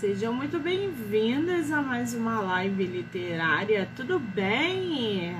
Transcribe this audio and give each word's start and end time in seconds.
Sejam 0.00 0.32
muito 0.32 0.58
bem-vindas 0.58 1.70
a 1.70 1.82
mais 1.82 2.14
uma 2.14 2.40
live 2.40 2.86
literária, 2.86 3.86
tudo 3.94 4.18
bem? 4.18 5.36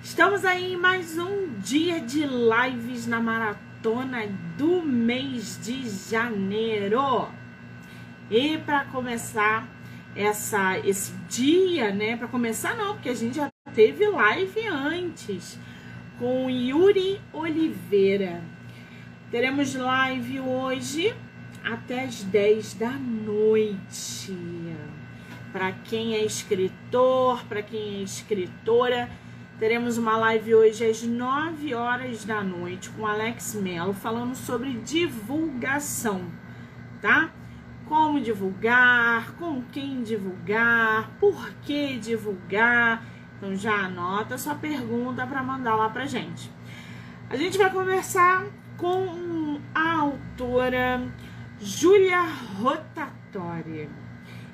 Estamos 0.00 0.44
aí 0.44 0.74
em 0.74 0.76
mais 0.76 1.18
um 1.18 1.58
dia 1.58 1.98
de 1.98 2.20
lives 2.24 3.08
na 3.08 3.18
maratona 3.18 4.28
do 4.56 4.80
mês 4.82 5.58
de 5.60 5.90
janeiro. 5.90 7.28
E 8.30 8.58
para 8.58 8.84
começar 8.84 9.66
essa 10.14 10.78
esse 10.78 11.10
dia, 11.28 11.92
né? 11.92 12.16
Para 12.16 12.28
começar 12.28 12.76
não, 12.76 12.94
porque 12.94 13.08
a 13.08 13.14
gente 13.16 13.34
já 13.34 13.50
teve 13.74 14.08
live 14.08 14.68
antes 14.68 15.58
com 16.16 16.48
Yuri 16.48 17.20
Oliveira. 17.32 18.40
Teremos 19.32 19.74
live 19.74 20.38
hoje 20.38 21.12
até 21.64 22.04
as 22.04 22.22
10 22.22 22.74
da 22.74 22.90
noite. 22.90 24.36
Para 25.52 25.72
quem 25.72 26.14
é 26.14 26.24
escritor, 26.24 27.44
para 27.46 27.62
quem 27.62 27.96
é 27.96 28.02
escritora, 28.02 29.10
teremos 29.58 29.98
uma 29.98 30.16
live 30.16 30.54
hoje 30.54 30.84
às 30.88 31.02
9 31.02 31.74
horas 31.74 32.24
da 32.24 32.42
noite 32.42 32.88
com 32.90 33.06
Alex 33.06 33.54
Mello 33.56 33.92
falando 33.92 34.34
sobre 34.34 34.74
divulgação, 34.74 36.30
tá? 37.02 37.30
Como 37.86 38.20
divulgar, 38.20 39.32
com 39.32 39.60
quem 39.72 40.02
divulgar, 40.02 41.10
por 41.18 41.52
que 41.62 41.98
divulgar. 41.98 43.04
Então 43.36 43.56
já 43.56 43.86
anota 43.86 44.38
sua 44.38 44.54
pergunta 44.54 45.26
para 45.26 45.42
mandar 45.42 45.74
lá 45.74 45.88
pra 45.88 46.06
gente. 46.06 46.48
A 47.28 47.36
gente 47.36 47.58
vai 47.58 47.70
conversar 47.70 48.46
com 48.76 49.60
a 49.74 49.92
autora 49.98 51.02
Júlia 51.60 52.22
Rotatori. 52.58 53.90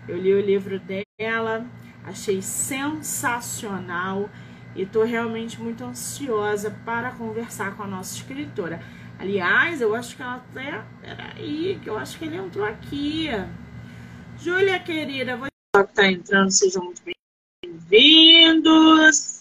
Eu 0.08 0.18
li 0.18 0.34
o 0.34 0.40
livro 0.40 0.80
dela, 0.80 1.64
achei 2.04 2.42
sensacional 2.42 4.28
e 4.74 4.82
estou 4.82 5.04
realmente 5.04 5.60
muito 5.60 5.84
ansiosa 5.84 6.76
para 6.84 7.12
conversar 7.12 7.76
com 7.76 7.84
a 7.84 7.86
nossa 7.86 8.16
escritora. 8.16 8.82
Aliás, 9.20 9.80
eu 9.80 9.94
acho 9.94 10.16
que 10.16 10.22
ela 10.22 10.34
até. 10.34 10.84
Peraí, 11.00 11.78
que 11.80 11.88
eu 11.88 11.96
acho 11.96 12.18
que 12.18 12.24
ele 12.24 12.36
entrou 12.36 12.66
aqui. 12.66 13.28
Júlia, 14.38 14.80
querida, 14.80 15.36
você 15.36 15.48
que 15.74 15.78
está 15.78 16.10
entrando, 16.10 16.50
sejam 16.50 16.84
muito 16.84 17.02
bem-vindos. 17.62 19.35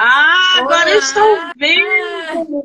Ah, 0.00 0.58
agora 0.58 0.94
estou 0.94 1.38
vendo! 1.56 2.64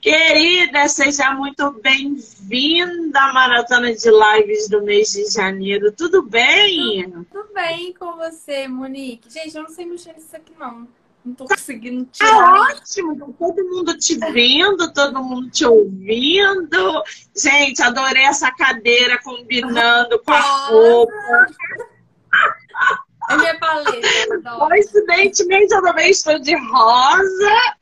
Querida, 0.00 0.88
seja 0.88 1.32
muito 1.34 1.70
bem-vinda 1.82 3.20
à 3.20 3.32
maratona 3.34 3.94
de 3.94 4.08
lives 4.08 4.70
do 4.70 4.82
mês 4.82 5.12
de 5.12 5.30
janeiro. 5.30 5.92
Tudo 5.92 6.22
bem? 6.22 7.10
Tudo 7.30 7.52
bem 7.52 7.92
com 7.92 8.16
você, 8.16 8.66
Monique. 8.66 9.30
Gente, 9.30 9.54
eu 9.54 9.64
não 9.64 9.70
sei 9.70 9.84
mexer 9.84 10.14
nisso 10.14 10.34
aqui, 10.34 10.54
não. 10.58 10.88
Não 11.22 11.34
tô 11.34 11.44
conseguindo 11.44 12.06
tá 12.06 12.10
tirar. 12.12 12.54
Tá 12.54 12.62
ótimo, 12.62 13.34
todo 13.38 13.64
mundo 13.64 13.98
te 13.98 14.16
vendo, 14.16 14.90
todo 14.94 15.22
mundo 15.22 15.50
te 15.50 15.66
ouvindo. 15.66 17.02
Gente, 17.36 17.82
adorei 17.82 18.24
essa 18.24 18.50
cadeira 18.50 19.22
combinando 19.22 20.18
com 20.20 20.32
a 20.32 20.40
roupa. 20.40 21.12
É 23.28 23.36
minha 23.36 23.58
paleta. 23.58 24.50
Coincidentemente, 24.58 25.74
eu 25.74 25.82
também 25.82 26.10
estou 26.10 26.38
de 26.38 26.56
rosa. 26.56 27.76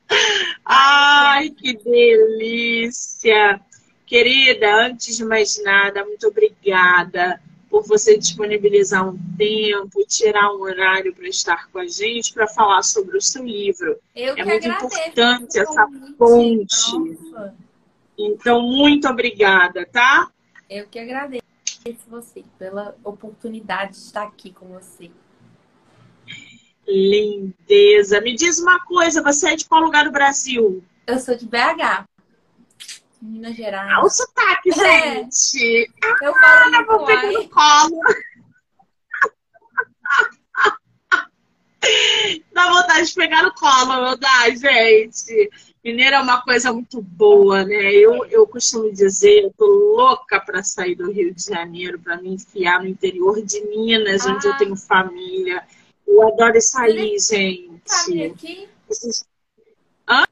Ai, 0.65 1.51
que 1.51 1.77
delícia. 1.77 3.61
Querida, 4.07 4.87
antes 4.87 5.17
de 5.17 5.25
mais 5.25 5.63
nada, 5.63 6.05
muito 6.05 6.29
obrigada 6.29 7.41
por 7.69 7.83
você 7.83 8.17
disponibilizar 8.17 9.09
um 9.09 9.19
tempo, 9.37 10.05
tirar 10.07 10.53
um 10.55 10.63
horário 10.63 11.15
para 11.15 11.29
estar 11.29 11.69
com 11.71 11.79
a 11.79 11.87
gente, 11.87 12.33
para 12.33 12.47
falar 12.47 12.83
sobre 12.83 13.17
o 13.17 13.21
seu 13.21 13.45
livro. 13.45 13.99
Eu 14.15 14.37
é 14.37 14.45
muito 14.45 14.69
importante 14.69 15.59
essa 15.59 15.87
ponte. 16.17 16.99
Nossa. 16.99 17.55
Então, 18.17 18.63
muito 18.63 19.09
obrigada, 19.09 19.85
tá? 19.87 20.31
Eu 20.71 20.87
que 20.87 20.99
agradeço 20.99 21.43
você 22.09 22.45
pela 22.59 22.97
oportunidade 23.05 23.93
de 23.93 23.99
estar 23.99 24.23
aqui 24.23 24.53
com 24.53 24.67
você. 24.69 25.11
Lindeza. 26.87 28.21
Me 28.21 28.35
diz 28.35 28.59
uma 28.59 28.79
coisa, 28.85 29.23
você 29.23 29.51
é 29.51 29.57
de 29.57 29.67
qual 29.67 29.83
lugar 29.83 30.05
do 30.05 30.13
Brasil? 30.13 30.85
Eu 31.07 31.19
sou 31.19 31.37
de 31.37 31.47
BH. 31.47 32.07
Minas 33.21 33.57
Gerais. 33.57 33.91
Ah, 33.93 34.05
o 34.05 34.09
sotaque, 34.09 34.71
é. 34.71 34.75
gente. 34.75 35.91
Eu 36.23 36.35
falo 36.35 36.75
ah, 36.75 36.85
vou 36.87 37.05
pegar 37.07 37.33
no 37.33 37.49
colo. 37.49 38.01
Dá 42.53 42.73
vontade 42.73 43.07
de 43.07 43.15
pegar 43.15 43.43
no 43.43 43.55
colo, 43.55 43.87
não 43.87 44.17
dá, 44.19 44.51
gente? 44.51 45.51
Mineiro 45.85 46.17
é 46.17 46.21
uma 46.21 46.43
coisa 46.43 46.73
muito 46.73 47.01
boa, 47.01 47.65
né? 47.65 47.93
Eu, 47.93 48.25
eu 48.27 48.45
costumo 48.47 48.93
dizer, 48.93 49.45
eu 49.45 49.55
tô 49.57 49.67
louca 49.67 50.41
para 50.41 50.65
sair 50.65 50.97
do 50.97 51.13
Rio 51.13 51.33
de 51.33 51.45
Janeiro, 51.45 51.99
para 51.99 52.21
me 52.21 52.35
enfiar 52.35 52.81
no 52.81 52.89
interior 52.89 53.41
de 53.41 53.61
Minas, 53.67 54.27
ah. 54.27 54.33
onde 54.33 54.47
eu 54.47 54.53
ah. 54.53 54.57
tenho 54.57 54.77
família. 54.77 55.63
Eu 56.07 56.29
adoro 56.29 56.61
sair, 56.61 57.19
gente. 57.19 57.83
Família 57.87 58.33
aqui? 58.33 58.69
Hã? 60.09 60.25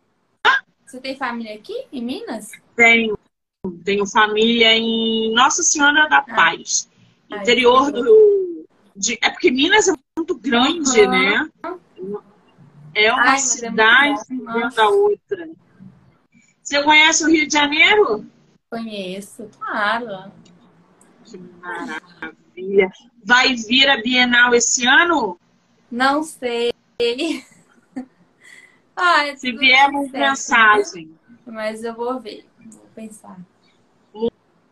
Você 0.87 1.01
tem 1.01 1.17
família 1.17 1.55
aqui, 1.55 1.87
em 1.93 2.03
Minas? 2.03 2.51
Tenho. 2.77 3.19
Tenho 3.85 4.07
família 4.07 4.75
em 4.75 5.33
Nossa 5.35 5.63
Senhora 5.63 6.09
da 6.09 6.19
ah. 6.19 6.23
Paz. 6.23 6.89
Ah, 7.31 7.39
interior 7.39 7.91
do. 7.91 8.67
De, 8.95 9.19
é 9.23 9.31
porque 9.31 9.51
Minas 9.51 9.89
é 9.89 9.93
muito 10.17 10.39
grande, 10.39 11.01
uhum. 11.01 11.11
né? 11.11 11.51
É 12.95 13.13
uma 13.13 13.23
Ai, 13.23 13.35
é 13.35 13.39
cidade 13.39 14.21
é 14.31 14.75
da 14.75 14.89
outra. 14.89 15.51
Você 16.63 16.83
conhece 16.83 17.25
o 17.25 17.29
Rio 17.29 17.47
de 17.47 17.53
Janeiro? 17.53 18.25
Conheço, 18.71 19.49
claro. 19.59 20.31
Que 21.25 21.39
maravilha. 21.39 22.91
Vai 23.25 23.55
vir 23.55 23.89
a 23.89 24.01
Bienal 24.01 24.55
esse 24.55 24.87
ano? 24.87 25.39
Não 25.95 26.25
sei. 26.25 26.73
ah, 28.97 29.37
Se 29.37 29.53
vier 29.53 29.89
uma 29.91 30.03
mensagem. 30.09 31.17
Mas 31.47 31.85
eu 31.85 31.95
vou 31.95 32.19
ver, 32.19 32.45
vou 32.59 32.89
pensar. 32.97 33.39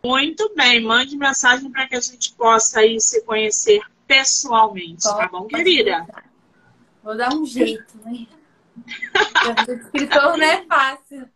Muito 0.05 0.53
bem, 0.57 0.83
mande 0.83 1.17
mensagem 1.17 1.71
para 1.71 1.87
que 1.87 1.95
a 1.95 2.01
gente 2.01 2.33
possa 2.33 2.81
aí 2.81 3.01
se 3.01 3.23
conhecer 3.23 3.81
pessoalmente, 4.05 5.05
Pode 5.05 5.17
tá 5.17 5.29
bom, 5.29 5.47
querida? 5.47 6.05
Vou 7.05 7.17
dar 7.17 7.33
um 7.33 7.47
jeito, 7.47 7.97
né? 8.05 8.27
escritor 9.85 10.37
não 10.37 10.45
é 10.45 10.65
fácil. 10.65 11.29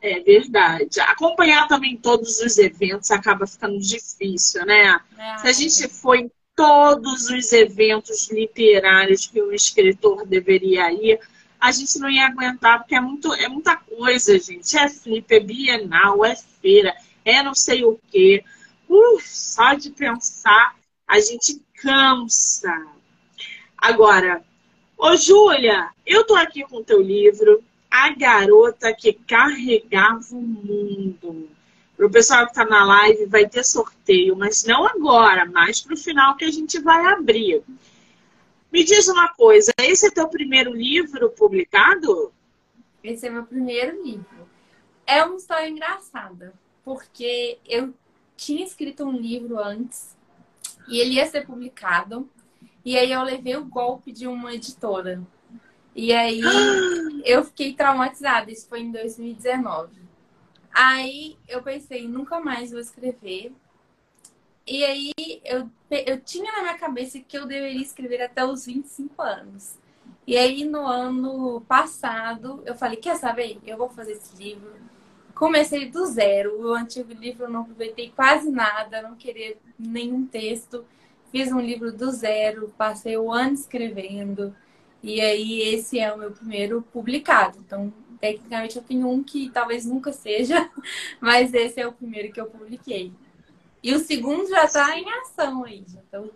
É 0.00 0.20
verdade. 0.20 0.98
Acompanhar 1.00 1.68
também 1.68 1.94
todos 1.98 2.40
os 2.40 2.56
eventos 2.56 3.10
acaba 3.10 3.46
ficando 3.46 3.78
difícil, 3.78 4.64
né? 4.64 4.98
É, 5.18 5.38
Se 5.38 5.46
a 5.46 5.52
gente 5.52 5.88
for 5.88 6.14
em 6.14 6.30
todos 6.58 7.30
os 7.30 7.52
eventos 7.52 8.28
literários 8.32 9.28
que 9.28 9.40
um 9.40 9.52
escritor 9.52 10.26
deveria 10.26 10.92
ir, 10.92 11.20
a 11.60 11.70
gente 11.70 12.00
não 12.00 12.10
ia 12.10 12.26
aguentar, 12.26 12.80
porque 12.80 12.96
é, 12.96 13.00
muito, 13.00 13.32
é 13.32 13.46
muita 13.46 13.76
coisa, 13.76 14.36
gente. 14.40 14.76
É 14.76 14.88
flip, 14.88 15.32
é 15.32 15.38
bienal, 15.38 16.24
é 16.24 16.34
feira, 16.34 16.92
é 17.24 17.44
não 17.44 17.54
sei 17.54 17.84
o 17.84 17.96
quê. 18.10 18.42
Uh, 18.88 19.20
só 19.22 19.74
de 19.74 19.90
pensar, 19.90 20.74
a 21.06 21.20
gente 21.20 21.62
cansa. 21.80 22.74
Agora, 23.76 24.42
ô 24.96 25.14
Júlia, 25.14 25.90
eu 26.04 26.26
tô 26.26 26.34
aqui 26.34 26.64
com 26.64 26.78
o 26.78 26.84
teu 26.84 27.00
livro, 27.00 27.62
A 27.88 28.12
Garota 28.16 28.92
que 28.92 29.12
Carregava 29.12 30.26
o 30.32 30.42
Mundo. 30.42 31.48
Para 31.98 32.06
o 32.06 32.10
pessoal 32.12 32.44
que 32.44 32.52
está 32.52 32.64
na 32.64 32.84
live, 32.84 33.26
vai 33.26 33.48
ter 33.48 33.64
sorteio, 33.64 34.36
mas 34.36 34.62
não 34.62 34.86
agora, 34.86 35.44
mais 35.46 35.80
para 35.80 35.94
o 35.94 35.96
final 35.96 36.36
que 36.36 36.44
a 36.44 36.50
gente 36.50 36.78
vai 36.78 37.04
abrir. 37.06 37.60
Me 38.72 38.84
diz 38.84 39.08
uma 39.08 39.34
coisa, 39.34 39.72
esse 39.80 40.06
é 40.06 40.10
teu 40.12 40.28
primeiro 40.28 40.72
livro 40.72 41.28
publicado? 41.30 42.32
Esse 43.02 43.26
é 43.26 43.30
meu 43.30 43.44
primeiro 43.44 44.00
livro. 44.00 44.48
É 45.04 45.24
uma 45.24 45.38
história 45.38 45.68
engraçada, 45.68 46.54
porque 46.84 47.58
eu 47.66 47.92
tinha 48.36 48.64
escrito 48.64 49.04
um 49.04 49.10
livro 49.10 49.58
antes 49.58 50.16
e 50.86 51.00
ele 51.00 51.14
ia 51.14 51.26
ser 51.26 51.46
publicado, 51.46 52.30
e 52.84 52.96
aí 52.96 53.10
eu 53.10 53.24
levei 53.24 53.56
o 53.56 53.64
golpe 53.64 54.12
de 54.12 54.28
uma 54.28 54.54
editora. 54.54 55.20
E 55.96 56.12
aí 56.12 56.40
eu 57.26 57.42
fiquei 57.42 57.74
traumatizada, 57.74 58.52
isso 58.52 58.68
foi 58.68 58.82
em 58.82 58.92
2019. 58.92 60.07
Aí 60.72 61.36
eu 61.48 61.62
pensei, 61.62 62.06
nunca 62.06 62.40
mais 62.40 62.70
vou 62.70 62.80
escrever. 62.80 63.52
E 64.66 64.84
aí 64.84 65.12
eu, 65.44 65.68
eu 65.90 66.20
tinha 66.20 66.52
na 66.52 66.62
minha 66.62 66.78
cabeça 66.78 67.18
que 67.20 67.38
eu 67.38 67.46
deveria 67.46 67.82
escrever 67.82 68.22
até 68.22 68.44
os 68.44 68.66
25 68.66 69.22
anos. 69.22 69.78
E 70.28 70.36
aí, 70.36 70.62
no 70.62 70.86
ano 70.86 71.62
passado, 71.62 72.62
eu 72.66 72.74
falei: 72.74 72.98
quer 72.98 73.16
saber? 73.16 73.58
Eu 73.66 73.78
vou 73.78 73.88
fazer 73.88 74.12
esse 74.12 74.36
livro. 74.36 74.70
Comecei 75.34 75.88
do 75.90 76.04
zero. 76.04 76.60
O 76.60 76.74
antigo 76.74 77.14
livro 77.14 77.44
eu 77.44 77.48
não 77.48 77.62
aproveitei 77.62 78.12
quase 78.14 78.50
nada, 78.50 79.00
não 79.00 79.14
queria 79.16 79.56
nenhum 79.78 80.26
texto. 80.26 80.84
Fiz 81.32 81.50
um 81.50 81.60
livro 81.60 81.90
do 81.92 82.10
zero, 82.10 82.72
passei 82.76 83.16
o 83.16 83.32
ano 83.32 83.54
escrevendo. 83.54 84.54
E 85.02 85.18
aí, 85.20 85.62
esse 85.62 85.98
é 85.98 86.12
o 86.12 86.18
meu 86.18 86.30
primeiro 86.30 86.82
publicado. 86.92 87.58
Então, 87.60 87.90
tecnicamente, 88.20 88.76
eu 88.76 88.82
tenho 88.82 89.08
um 89.08 89.22
que 89.22 89.50
talvez 89.50 89.84
nunca 89.84 90.12
seja, 90.12 90.70
mas 91.20 91.54
esse 91.54 91.80
é 91.80 91.86
o 91.86 91.92
primeiro 91.92 92.32
que 92.32 92.40
eu 92.40 92.46
publiquei. 92.46 93.12
E 93.82 93.94
o 93.94 93.98
segundo 93.98 94.48
já 94.48 94.64
está 94.64 94.98
em 94.98 95.08
ação 95.20 95.64
aí. 95.64 95.84
Tô... 96.10 96.30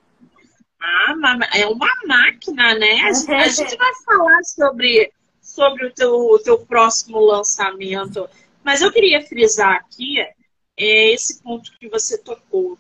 Ah, 0.81 1.15
é 1.55 1.67
uma 1.67 1.91
máquina, 2.07 2.75
né? 2.75 3.01
A 3.03 3.13
gente, 3.13 3.33
a 3.33 3.49
gente 3.49 3.77
vai 3.77 3.93
falar 4.05 4.43
sobre, 4.45 5.13
sobre 5.41 5.87
o 5.87 5.93
teu, 5.93 6.15
o 6.15 6.39
teu 6.39 6.59
próximo 6.59 7.21
lançamento. 7.21 8.29
Mas 8.65 8.81
eu 8.81 8.93
queria 8.93 9.27
frisar 9.27 9.77
aqui 9.77 10.21
é, 10.21 11.13
esse 11.13 11.43
ponto 11.43 11.73
que 11.79 11.89
você 11.89 12.19
tocou. 12.19 12.79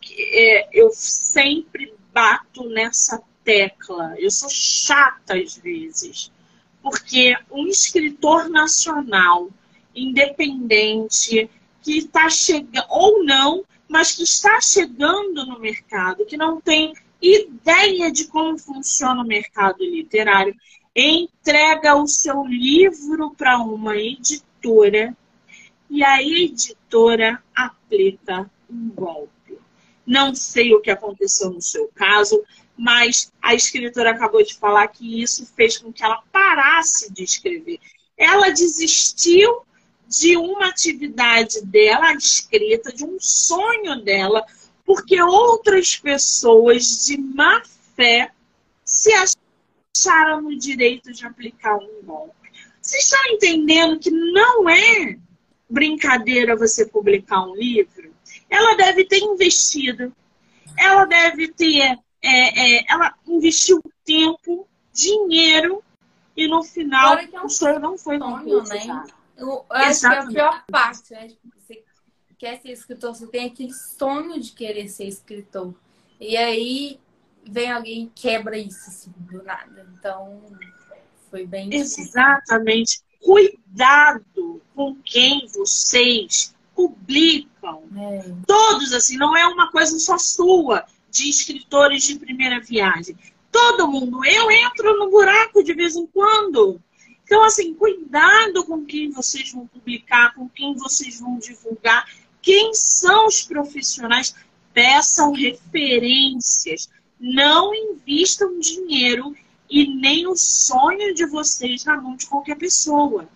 Que, 0.00 0.22
é, 0.22 0.68
eu 0.72 0.90
sempre 0.92 1.94
bato 2.12 2.68
nessa 2.68 3.22
tecla. 3.42 4.14
Eu 4.18 4.30
sou 4.30 4.50
chata 4.50 5.34
às 5.34 5.56
vezes. 5.56 6.30
Porque 6.82 7.36
um 7.50 7.66
escritor 7.66 8.48
nacional, 8.48 9.50
independente, 9.94 11.50
que 11.82 11.98
está 11.98 12.28
chegando, 12.28 12.86
ou 12.88 13.24
não, 13.24 13.64
mas 13.88 14.12
que 14.12 14.22
está 14.22 14.60
chegando 14.60 15.46
no 15.46 15.58
mercado, 15.58 16.26
que 16.26 16.36
não 16.36 16.60
tem 16.60 16.92
ideia 17.20 18.12
de 18.12 18.26
como 18.26 18.58
funciona 18.58 19.22
o 19.22 19.26
mercado 19.26 19.82
literário, 19.82 20.54
entrega 20.94 21.96
o 21.96 22.06
seu 22.06 22.44
livro 22.44 23.34
para 23.36 23.58
uma 23.58 23.96
editora 23.96 25.16
e 25.88 26.04
a 26.04 26.22
editora 26.22 27.42
aplica 27.54 28.50
um 28.70 28.90
golpe. 28.90 29.58
Não 30.06 30.34
sei 30.34 30.74
o 30.74 30.80
que 30.80 30.90
aconteceu 30.90 31.50
no 31.50 31.62
seu 31.62 31.88
caso, 31.94 32.42
mas 32.78 33.32
a 33.42 33.54
escritora 33.54 34.12
acabou 34.12 34.42
de 34.42 34.54
falar 34.54 34.86
que 34.88 35.20
isso 35.20 35.44
fez 35.56 35.76
com 35.76 35.92
que 35.92 36.04
ela 36.04 36.22
parasse 36.30 37.12
de 37.12 37.24
escrever. 37.24 37.80
Ela 38.16 38.50
desistiu 38.50 39.62
de 40.06 40.36
uma 40.36 40.68
atividade 40.68 41.60
dela, 41.66 42.08
a 42.08 42.14
escrita, 42.14 42.92
de 42.92 43.04
um 43.04 43.18
sonho 43.20 44.02
dela, 44.02 44.44
porque 44.84 45.20
outras 45.20 45.96
pessoas 45.96 47.04
de 47.04 47.18
má 47.18 47.62
fé 47.94 48.30
se 48.84 49.10
acharam 49.12 50.40
no 50.42 50.56
direito 50.56 51.12
de 51.12 51.26
aplicar 51.26 51.76
um 51.76 52.02
golpe. 52.04 52.48
Vocês 52.80 53.04
estão 53.04 53.20
entendendo 53.26 53.98
que 53.98 54.10
não 54.10 54.70
é 54.70 55.18
brincadeira 55.68 56.56
você 56.56 56.86
publicar 56.86 57.42
um 57.42 57.54
livro? 57.54 58.14
Ela 58.48 58.74
deve 58.76 59.04
ter 59.04 59.18
investido, 59.18 60.14
ela 60.78 61.04
deve 61.04 61.48
ter, 61.48 61.98
é, 62.22 62.78
é, 62.78 62.84
ela 62.88 63.14
investiu 63.26 63.82
tempo, 64.04 64.68
dinheiro 64.92 65.82
e 66.36 66.48
no 66.48 66.62
final 66.62 67.18
é 67.18 67.28
um 67.40 67.46
o 67.46 67.48
sonho 67.48 67.78
não 67.78 67.98
foi 67.98 68.18
sonho, 68.18 68.62
né? 68.64 69.04
Eu 69.36 69.64
acho 69.70 70.00
que 70.00 70.06
é 70.06 70.18
a 70.18 70.26
pior 70.26 70.64
parte, 70.70 71.12
né? 71.12 71.28
Tipo, 71.28 71.48
você 71.56 71.84
quer 72.36 72.60
ser 72.60 72.70
escritor, 72.72 73.14
você 73.14 73.26
tem 73.26 73.46
aquele 73.46 73.72
sonho 73.72 74.40
de 74.40 74.52
querer 74.52 74.88
ser 74.88 75.04
escritor. 75.04 75.74
E 76.20 76.36
aí 76.36 77.00
vem 77.44 77.70
alguém 77.70 78.04
e 78.04 78.10
quebra 78.14 78.58
isso, 78.58 78.88
assim, 78.88 79.12
do 79.16 79.42
nada. 79.42 79.88
Então, 79.98 80.42
foi 81.30 81.46
bem 81.46 81.72
Exatamente. 81.72 83.00
Cuidado 83.20 84.62
com 84.74 84.96
quem 85.04 85.46
vocês 85.48 86.54
publicam. 86.74 87.82
É. 87.96 88.32
Todos, 88.46 88.92
assim, 88.92 89.16
não 89.16 89.36
é 89.36 89.46
uma 89.46 89.70
coisa 89.70 89.98
só 89.98 90.16
sua, 90.18 90.84
de 91.10 91.28
escritores 91.28 92.02
de 92.04 92.18
primeira 92.18 92.60
viagem. 92.60 93.16
Todo 93.50 93.88
mundo. 93.88 94.24
Eu 94.24 94.50
entro 94.50 94.98
no 94.98 95.10
buraco 95.10 95.62
de 95.62 95.74
vez 95.74 95.96
em 95.96 96.06
quando. 96.06 96.80
Então, 97.24 97.44
assim, 97.44 97.74
cuidado 97.74 98.64
com 98.64 98.84
quem 98.84 99.10
vocês 99.10 99.52
vão 99.52 99.66
publicar, 99.66 100.34
com 100.34 100.48
quem 100.48 100.74
vocês 100.74 101.20
vão 101.20 101.38
divulgar, 101.38 102.06
quem 102.40 102.72
são 102.72 103.26
os 103.26 103.42
profissionais, 103.42 104.34
peçam 104.72 105.32
referências, 105.32 106.88
não 107.20 107.74
invistam 107.74 108.58
dinheiro 108.58 109.36
e 109.68 109.86
nem 109.94 110.26
o 110.26 110.36
sonho 110.36 111.14
de 111.14 111.26
vocês 111.26 111.84
na 111.84 112.00
mão 112.00 112.16
de 112.16 112.26
qualquer 112.26 112.56
pessoa. 112.56 113.28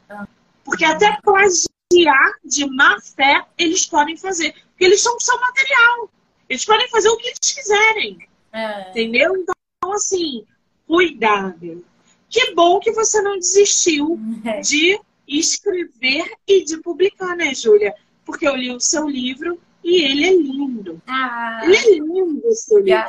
Porque 0.64 0.84
até 0.84 1.18
plagiar 1.20 2.32
de 2.44 2.66
má 2.66 2.98
fé 3.00 3.44
eles 3.58 3.86
podem 3.86 4.16
fazer. 4.16 4.54
Porque 4.70 4.84
eles 4.84 5.02
são 5.02 5.18
seu 5.20 5.38
material. 5.38 6.10
Eles 6.52 6.66
podem 6.66 6.86
fazer 6.90 7.08
o 7.08 7.16
que 7.16 7.28
eles 7.28 7.38
quiserem. 7.54 8.28
É. 8.52 8.90
Entendeu? 8.90 9.34
Então, 9.34 9.92
assim, 9.94 10.44
cuidado. 10.86 11.82
Que 12.28 12.54
bom 12.54 12.78
que 12.78 12.92
você 12.92 13.22
não 13.22 13.38
desistiu 13.38 14.20
é. 14.44 14.60
de 14.60 15.00
escrever 15.26 16.30
e 16.46 16.62
de 16.62 16.76
publicar, 16.76 17.34
né, 17.34 17.54
Júlia? 17.54 17.94
Porque 18.26 18.46
eu 18.46 18.54
li 18.54 18.70
o 18.70 18.78
seu 18.78 19.08
livro 19.08 19.58
e 19.82 20.02
ele 20.02 20.26
é 20.26 20.30
lindo. 20.30 21.00
Ah, 21.06 21.62
ele 21.64 21.74
é 21.74 21.90
lindo, 21.94 22.46
o 22.46 22.52
seu 22.52 22.80
livro. 22.80 23.02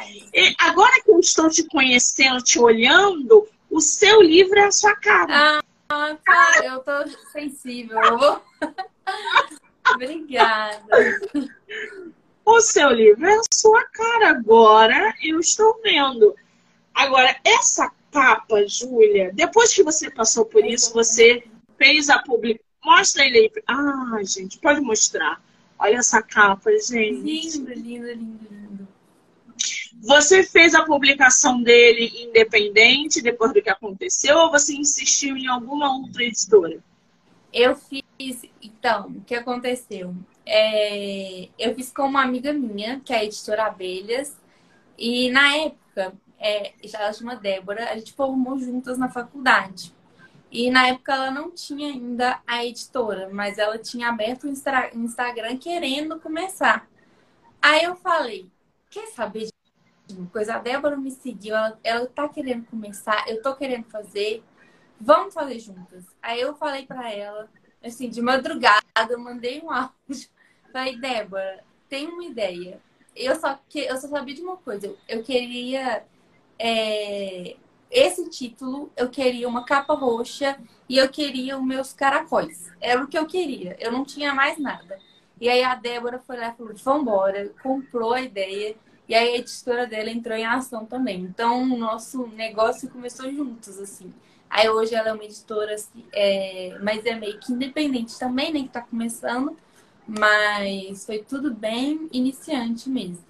Agora 0.60 1.02
que 1.04 1.12
eu 1.12 1.20
estou 1.20 1.50
te 1.50 1.66
conhecendo, 1.66 2.42
te 2.42 2.58
olhando, 2.58 3.46
o 3.70 3.82
seu 3.82 4.22
livro 4.22 4.58
é 4.58 4.68
a 4.68 4.72
sua 4.72 4.96
cara. 4.96 5.60
Ah, 5.90 6.18
ah. 6.26 6.60
eu 6.64 6.80
tô 6.80 7.10
sensível. 7.34 8.00
Obrigada. 9.94 10.82
O 12.46 12.60
seu 12.60 12.90
livro 12.92 13.26
é 13.26 13.36
a 13.36 13.42
sua 13.54 13.84
cara. 13.86 14.32
Agora 14.32 15.14
eu 15.24 15.40
estou 15.40 15.80
vendo. 15.82 16.36
Agora, 16.94 17.36
essa 17.44 17.92
capa, 18.12 18.66
Júlia, 18.68 19.32
depois 19.34 19.74
que 19.74 19.84
você 19.84 20.12
passou 20.12 20.46
por 20.46 20.64
isso, 20.64 20.94
você 20.94 21.44
fez 21.78 22.10
a 22.10 22.20
publicação. 22.20 22.64
Mostra 22.84 23.26
ele 23.26 23.38
aí. 23.38 23.52
Ah, 23.68 24.20
gente, 24.24 24.60
pode 24.60 24.82
mostrar. 24.82 25.42
Olha 25.80 25.98
essa 25.98 26.22
capa, 26.22 26.70
gente. 26.72 27.22
Lindo, 27.22 27.74
lindo, 27.74 28.08
lindo, 28.08 28.48
lindo. 28.52 28.88
Você 30.02 30.44
fez 30.44 30.76
a 30.76 30.84
publicação 30.84 31.64
dele 31.64 32.12
independente 32.14 33.22
depois 33.22 33.54
do 33.54 33.62
que 33.62 33.70
aconteceu 33.70 34.38
ou 34.38 34.52
você 34.52 34.74
insistiu 34.74 35.38
em 35.38 35.48
alguma 35.48 35.96
outra 35.96 36.24
editora? 36.24 36.84
Eu 37.54 37.76
fiz. 37.76 38.04
Então, 38.62 39.08
o 39.08 39.22
que 39.22 39.34
aconteceu? 39.34 40.14
É... 40.46 41.50
eu 41.58 41.74
fiz 41.76 41.92
com 41.92 42.04
uma 42.04 42.22
amiga 42.22 42.54
minha, 42.54 43.00
que 43.00 43.14
é 43.14 43.18
a 43.18 43.24
editora 43.24 43.66
Abelhas, 43.66 44.38
e 44.98 45.30
na 45.32 45.56
época 45.58 46.14
é, 46.40 46.74
ela 46.94 47.14
chama 47.14 47.36
Débora, 47.38 47.90
a 47.90 47.98
gente 47.98 48.14
formou 48.14 48.60
juntas 48.60 48.98
na 48.98 49.10
faculdade. 49.10 49.94
E 50.52 50.70
na 50.70 50.88
época 50.88 51.14
ela 51.14 51.32
não 51.32 51.50
tinha 51.52 51.88
ainda 51.88 52.42
a 52.46 52.64
editora, 52.66 53.30
mas 53.32 53.58
ela 53.58 53.78
tinha 53.80 54.10
aberto 54.10 54.44
o 54.44 54.50
Instagram 54.50 55.58
querendo 55.58 56.20
começar. 56.20 56.88
Aí 57.62 57.86
eu 57.86 57.96
falei, 57.96 58.52
quer 58.90 59.08
saber 59.08 59.48
de 60.06 60.16
uma 60.16 60.30
coisa? 60.30 60.56
A 60.56 60.60
Débora 60.60 60.98
me 60.98 61.10
seguiu, 61.12 61.56
ela, 61.56 61.80
ela 61.84 62.08
tá 62.08 62.28
querendo 62.28 62.66
começar, 62.66 63.28
eu 63.28 63.42
tô 63.42 63.56
querendo 63.56 63.86
fazer, 63.86 64.44
vamos 65.00 65.34
fazer 65.34 65.60
juntas. 65.60 66.06
Aí 66.22 66.42
eu 66.42 66.54
falei 66.56 66.86
para 66.86 67.10
ela, 67.10 67.50
assim, 67.84 68.10
de 68.10 68.22
madrugada, 68.22 68.84
eu 69.10 69.20
mandei 69.20 69.62
um 69.62 69.72
áudio. 69.72 70.30
Falei, 70.74 70.98
Débora, 70.98 71.64
tem 71.88 72.08
uma 72.08 72.26
ideia. 72.26 72.82
Eu 73.16 73.36
só, 73.36 73.60
que, 73.70 73.82
eu 73.82 73.96
só 73.96 74.08
sabia 74.08 74.34
de 74.34 74.42
uma 74.42 74.58
coisa, 74.58 74.92
eu 75.08 75.22
queria 75.22 76.04
é, 76.58 77.56
esse 77.92 78.28
título, 78.28 78.92
eu 78.98 79.08
queria 79.08 79.48
uma 79.48 79.64
capa 79.64 79.94
roxa 79.94 80.58
e 80.90 80.98
eu 80.98 81.08
queria 81.10 81.56
os 81.56 81.64
meus 81.64 81.94
caracóis. 81.94 82.72
Era 82.82 83.04
o 83.04 83.08
que 83.08 83.16
eu 83.16 83.28
queria, 83.28 83.78
eu 83.80 83.92
não 83.92 84.04
tinha 84.04 84.34
mais 84.34 84.58
nada. 84.58 85.00
E 85.40 85.48
aí 85.48 85.64
a 85.64 85.76
Débora 85.76 86.18
foi 86.18 86.38
lá 86.38 86.50
e 86.50 86.58
falou: 86.58 86.74
vambora, 86.76 87.50
comprou 87.62 88.14
a 88.14 88.22
ideia. 88.22 88.76
E 89.08 89.14
aí 89.14 89.36
a 89.36 89.38
editora 89.38 89.86
dela 89.86 90.10
entrou 90.10 90.36
em 90.36 90.46
ação 90.46 90.86
também. 90.88 91.22
Então 91.22 91.62
o 91.62 91.78
nosso 91.78 92.26
negócio 92.28 92.90
começou 92.90 93.32
juntos, 93.32 93.78
assim. 93.80 94.12
Aí 94.50 94.68
hoje 94.70 94.96
ela 94.96 95.10
é 95.10 95.14
uma 95.14 95.24
editora, 95.24 95.76
assim, 95.76 96.04
é, 96.12 96.78
mas 96.82 97.06
é 97.06 97.14
meio 97.14 97.40
que 97.40 97.52
independente 97.52 98.18
também, 98.18 98.52
né? 98.52 98.62
Que 98.62 98.70
tá 98.70 98.82
começando. 98.82 99.56
Mas 100.08 101.06
foi 101.06 101.20
tudo 101.20 101.54
bem 101.54 102.10
iniciante 102.12 102.90
mesmo. 102.90 103.24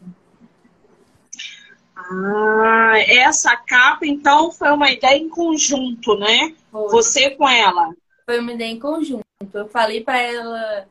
Ah, 1.96 2.96
essa 3.08 3.56
capa, 3.56 4.06
então, 4.06 4.52
foi 4.52 4.72
uma 4.72 4.92
ideia 4.92 5.18
em 5.18 5.30
conjunto, 5.30 6.18
né? 6.18 6.56
Foi. 6.72 6.90
Você 6.90 7.32
com 7.32 7.48
ela. 7.48 7.94
Foi 8.26 8.40
uma 8.40 8.54
ideia 8.54 8.72
em 8.72 8.80
conjunto. 8.80 9.24
Eu 9.54 9.68
falei 9.68 10.02
para 10.02 10.20
ela 10.20 10.88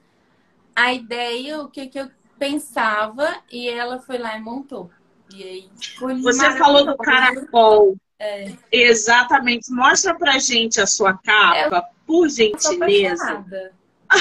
a 0.74 0.92
ideia, 0.92 1.60
o 1.60 1.68
que, 1.68 1.86
que 1.86 1.98
eu 1.98 2.10
pensava, 2.38 3.36
e 3.50 3.68
ela 3.68 3.98
foi 4.00 4.18
lá 4.18 4.36
e 4.36 4.40
montou. 4.40 4.90
E 5.34 5.42
aí 5.42 5.70
foi 5.98 6.20
Você 6.20 6.50
falou 6.56 6.84
do 6.84 6.96
caracol. 6.96 7.96
É. 8.18 8.52
Exatamente. 8.70 9.72
Mostra 9.72 10.14
pra 10.14 10.38
gente 10.38 10.80
a 10.80 10.86
sua 10.86 11.14
capa, 11.14 11.76
eu, 11.76 11.82
por 12.06 12.28
gentileza. 12.28 13.44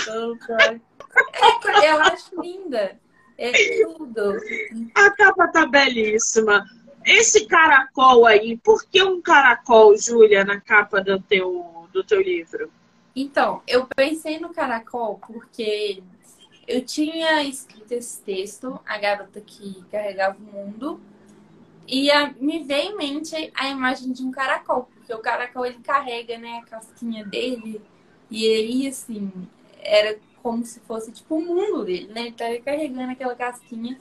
Eu, 0.08 0.38
é, 1.84 1.92
eu 1.92 2.00
acho 2.02 2.42
linda. 2.42 3.00
É 3.38 3.52
tudo. 3.84 4.38
A 4.96 5.10
capa 5.12 5.48
tá 5.48 5.66
belíssima. 5.66 6.66
Esse 7.04 7.48
caracol 7.48 8.26
aí, 8.26 8.58
por 8.58 8.86
que 8.86 9.02
um 9.02 9.20
caracol, 9.22 9.98
Júlia, 9.98 10.46
na 10.46 10.62
capa 10.62 11.02
do 11.02 11.20
teu, 11.20 11.88
do 11.92 12.04
teu 12.04 12.22
livro? 12.22 12.72
Então, 13.16 13.62
eu 13.68 13.88
pensei 13.96 14.40
no 14.40 14.54
caracol 14.54 15.20
porque 15.26 16.04
eu 16.68 16.86
tinha 16.86 17.44
escrito 17.44 17.92
esse 17.92 18.22
texto, 18.22 18.80
A 18.86 18.98
Garota 18.98 19.42
que 19.42 19.84
Carregava 19.92 20.38
o 20.38 20.42
Mundo, 20.42 21.02
e 21.88 22.10
a, 22.12 22.32
me 22.40 22.64
veio 22.64 22.92
em 22.92 22.96
mente 22.96 23.52
a 23.56 23.68
imagem 23.68 24.14
de 24.14 24.24
um 24.24 24.32
caracol, 24.32 24.88
porque 24.94 25.14
o 25.14 25.20
caracol 25.20 25.66
ele 25.66 25.80
carrega 25.80 26.38
né, 26.38 26.62
a 26.64 26.70
casquinha 26.70 27.26
dele, 27.26 27.82
e 28.30 28.48
aí, 28.48 28.88
assim, 28.88 29.30
era 29.80 30.18
como 30.42 30.66
se 30.66 30.80
fosse 30.82 31.12
tipo 31.12 31.36
o 31.36 31.42
mundo 31.42 31.86
dele, 31.86 32.12
né? 32.14 32.22
Ele 32.22 32.32
tá 32.32 32.46
carregando 32.64 33.12
aquela 33.12 33.36
casquinha. 33.36 34.00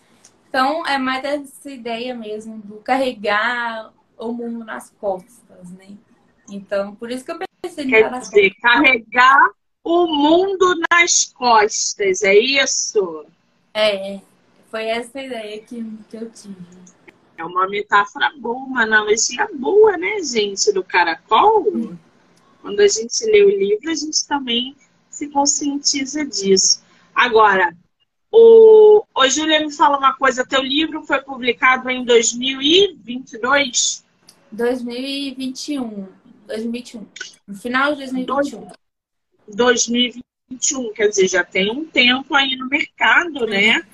Então, 0.49 0.85
é 0.87 0.99
mais 0.99 1.25
essa 1.25 1.71
ideia 1.71 2.15
mesmo 2.15 2.59
do 2.59 2.77
carregar 2.77 3.93
o 4.19 4.33
mundo 4.33 4.65
nas 4.65 4.91
costas, 4.91 5.71
né? 5.71 5.97
Então, 6.51 6.95
por 6.97 7.11
isso 7.11 7.25
que 7.25 7.31
eu 7.31 7.39
pensei 7.63 7.87
Quer 7.87 8.11
dizer, 8.19 8.55
carregar 8.61 9.51
o 9.85 10.07
mundo 10.07 10.75
nas 10.91 11.27
costas, 11.27 12.23
é 12.23 12.37
isso? 12.37 13.25
É, 13.73 14.21
foi 14.71 14.85
essa 14.85 15.21
ideia 15.21 15.61
que, 15.61 15.85
que 16.09 16.17
eu 16.17 16.31
tive. 16.31 16.57
É 17.37 17.45
uma 17.45 17.69
metáfora 17.69 18.31
boa, 18.37 18.57
uma 18.57 18.83
analogia 18.83 19.49
boa, 19.55 19.97
né, 19.97 20.23
gente, 20.23 20.73
do 20.73 20.85
caracol. 20.85 21.65
Quando 22.61 22.81
a 22.81 22.89
gente 22.89 23.25
lê 23.25 23.43
o 23.43 23.49
livro, 23.49 23.91
a 23.91 23.95
gente 23.95 24.27
também 24.27 24.77
se 25.21 25.29
conscientiza 25.29 26.25
disso. 26.25 26.83
Agora, 27.15 27.77
o, 28.33 29.05
o 29.15 29.29
Júlia 29.29 29.61
me 29.61 29.71
fala 29.71 29.99
uma 29.99 30.15
coisa, 30.15 30.47
teu 30.47 30.63
livro 30.63 31.05
foi 31.05 31.21
publicado 31.21 31.91
em 31.91 32.03
2022? 32.05 34.03
2021. 34.51 36.09
2021. 36.47 37.07
No 37.47 37.55
final 37.55 37.93
de 37.93 37.99
2021. 37.99 38.69
2021, 39.49 40.93
quer 40.95 41.09
dizer, 41.09 41.29
já 41.29 41.45
tem 41.45 41.71
um 41.71 41.85
tempo 41.85 42.35
aí 42.35 42.57
no 42.57 42.67
mercado, 42.69 43.47
né? 43.47 43.85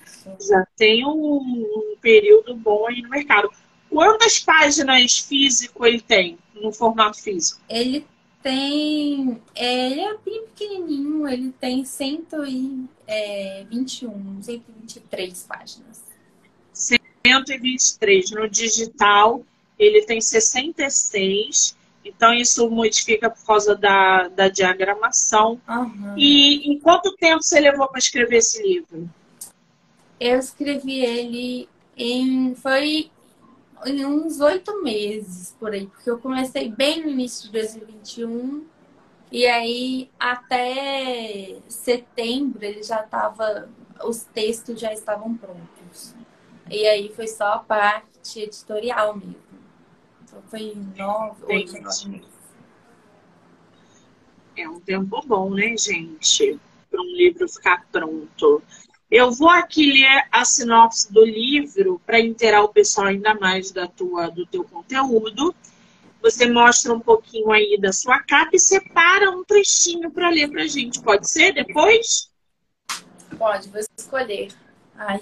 Já 0.41 0.65
tem 0.77 1.05
um, 1.05 1.39
um 1.39 1.97
período 2.01 2.55
bom 2.55 2.87
aí 2.87 3.03
no 3.03 3.09
mercado. 3.09 3.51
Quantas 3.91 4.39
páginas 4.39 5.19
físico 5.19 5.85
ele 5.85 6.01
tem, 6.01 6.39
no 6.55 6.73
formato 6.73 7.21
físico? 7.21 7.61
Ele 7.69 8.07
tem. 8.47 9.43
É, 9.57 9.91
ele 9.91 10.01
é 10.03 10.17
bem 10.25 10.47
pequenininho, 10.47 11.27
ele 11.27 11.53
tem 11.61 11.85
121, 11.85 14.41
123 14.41 15.45
é, 15.45 15.49
páginas. 15.49 16.01
123. 16.73 18.31
No 18.31 18.49
digital, 18.49 19.43
ele 19.77 20.03
tem 20.03 20.21
66. 20.21 21.77
Então, 22.05 22.33
isso 22.33 22.71
modifica 22.71 23.29
por 23.29 23.45
causa 23.45 23.75
da, 23.75 24.29
da 24.29 24.49
diagramação. 24.49 25.61
Uhum. 25.69 26.15
E 26.17 26.71
em 26.71 26.79
quanto 26.79 27.17
tempo 27.17 27.43
você 27.43 27.59
levou 27.59 27.89
para 27.89 27.99
escrever 27.99 28.37
esse 28.37 28.63
livro? 28.63 29.11
Eu 30.21 30.39
escrevi 30.39 31.01
ele 31.01 31.69
em. 31.97 32.55
Foi 32.55 33.11
em 33.85 34.05
uns 34.05 34.41
oito 34.41 34.83
meses 34.83 35.55
por 35.59 35.73
aí, 35.73 35.87
porque 35.87 36.09
eu 36.09 36.19
comecei 36.19 36.71
bem 36.71 37.03
no 37.03 37.11
início 37.11 37.47
de 37.47 37.53
2021 37.53 38.67
e 39.31 39.47
aí 39.47 40.11
até 40.19 41.59
setembro 41.69 42.65
ele 42.65 42.83
já 42.83 43.03
estava, 43.03 43.69
os 44.05 44.23
textos 44.25 44.81
já 44.81 44.93
estavam 44.93 45.35
prontos. 45.37 46.15
E 46.71 46.87
aí 46.87 47.13
foi 47.15 47.29
só 47.29 47.55
a 47.55 47.59
parte 47.59 48.41
editorial 48.41 49.17
mesmo. 49.17 49.37
Então 50.23 50.43
foi 50.49 50.77
nove, 50.97 51.45
oito, 51.47 51.73
meses. 51.73 52.37
É 54.57 54.69
um 54.69 54.81
tempo 54.81 55.21
bom, 55.27 55.51
né, 55.51 55.77
gente? 55.77 56.59
Para 56.91 57.01
um 57.01 57.17
livro 57.17 57.49
ficar 57.49 57.87
pronto. 57.93 58.63
Eu 59.11 59.31
vou 59.31 59.49
aqui 59.49 59.93
ler 59.93 60.27
a 60.33 60.45
sinopse 60.45 61.13
do 61.13 61.25
livro 61.25 62.01
para 62.05 62.19
inteirar 62.19 62.63
o 62.63 62.69
pessoal 62.69 63.07
ainda 63.07 63.35
mais 63.35 63.71
da 63.71 63.87
tua, 63.87 64.29
do 64.29 64.45
teu 64.45 64.65
conteúdo. 64.65 65.55
Você 66.21 66.51
mostra 66.51 66.93
um 66.93 66.99
pouquinho 66.99 67.53
aí 67.53 67.79
da 67.81 67.93
sua 67.93 68.19
capa 68.19 68.51
e 68.55 68.59
separa 68.59 69.31
um 69.31 69.45
trechinho 69.45 70.11
para 70.11 70.29
ler 70.29 70.51
para 70.51 70.63
a 70.63 70.67
gente. 70.67 71.01
Pode 71.01 71.31
ser 71.31 71.53
depois? 71.53 72.31
Pode, 73.39 73.69
vou 73.69 73.81
escolher. 73.97 74.49
Ai. 74.97 75.21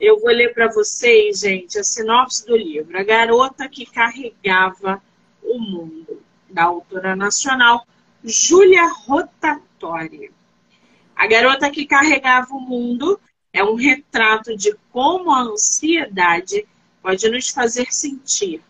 Eu 0.00 0.18
vou 0.18 0.30
ler 0.30 0.52
para 0.52 0.66
vocês, 0.66 1.40
gente, 1.40 1.78
a 1.78 1.84
sinopse 1.84 2.44
do 2.44 2.56
livro. 2.56 2.98
A 2.98 3.04
garota 3.04 3.68
que 3.68 3.86
carregava 3.86 5.00
o 5.44 5.60
mundo, 5.60 6.20
da 6.50 6.64
autora 6.64 7.14
nacional 7.14 7.86
Júlia 8.24 8.88
Rotatória. 9.06 10.30
A 11.22 11.26
garota 11.28 11.70
que 11.70 11.86
carregava 11.86 12.52
o 12.52 12.60
mundo 12.60 13.20
é 13.52 13.62
um 13.62 13.76
retrato 13.76 14.56
de 14.56 14.76
como 14.90 15.30
a 15.30 15.42
ansiedade 15.42 16.66
pode 17.00 17.28
nos 17.28 17.48
fazer 17.48 17.92
sentir, 17.92 18.60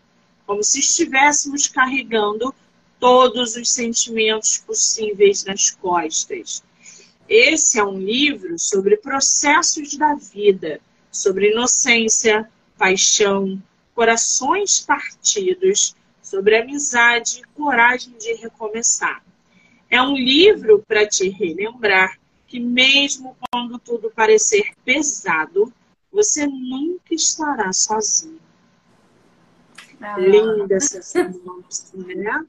como 0.46 0.62
se 0.62 0.80
estivéssemos 0.80 1.66
carregando 1.66 2.54
todos 3.00 3.56
os 3.56 3.70
sentimentos 3.70 4.58
possíveis 4.58 5.46
nas 5.46 5.70
costas. 5.70 6.62
Esse 7.26 7.78
é 7.78 7.84
um 7.84 7.98
livro 7.98 8.56
sobre 8.58 8.98
processos 8.98 9.96
da 9.96 10.14
vida, 10.14 10.78
sobre 11.10 11.52
inocência, 11.52 12.46
paixão, 12.76 13.62
corações 13.94 14.78
partidos, 14.78 15.96
sobre 16.20 16.58
amizade 16.58 17.40
e 17.40 17.56
coragem 17.56 18.12
de 18.18 18.34
recomeçar. 18.34 19.24
É 19.88 20.02
um 20.02 20.14
livro 20.14 20.84
para 20.86 21.08
te 21.08 21.30
relembrar 21.30 22.20
que 22.52 22.60
mesmo 22.60 23.34
quando 23.50 23.78
tudo 23.78 24.10
parecer 24.10 24.74
pesado, 24.84 25.72
você 26.12 26.46
nunca 26.46 27.14
estará 27.14 27.72
sozinho. 27.72 28.38
Ah. 29.98 30.18
Linda 30.18 30.74
essa 30.74 31.00
sinopse, 31.00 31.96
né? 31.96 32.46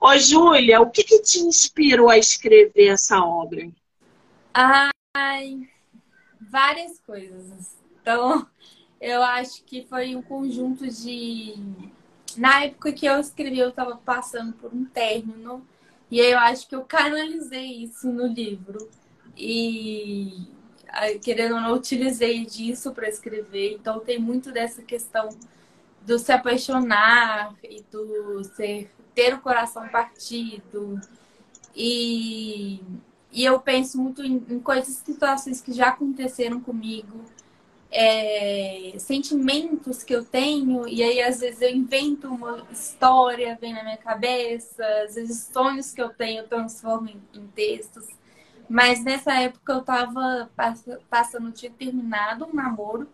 Ô, 0.00 0.16
Júlia, 0.16 0.80
o 0.80 0.90
que, 0.90 1.04
que 1.04 1.20
te 1.20 1.40
inspirou 1.40 2.08
a 2.08 2.16
escrever 2.16 2.86
essa 2.86 3.22
obra? 3.22 3.70
Ai, 4.54 5.68
várias 6.40 6.98
coisas. 7.00 7.76
Então, 8.00 8.46
eu 8.98 9.22
acho 9.22 9.62
que 9.64 9.84
foi 9.84 10.16
um 10.16 10.22
conjunto 10.22 10.88
de. 10.88 11.56
Na 12.38 12.64
época 12.64 12.90
que 12.90 13.04
eu 13.04 13.20
escrevi, 13.20 13.58
eu 13.58 13.68
estava 13.68 13.96
passando 13.96 14.54
por 14.54 14.72
um 14.72 14.86
término. 14.86 15.62
E 16.10 16.22
aí 16.22 16.32
eu 16.32 16.38
acho 16.38 16.66
que 16.66 16.74
eu 16.74 16.84
canalizei 16.84 17.84
isso 17.84 18.10
no 18.10 18.26
livro. 18.26 18.88
E 19.36 20.48
querendo 21.22 21.54
ou 21.54 21.60
não, 21.60 21.74
utilizei 21.74 22.44
disso 22.44 22.92
para 22.92 23.08
escrever. 23.08 23.74
Então 23.74 24.00
tem 24.00 24.18
muito 24.18 24.52
dessa 24.52 24.82
questão 24.82 25.28
do 26.02 26.18
se 26.18 26.32
apaixonar 26.32 27.54
e 27.62 27.82
do 27.90 28.42
ser, 28.44 28.90
ter 29.14 29.34
o 29.34 29.40
coração 29.40 29.88
partido. 29.88 31.00
E, 31.74 32.80
e 33.32 33.44
eu 33.44 33.60
penso 33.60 34.00
muito 34.00 34.22
em, 34.24 34.44
em 34.48 34.58
coisas, 34.58 34.96
situações 34.96 35.60
que 35.60 35.72
já 35.72 35.88
aconteceram 35.88 36.60
comigo, 36.60 37.24
é, 37.92 38.94
sentimentos 38.98 40.02
que 40.02 40.14
eu 40.14 40.24
tenho, 40.24 40.86
e 40.86 41.02
aí 41.02 41.20
às 41.20 41.40
vezes 41.40 41.60
eu 41.60 41.70
invento 41.70 42.28
uma 42.28 42.66
história, 42.70 43.58
vem 43.60 43.72
na 43.72 43.82
minha 43.82 43.96
cabeça, 43.96 44.84
às 45.04 45.14
vezes 45.14 45.48
sonhos 45.52 45.92
que 45.92 46.00
eu 46.00 46.08
tenho 46.10 46.42
eu 46.42 46.48
transformo 46.48 47.08
em, 47.08 47.20
em 47.34 47.46
textos. 47.48 48.06
Mas 48.70 49.02
nessa 49.02 49.34
época 49.34 49.72
eu 49.72 49.82
tava 49.82 50.48
passando, 51.10 51.50
tinha 51.50 51.72
terminado 51.72 52.46
um 52.46 52.54
namoro. 52.54 53.08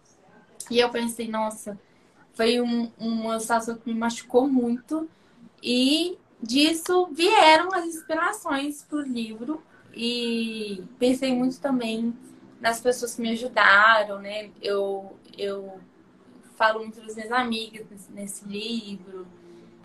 E 0.70 0.78
eu 0.78 0.90
pensei, 0.90 1.28
nossa, 1.28 1.80
foi 2.34 2.60
um, 2.60 2.92
uma 2.98 3.40
situação 3.40 3.78
que 3.78 3.90
me 3.90 3.98
machucou 3.98 4.46
muito. 4.46 5.08
E 5.62 6.18
disso 6.42 7.06
vieram 7.10 7.72
as 7.72 7.86
inspirações 7.86 8.82
para 8.82 8.98
o 8.98 9.00
livro. 9.00 9.62
E 9.94 10.84
pensei 10.98 11.34
muito 11.34 11.58
também 11.58 12.14
nas 12.60 12.78
pessoas 12.78 13.14
que 13.14 13.22
me 13.22 13.30
ajudaram, 13.30 14.18
né? 14.18 14.50
Eu, 14.60 15.18
eu 15.38 15.80
falo 16.56 16.80
muito 16.80 17.00
das 17.00 17.14
minhas 17.14 17.32
amigas 17.32 17.86
nesse, 18.10 18.44
livro. 18.44 19.26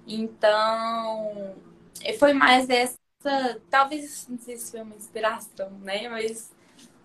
Então, 0.05 1.55
foi 2.19 2.33
mais 2.33 2.69
essa 2.69 3.00
talvez, 3.69 4.27
não 4.29 4.37
sei 4.37 4.57
se 4.57 4.71
foi 4.71 4.81
uma 4.81 4.95
inspiração, 4.95 5.71
né? 5.81 6.09
Mas 6.09 6.51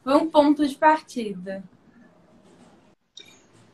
foi 0.03 0.15
um 0.15 0.31
ponto 0.31 0.67
de 0.67 0.75
partida. 0.77 1.63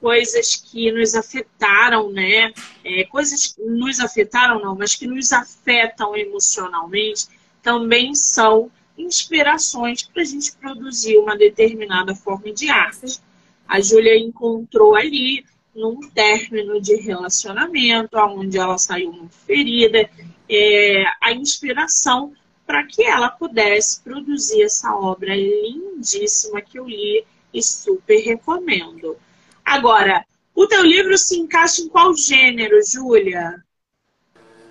coisas 0.02 0.56
que 0.56 0.90
nos 0.90 1.14
afetaram, 1.14 2.11
né? 2.11 2.52
É, 2.84 3.04
coisas 3.04 3.54
que 3.54 3.62
nos 3.62 4.00
afetaram, 4.00 4.61
não, 4.61 4.75
mas 4.75 4.96
que 4.96 5.06
nos 5.06 5.32
afetam 5.32 6.16
emocionalmente, 6.16 7.28
também 7.62 8.12
são 8.12 8.68
inspirações 8.99 10.02
para 10.02 10.22
a 10.22 10.25
gente 10.25 10.52
produzir 10.56 11.16
uma 11.18 11.37
determinada 11.37 12.14
forma 12.16 12.52
de 12.52 12.68
arte. 12.68 13.20
A 13.68 13.80
Júlia 13.80 14.18
encontrou 14.18 14.96
ali, 14.96 15.44
num 15.74 16.00
término 16.10 16.80
de 16.80 16.96
relacionamento, 16.96 18.16
onde 18.18 18.58
ela 18.58 18.78
saiu 18.78 19.12
muito 19.12 19.34
ferida, 19.34 20.08
é, 20.48 21.04
a 21.20 21.32
inspiração 21.32 22.32
para 22.66 22.86
que 22.86 23.02
ela 23.02 23.28
pudesse 23.28 24.00
produzir 24.00 24.62
essa 24.62 24.94
obra 24.94 25.34
lindíssima 25.34 26.60
que 26.60 26.78
eu 26.78 26.86
li 26.86 27.24
e 27.52 27.62
super 27.62 28.18
recomendo. 28.20 29.16
Agora, 29.64 30.24
o 30.54 30.66
teu 30.66 30.82
livro 30.82 31.16
se 31.16 31.38
encaixa 31.38 31.80
em 31.80 31.88
qual 31.88 32.14
gênero, 32.14 32.78
Júlia? 32.84 33.62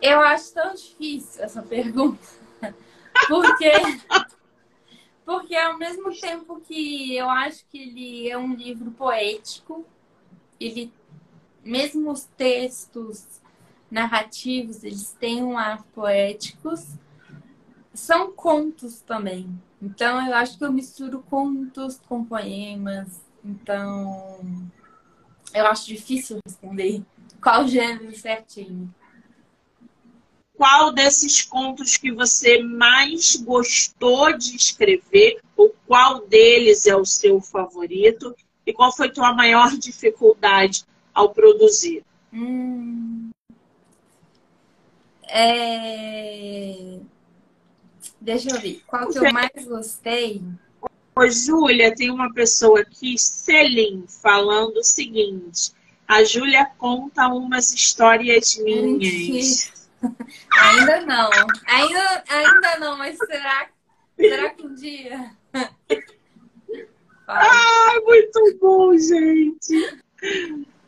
Eu 0.01 0.19
acho 0.19 0.53
tão 0.53 0.73
difícil 0.73 1.43
essa 1.43 1.61
pergunta. 1.61 2.27
Porque 3.27 3.71
porque 5.25 5.55
ao 5.55 5.77
mesmo 5.77 6.11
tempo 6.19 6.59
que 6.59 7.15
eu 7.15 7.29
acho 7.29 7.65
que 7.69 7.77
ele 7.77 8.29
é 8.29 8.37
um 8.37 8.53
livro 8.53 8.91
poético, 8.91 9.85
ele 10.65 10.93
mesmo 11.63 12.11
os 12.11 12.23
textos 12.37 13.41
narrativos, 13.89 14.83
eles 14.83 15.15
têm 15.19 15.43
um 15.43 15.57
ar 15.57 15.83
poéticos, 15.93 16.87
são 17.93 18.31
contos 18.31 19.01
também. 19.01 19.49
Então 19.81 20.25
eu 20.25 20.33
acho 20.35 20.57
que 20.57 20.63
eu 20.63 20.71
misturo 20.71 21.23
contos 21.29 21.99
com 22.07 22.23
poemas. 22.23 23.21
Então 23.43 24.61
eu 25.53 25.67
acho 25.67 25.87
difícil 25.87 26.39
responder 26.45 27.03
qual 27.41 27.67
gênero 27.67 28.15
certinho. 28.15 28.93
Qual 30.55 30.91
desses 30.91 31.41
contos 31.41 31.97
que 31.97 32.11
você 32.11 32.61
mais 32.61 33.35
gostou 33.35 34.37
de 34.37 34.55
escrever? 34.55 35.41
Ou 35.57 35.75
qual 35.87 36.27
deles 36.27 36.85
é 36.85 36.95
o 36.95 37.03
seu 37.03 37.41
favorito? 37.41 38.35
E 38.65 38.73
qual 38.73 38.95
foi 38.95 39.09
tua 39.09 39.33
maior 39.33 39.71
dificuldade 39.77 40.85
ao 41.13 41.29
produzir? 41.29 42.03
Hum, 42.31 43.31
é... 45.33 46.99
Deixa 48.19 48.49
eu 48.49 48.59
ver. 48.59 48.83
Qual 48.85 49.07
que 49.09 49.17
eu 49.17 49.31
mais 49.31 49.49
gostei? 49.65 50.43
Ô, 51.15 51.27
Júlia, 51.29 51.95
tem 51.95 52.11
uma 52.11 52.33
pessoa 52.33 52.81
aqui, 52.81 53.17
Selim, 53.17 54.05
falando 54.07 54.77
o 54.77 54.83
seguinte. 54.83 55.71
A 56.05 56.23
Júlia 56.25 56.65
conta 56.77 57.29
umas 57.29 57.73
histórias 57.73 58.57
minhas. 58.57 59.87
ainda 60.51 61.01
não. 61.05 61.29
Ainda, 61.65 62.23
ainda 62.27 62.79
não, 62.79 62.97
mas 62.97 63.17
será, 63.17 63.69
será 64.17 64.49
que 64.49 64.67
um 64.67 64.75
dia? 64.75 65.31
ah, 67.27 67.93
muito 68.03 68.57
bom, 68.59 68.97
gente. 68.97 70.01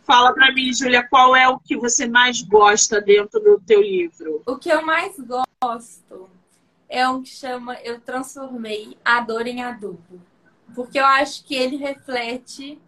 Fala 0.04 0.34
para 0.34 0.52
mim, 0.54 0.74
Júlia, 0.74 1.08
qual 1.08 1.36
é 1.36 1.48
o 1.48 1.60
que 1.60 1.78
você 1.78 2.08
mais 2.08 2.42
gosta 2.42 3.00
dentro 3.00 3.40
do 3.40 3.60
teu 3.60 3.82
livro? 3.82 4.42
O 4.46 4.58
que 4.58 4.70
eu 4.70 4.86
mais 4.86 5.18
gosto 5.18 6.30
é 6.90 7.08
um 7.08 7.24
que 7.24 7.30
chama 7.30 7.76
Eu 7.82 8.00
Transformei 8.02 8.98
a 9.04 9.22
Dor 9.22 9.48
em 9.48 9.64
Adubo. 9.64 10.22
Porque 10.76 11.00
eu 11.00 11.06
acho 11.06 11.46
que 11.46 11.56
ele 11.56 11.78
reflete 11.78 12.80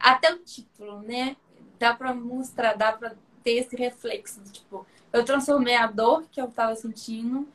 até 0.00 0.32
o 0.32 0.38
título, 0.38 1.00
né? 1.02 1.36
Dá 1.78 1.94
para 1.94 2.14
mostrar, 2.14 2.74
dá 2.74 2.92
para 2.92 3.14
ter 3.42 3.52
esse 3.52 3.76
reflexo. 3.76 4.40
Tipo, 4.50 4.86
eu 5.12 5.24
transformei 5.24 5.76
a 5.76 5.86
dor 5.86 6.24
que 6.30 6.40
eu 6.40 6.46
estava 6.46 6.74
sentindo 6.74 7.46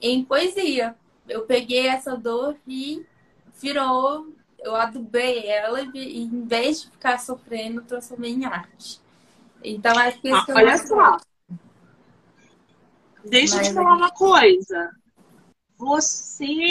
em 0.00 0.24
poesia. 0.24 0.96
Eu 1.28 1.42
peguei 1.42 1.86
essa 1.86 2.16
dor 2.16 2.56
e 2.66 3.06
virou, 3.60 4.29
eu 4.62 4.74
adubei 4.74 5.46
ela 5.46 5.80
e 5.82 6.22
em 6.22 6.44
vez 6.46 6.82
de 6.82 6.90
ficar 6.90 7.18
sofrendo, 7.18 7.82
transformei 7.82 8.32
em 8.32 8.44
arte. 8.44 9.00
Então 9.62 9.96
acho 9.98 10.20
que 10.20 10.30
ah, 10.30 10.44
olha 10.50 10.78
só. 10.78 11.16
Deixa 13.24 13.56
eu 13.56 13.62
te 13.62 13.72
falar 13.72 13.96
uma 13.96 14.10
coisa. 14.10 14.90
Você 15.76 16.70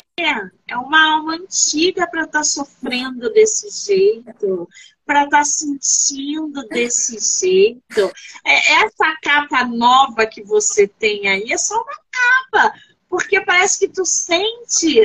é 0.67 0.78
uma 0.78 1.15
alma 1.15 1.36
antiga 1.36 2.08
para 2.08 2.21
estar 2.21 2.39
tá 2.39 2.43
sofrendo 2.43 3.32
desse 3.32 3.69
jeito, 3.69 4.67
para 5.06 5.23
estar 5.23 5.38
tá 5.39 5.43
sentindo 5.43 6.67
desse 6.67 7.17
jeito. 7.41 8.12
É, 8.45 8.84
essa 8.84 9.15
capa 9.21 9.65
nova 9.65 10.25
que 10.25 10.43
você 10.43 10.88
tem 10.88 11.28
aí 11.28 11.52
é 11.52 11.58
só 11.58 11.75
uma 11.75 11.99
capa, 12.12 12.80
porque 13.08 13.41
parece 13.41 13.80
que 13.80 13.88
tu 13.88 14.06
sente 14.06 15.02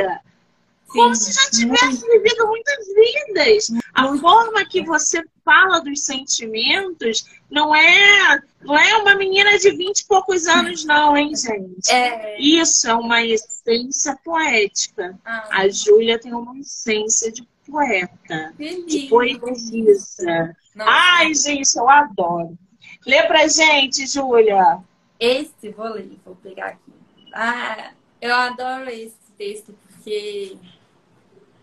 como 0.95 1.15
se 1.15 1.33
já 1.33 1.51
tivesse 1.51 2.07
vivido 2.07 2.47
muitas 2.47 2.87
vidas. 2.87 3.71
A 3.93 4.17
forma 4.17 4.65
que 4.65 4.83
você 4.83 5.23
fala 5.45 5.81
dos 5.81 6.01
sentimentos 6.01 7.25
não 7.51 7.75
é, 7.75 8.41
não 8.63 8.79
é 8.79 8.97
uma 8.97 9.15
menina 9.15 9.59
de 9.59 9.71
vinte 9.73 10.01
e 10.01 10.07
poucos 10.07 10.47
anos, 10.47 10.85
não, 10.85 11.17
hein, 11.17 11.33
gente? 11.37 11.91
É... 11.91 12.41
Isso 12.41 12.89
é 12.89 12.95
uma 12.95 13.23
essência 13.23 14.19
poética. 14.25 15.19
Ah. 15.25 15.49
A 15.51 15.69
Júlia 15.69 16.19
tem 16.19 16.33
uma 16.33 16.59
essência 16.59 17.31
de 17.31 17.47
poeta, 17.67 18.55
de 18.59 19.07
poetisa. 19.09 20.57
Ai, 20.79 21.35
gente, 21.35 21.77
eu 21.77 21.89
adoro. 21.89 22.59
Lê 23.07 23.23
pra 23.25 23.47
gente, 23.49 24.07
Júlia. 24.07 24.79
Esse, 25.21 25.71
vou 25.77 25.89
ler, 25.89 26.19
vou 26.25 26.37
pegar 26.37 26.67
aqui. 26.69 26.93
Ah, 27.33 27.93
eu 28.21 28.35
adoro 28.35 28.89
esse 28.91 29.15
texto 29.37 29.75
porque 29.89 30.57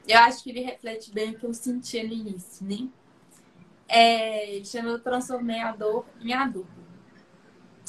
eu 0.07 0.19
acho 0.19 0.43
que 0.43 0.49
ele 0.49 0.61
reflete 0.61 1.11
bem 1.11 1.31
o 1.31 1.39
que 1.39 1.45
eu 1.45 1.53
sentia 1.53 2.03
no 2.03 2.13
início, 2.13 2.65
né? 2.65 2.87
É, 3.87 4.61
Transformei 5.03 5.59
a 5.59 5.71
Dor 5.71 6.05
em 6.21 6.33
Adubo. 6.33 6.67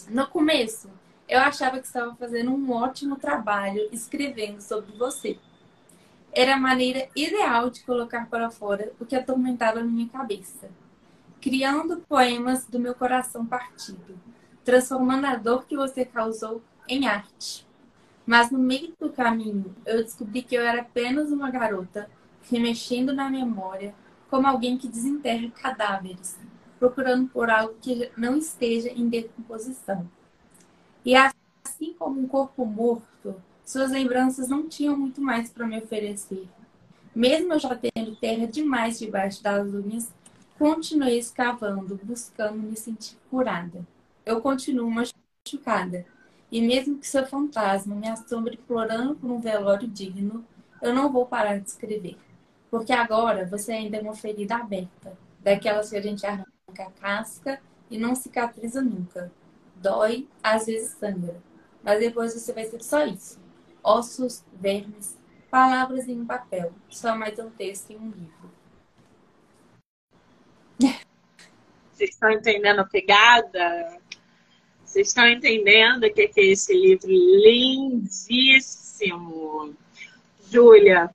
No 0.08 0.26
começo, 0.26 0.90
eu 1.28 1.40
achava 1.40 1.78
que 1.78 1.86
estava 1.86 2.14
fazendo 2.16 2.50
um 2.50 2.72
ótimo 2.72 3.16
trabalho 3.16 3.88
escrevendo 3.92 4.60
sobre 4.60 4.96
você. 4.96 5.38
Era 6.32 6.54
a 6.54 6.60
maneira 6.60 7.08
ideal 7.14 7.70
de 7.70 7.82
colocar 7.84 8.28
para 8.28 8.50
fora 8.50 8.92
o 8.98 9.06
que 9.06 9.14
atormentava 9.14 9.82
minha 9.82 10.08
cabeça. 10.08 10.70
Criando 11.40 12.04
poemas 12.08 12.66
do 12.66 12.78
meu 12.78 12.94
coração 12.94 13.46
partido, 13.46 14.18
transformando 14.64 15.26
a 15.26 15.36
dor 15.36 15.66
que 15.66 15.76
você 15.76 16.04
causou 16.04 16.62
em 16.88 17.06
arte. 17.06 17.66
Mas 18.26 18.50
no 18.50 18.58
meio 18.58 18.94
do 18.98 19.10
caminho, 19.10 19.74
eu 19.84 20.02
descobri 20.02 20.42
que 20.42 20.54
eu 20.54 20.62
era 20.62 20.82
apenas 20.82 21.30
uma 21.30 21.50
garota, 21.50 22.08
remexendo 22.50 23.12
na 23.12 23.28
memória, 23.28 23.94
como 24.30 24.46
alguém 24.46 24.78
que 24.78 24.88
desenterra 24.88 25.50
cadáveres, 25.50 26.38
procurando 26.78 27.28
por 27.28 27.50
algo 27.50 27.74
que 27.80 28.10
não 28.16 28.36
esteja 28.36 28.88
em 28.88 29.08
decomposição. 29.08 30.08
E 31.04 31.14
assim 31.14 31.94
como 31.98 32.20
um 32.20 32.28
corpo 32.28 32.64
morto, 32.64 33.34
suas 33.64 33.90
lembranças 33.90 34.48
não 34.48 34.68
tinham 34.68 34.96
muito 34.96 35.20
mais 35.20 35.50
para 35.50 35.66
me 35.66 35.78
oferecer. 35.78 36.48
Mesmo 37.14 37.52
eu 37.52 37.58
já 37.58 37.76
tendo 37.76 38.16
terra 38.16 38.46
demais 38.46 38.98
debaixo 38.98 39.42
das 39.42 39.66
unhas, 39.66 40.12
continuei 40.58 41.18
escavando, 41.18 42.00
buscando 42.02 42.58
me 42.58 42.76
sentir 42.76 43.16
curada. 43.30 43.86
Eu 44.24 44.40
continuo 44.40 44.90
machucada, 44.90 46.06
e 46.52 46.60
mesmo 46.60 46.98
que 46.98 47.08
seu 47.08 47.24
fantasma 47.24 47.94
me 47.96 48.06
assombre 48.06 48.56
implorando 48.56 49.14
por 49.16 49.30
um 49.30 49.40
velório 49.40 49.88
digno, 49.88 50.44
eu 50.82 50.94
não 50.94 51.10
vou 51.10 51.24
parar 51.24 51.58
de 51.58 51.66
escrever. 51.66 52.18
Porque 52.70 52.92
agora 52.92 53.46
você 53.46 53.72
ainda 53.72 53.96
é 53.96 54.02
uma 54.02 54.14
ferida 54.14 54.56
aberta, 54.56 55.16
daquelas 55.40 55.88
que 55.88 55.96
a 55.96 56.02
gente 56.02 56.26
arranca 56.26 56.46
a 56.78 56.90
casca 56.90 57.58
e 57.90 57.96
não 57.96 58.14
cicatriza 58.14 58.82
nunca. 58.82 59.32
Dói, 59.76 60.28
às 60.42 60.66
vezes 60.66 60.90
sangra. 60.90 61.40
Mas 61.82 62.00
depois 62.00 62.34
você 62.34 62.52
vai 62.52 62.66
ser 62.66 62.82
só 62.82 63.06
isso. 63.06 63.40
Ossos, 63.82 64.44
vermes, 64.52 65.18
palavras 65.50 66.06
em 66.06 66.20
um 66.20 66.26
papel. 66.26 66.70
Só 66.90 67.16
mais 67.16 67.38
um 67.38 67.48
texto 67.48 67.92
em 67.92 67.96
um 67.96 68.10
livro. 68.10 68.52
Vocês 71.90 72.10
estão 72.10 72.30
entendendo 72.30 72.80
a 72.80 72.84
pegada? 72.84 74.01
Vocês 74.92 75.08
estão 75.08 75.26
entendendo 75.26 76.04
o 76.04 76.12
que 76.12 76.30
é 76.36 76.44
esse 76.44 76.74
livro 76.74 77.08
lindíssimo? 77.08 78.04
Júlia, 80.50 81.08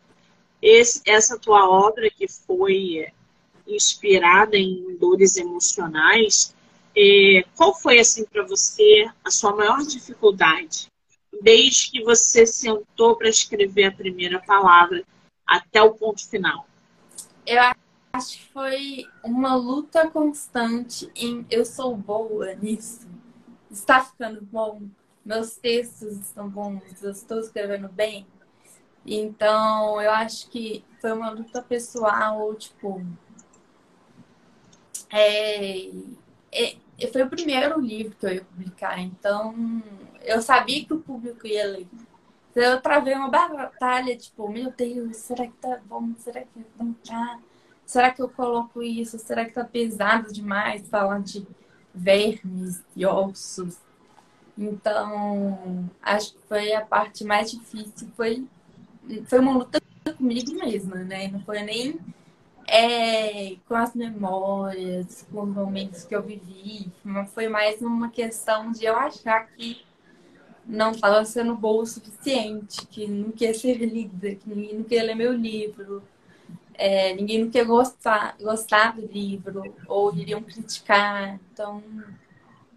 essa 1.06 1.38
tua 1.38 1.70
obra 1.70 2.10
que 2.10 2.28
foi 2.28 3.06
inspirada 3.68 4.58
em 4.58 4.98
dores 4.98 5.38
emocionais, 5.38 6.56
é, 6.98 7.46
qual 7.56 7.76
foi 7.76 8.00
assim 8.00 8.26
para 8.26 8.44
você 8.48 9.08
a 9.24 9.30
sua 9.30 9.56
maior 9.56 9.84
dificuldade 9.84 10.88
desde 11.40 11.92
que 11.92 12.04
você 12.04 12.48
sentou 12.48 13.16
para 13.16 13.30
escrever 13.30 13.84
a 13.86 13.92
primeira 13.92 14.40
palavra 14.40 15.04
até 15.46 15.84
o 15.84 15.94
ponto 15.94 16.28
final? 16.28 16.66
Eu 17.46 17.62
acho 18.12 18.40
que 18.40 18.46
foi 18.52 19.06
uma 19.24 19.54
luta 19.54 20.10
constante 20.10 21.12
em 21.16 21.46
eu 21.52 21.64
sou 21.64 21.96
boa 21.96 22.56
nisso. 22.56 23.06
Está 23.78 24.04
ficando 24.04 24.42
bom. 24.42 24.82
Meus 25.24 25.56
textos 25.56 26.18
estão 26.18 26.50
bons, 26.50 27.04
eu 27.04 27.12
estou 27.12 27.40
escrevendo 27.40 27.88
bem. 27.90 28.26
Então, 29.06 30.02
eu 30.02 30.10
acho 30.12 30.50
que 30.50 30.84
foi 31.00 31.12
uma 31.12 31.30
luta 31.30 31.62
pessoal, 31.62 32.56
tipo. 32.56 33.06
É, 35.10 35.92
é, 36.52 36.78
foi 37.12 37.22
o 37.24 37.30
primeiro 37.30 37.80
livro 37.80 38.16
que 38.18 38.26
eu 38.26 38.34
ia 38.34 38.44
publicar, 38.44 39.00
então 39.00 39.54
eu 40.24 40.42
sabia 40.42 40.84
que 40.84 40.94
o 40.94 41.00
público 41.00 41.46
ia 41.46 41.66
ler. 41.68 41.88
Então, 42.52 42.64
eu 42.64 42.82
travei 42.82 43.14
uma 43.14 43.30
batalha, 43.30 44.18
tipo, 44.18 44.50
meu 44.50 44.72
Deus, 44.72 45.18
será 45.18 45.46
que 45.46 45.54
tá 45.54 45.80
bom? 45.86 46.14
Será 46.18 46.42
que 46.42 46.66
não 46.78 46.94
tá? 46.94 47.40
Será 47.86 48.12
que 48.12 48.22
eu 48.22 48.30
coloco 48.30 48.82
isso? 48.82 49.20
Será 49.20 49.46
que 49.46 49.54
tá 49.54 49.64
pesado 49.64 50.34
demais 50.34 50.90
falar 50.90 51.20
de 51.20 51.48
vermes 51.98 52.82
e 52.96 53.06
ossos? 53.06 53.78
Então, 54.58 55.90
acho 56.02 56.34
que 56.34 56.40
foi 56.48 56.74
a 56.74 56.86
parte 56.86 57.24
mais 57.24 57.52
difícil, 57.52 58.08
foi 58.16 58.46
foi 59.28 59.40
uma 59.40 59.54
luta 59.54 59.82
comigo 60.18 60.54
mesma, 60.54 60.96
né? 60.98 61.28
Não 61.30 61.40
foi 61.42 61.62
nem 61.62 62.00
é, 62.68 63.56
com 63.68 63.76
as 63.76 63.96
memórias, 63.96 65.26
com 65.32 65.44
os 65.44 65.50
momentos 65.50 66.04
que 66.04 66.16
eu 66.16 66.22
vivi, 66.22 66.92
foi 67.34 67.48
mais 67.48 67.82
uma 67.82 68.10
questão 68.10 68.72
de 68.72 68.86
eu 68.86 68.96
achar 68.96 69.48
que 69.48 69.86
não 70.66 70.92
estava 70.92 71.24
sendo 71.24 71.56
boa 71.56 71.84
o 71.84 71.86
suficiente, 71.86 72.86
que 72.88 73.08
não 73.08 73.32
queria 73.32 73.54
ser 73.54 73.76
lida, 73.78 74.36
que 74.36 74.50
não 74.50 74.84
queria 74.84 75.06
ler 75.06 75.16
meu 75.16 75.32
livro, 75.32 76.04
é, 76.78 77.14
ninguém 77.16 77.50
queria 77.50 77.68
gostar, 77.68 78.36
gostar 78.40 78.96
do 78.96 79.06
livro, 79.08 79.76
ou 79.88 80.14
iriam 80.16 80.42
criticar. 80.42 81.40
Então, 81.52 81.84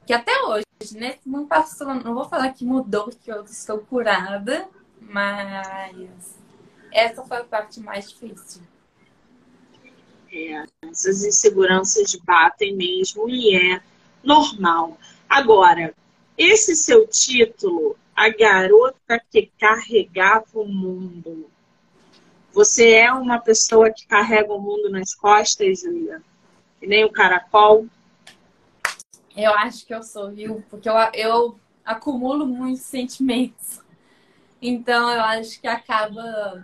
que 0.07 0.13
até 0.13 0.33
hoje, 0.45 0.65
né? 0.95 1.19
Não 1.25 1.47
passou, 1.47 1.95
não 1.95 2.15
vou 2.15 2.29
falar 2.29 2.53
que 2.53 2.65
mudou, 2.65 3.11
que 3.11 3.31
eu 3.31 3.45
estou 3.45 3.79
curada, 3.79 4.69
mas 5.01 6.39
essa 6.91 7.23
foi 7.25 7.39
a 7.39 7.45
parte 7.45 7.79
mais 7.81 8.11
difícil. 8.11 8.63
É, 10.33 10.65
essas 10.91 11.25
inseguranças 11.25 12.15
batem 12.25 12.75
mesmo 12.75 13.29
e 13.29 13.55
é 13.55 13.83
normal. 14.23 14.97
Agora, 15.29 15.95
esse 16.39 16.75
seu 16.75 17.07
título, 17.07 17.97
A 18.17 18.31
Garota 18.31 19.21
que 19.31 19.51
Carregava 19.59 20.47
o 20.55 20.67
Mundo, 20.67 21.51
você 22.53 22.93
é 22.93 23.13
uma 23.13 23.39
pessoa 23.39 23.91
que 23.91 24.07
carrega 24.07 24.53
o 24.53 24.61
mundo 24.61 24.91
nas 24.91 25.15
costas, 25.15 25.81
Julia? 25.81 26.23
Que 26.79 26.87
nem 26.87 27.05
o 27.05 27.13
caracol? 27.13 27.87
Eu 29.37 29.55
acho 29.55 29.87
que 29.87 29.95
eu 29.95 30.03
sou, 30.03 30.31
viu? 30.31 30.65
Porque 30.69 30.89
eu, 30.89 30.95
eu 31.15 31.61
acumulo 31.85 32.47
muitos 32.47 32.83
sentimentos. 32.83 33.81
Então 34.61 35.11
eu 35.11 35.23
acho 35.23 35.61
que 35.61 35.67
acaba 35.67 36.63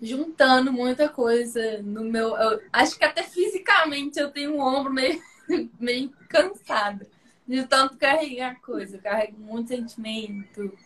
juntando 0.00 0.72
muita 0.72 1.08
coisa 1.08 1.80
no 1.82 2.04
meu. 2.04 2.36
Eu, 2.36 2.60
acho 2.72 2.98
que 2.98 3.04
até 3.04 3.22
fisicamente 3.22 4.18
eu 4.18 4.30
tenho 4.30 4.56
um 4.56 4.60
ombro 4.60 4.92
meio, 4.92 5.20
meio 5.80 6.10
cansado 6.28 7.06
de 7.46 7.62
tanto 7.64 7.96
carregar 7.96 8.60
coisa. 8.60 8.96
Eu 8.96 9.02
carrego 9.02 9.38
muito 9.38 9.68
sentimento. 9.68 10.76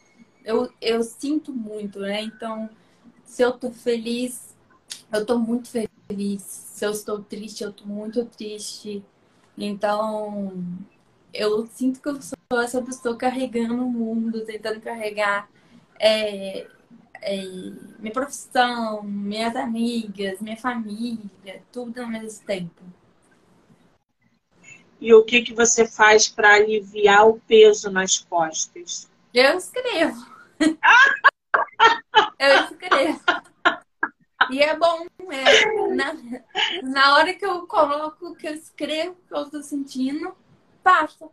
Eu, 0.45 0.73
eu 0.81 1.03
sinto 1.03 1.53
muito, 1.53 2.01
né? 2.01 2.23
Então, 2.23 2.71
se 3.29 3.43
eu 3.43 3.53
tô 3.53 3.71
feliz, 3.71 4.57
eu 5.13 5.25
tô 5.25 5.39
muito 5.39 5.69
feliz. 5.69 6.43
Se 6.43 6.85
eu 6.85 6.91
estou 6.91 7.23
triste, 7.23 7.63
eu 7.63 7.73
tô 7.73 7.85
muito 7.85 8.25
triste. 8.25 9.05
Então, 9.57 10.65
eu 11.33 11.67
sinto 11.67 12.01
que 12.01 12.09
eu 12.09 12.21
sou 12.23 12.61
essa 12.61 12.81
pessoa 12.83 13.17
carregando 13.17 13.85
o 13.85 13.91
mundo, 13.91 14.45
tentando 14.47 14.81
carregar 14.81 15.49
é, 16.01 16.67
é, 17.21 17.43
minha 17.99 18.13
profissão, 18.13 19.03
minhas 19.03 19.55
amigas, 19.55 20.41
minha 20.41 20.57
família, 20.57 21.63
tudo 21.71 22.01
ao 22.01 22.09
mesmo 22.09 22.45
tempo. 22.47 22.83
E 25.01 25.13
o 25.15 25.23
que, 25.23 25.43
que 25.43 25.55
você 25.55 25.87
faz 25.87 26.29
para 26.29 26.55
aliviar 26.55 27.29
o 27.29 27.39
peso 27.47 27.91
nas 27.91 28.19
costas? 28.19 29.09
Eu 29.35 29.59
escrevo. 29.59 30.27
eu 32.39 32.65
escrevo. 32.65 33.21
E 34.51 34.63
é 34.63 34.77
bom, 34.77 35.07
é, 35.31 35.95
na, 35.95 36.17
na 36.83 37.15
hora 37.17 37.35
que 37.35 37.45
eu 37.45 37.67
coloco, 37.67 38.35
que 38.37 38.49
eu 38.49 38.55
escrevo 38.55 39.11
o 39.13 39.29
que 39.29 39.35
eu 39.35 39.43
estou 39.43 39.63
sentindo, 39.63 40.35
passa. 40.83 41.29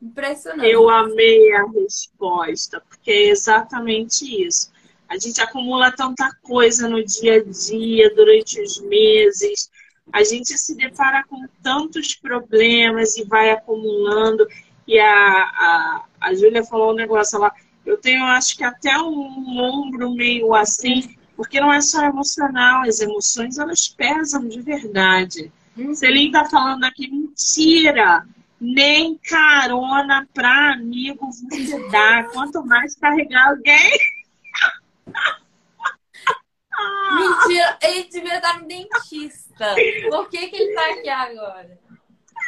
Impressionante. 0.00 0.68
Eu 0.68 0.88
amei 0.88 1.52
a 1.54 1.64
resposta, 1.64 2.80
porque 2.88 3.10
é 3.10 3.28
exatamente 3.30 4.46
isso. 4.46 4.70
A 5.08 5.18
gente 5.18 5.40
acumula 5.40 5.92
tanta 5.92 6.30
coisa 6.42 6.88
no 6.88 7.04
dia 7.04 7.36
a 7.36 7.44
dia, 7.44 8.14
durante 8.14 8.60
os 8.60 8.80
meses, 8.80 9.70
a 10.12 10.22
gente 10.24 10.56
se 10.58 10.74
depara 10.76 11.24
com 11.24 11.46
tantos 11.62 12.14
problemas 12.14 13.16
e 13.16 13.24
vai 13.24 13.50
acumulando. 13.50 14.46
E 14.86 14.98
a, 14.98 15.08
a, 15.08 16.04
a 16.20 16.34
Júlia 16.34 16.64
falou 16.64 16.92
um 16.92 16.96
negócio 16.96 17.38
lá, 17.38 17.54
eu 17.84 17.96
tenho 17.96 18.24
acho 18.24 18.56
que 18.56 18.64
até 18.64 18.96
um 18.98 19.58
ombro 19.58 20.12
meio 20.12 20.54
assim, 20.54 21.16
porque 21.36 21.60
não 21.60 21.72
é 21.72 21.80
só 21.80 22.04
emocional, 22.04 22.82
as 22.82 23.00
emoções 23.00 23.58
elas 23.58 23.88
pesam 23.88 24.46
de 24.48 24.60
verdade. 24.60 25.52
Hum. 25.76 25.94
Celine 25.94 26.26
está 26.26 26.44
falando 26.44 26.84
aqui, 26.84 27.10
mentira! 27.10 28.24
nem 28.62 29.18
carona 29.18 30.28
para 30.32 30.74
amigo 30.74 31.26
você 31.32 31.88
dá, 31.88 32.22
quanto 32.32 32.64
mais 32.64 32.94
carregar 32.94 33.48
alguém. 33.48 33.90
Mentira, 37.12 37.78
ele 37.82 38.04
devia 38.04 38.36
estar 38.36 38.60
no 38.60 38.68
dentista. 38.68 39.74
Por 40.08 40.28
que, 40.30 40.48
que 40.48 40.56
ele 40.56 40.74
tá 40.74 40.90
aqui 40.90 41.08
agora? 41.08 41.82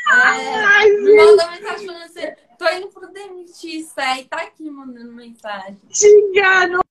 É, 0.06 0.54
Ai, 0.54 0.90
me 0.90 1.16
mandou 1.16 1.50
mensagem 1.50 1.86
falando 1.86 2.02
assim: 2.02 2.26
tô 2.56 2.68
indo 2.68 2.88
pro 2.88 3.12
dentista. 3.12 4.02
Aí 4.02 4.24
tá 4.24 4.38
aqui 4.38 4.70
mandando 4.70 5.12
mensagem. 5.12 5.78
Te 5.90 6.06
enganou 6.06 6.84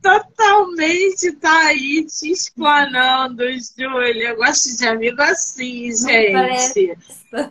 totalmente, 0.00 1.32
tá 1.32 1.66
aí 1.66 2.04
te 2.06 2.30
explanando, 2.30 3.42
Júlia. 3.76 4.30
Eu 4.30 4.36
gosto 4.36 4.76
de 4.76 4.86
amigo 4.86 5.20
assim, 5.22 5.90
gente. 5.90 6.96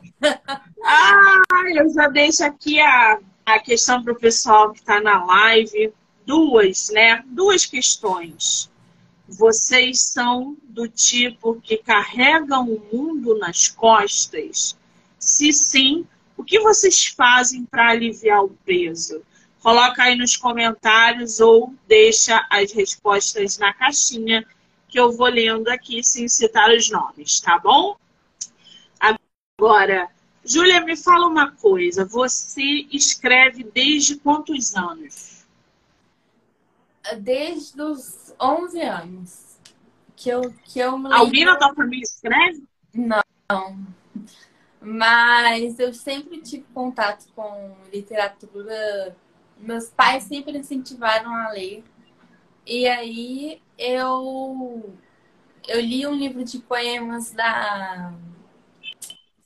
ah, 0.86 1.40
eu 1.76 1.90
já 1.90 2.08
deixo 2.08 2.44
aqui 2.44 2.80
a, 2.80 3.20
a 3.46 3.60
questão 3.60 4.04
para 4.04 4.14
o 4.14 4.20
pessoal 4.20 4.72
que 4.72 4.80
está 4.80 5.02
na 5.02 5.24
live. 5.26 5.94
Duas, 6.26 6.90
né? 6.90 7.22
Duas 7.28 7.66
questões. 7.66 8.72
Vocês 9.28 10.00
são 10.00 10.56
do 10.64 10.88
tipo 10.88 11.60
que 11.62 11.78
carregam 11.78 12.70
o 12.70 12.80
mundo 12.94 13.38
nas 13.38 13.68
costas? 13.68 14.78
Se 15.18 15.52
sim, 15.52 16.06
o 16.38 16.44
que 16.44 16.60
vocês 16.60 17.08
fazem 17.08 17.66
para 17.66 17.90
aliviar 17.90 18.44
o 18.44 18.58
peso? 18.66 19.24
Coloca 19.62 20.04
aí 20.04 20.16
nos 20.16 20.36
comentários 20.36 21.40
ou 21.40 21.74
deixa 21.88 22.46
as 22.50 22.72
respostas 22.74 23.58
na 23.58 23.74
caixinha 23.74 24.46
que 24.90 25.00
eu 25.00 25.12
vou 25.12 25.28
lendo 25.28 25.70
aqui 25.70 26.04
sem 26.04 26.28
citar 26.28 26.70
os 26.70 26.90
nomes, 26.90 27.40
tá 27.40 27.58
bom? 27.58 27.98
Agora, 29.58 30.10
Júlia, 30.46 30.82
me 30.82 30.98
fala 30.98 31.28
uma 31.28 31.52
coisa. 31.52 32.06
Você 32.06 32.62
escreve 32.92 33.64
desde 33.64 34.18
quantos 34.18 34.76
anos? 34.76 35.46
Desde 37.20 37.82
os 37.82 38.34
11 38.40 38.82
anos. 38.82 39.58
Que 40.16 40.30
eu, 40.30 40.54
que 40.66 40.80
eu 40.80 40.92
Alguém 41.14 41.46
na 41.46 41.58
tua 41.58 41.74
família 41.74 42.04
escreve? 42.04 42.64
Não. 42.94 43.24
Mas 44.84 45.80
eu 45.80 45.94
sempre 45.94 46.42
tive 46.42 46.66
contato 46.74 47.26
com 47.34 47.76
literatura 47.92 49.16
meus 49.64 49.90
pais 49.90 50.24
sempre 50.24 50.58
incentivaram 50.58 51.34
a 51.34 51.50
ler. 51.52 51.84
E 52.66 52.88
aí 52.88 53.62
eu 53.78 54.94
eu 55.68 55.80
li 55.80 56.06
um 56.06 56.14
livro 56.14 56.44
de 56.44 56.60
poemas 56.60 57.32
da 57.32 58.14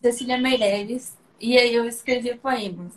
Cecília 0.02 0.38
Meirelles 0.38 1.15
e 1.39 1.58
aí 1.58 1.73
eu 1.73 1.86
escrevi 1.86 2.36
poemas. 2.36 2.93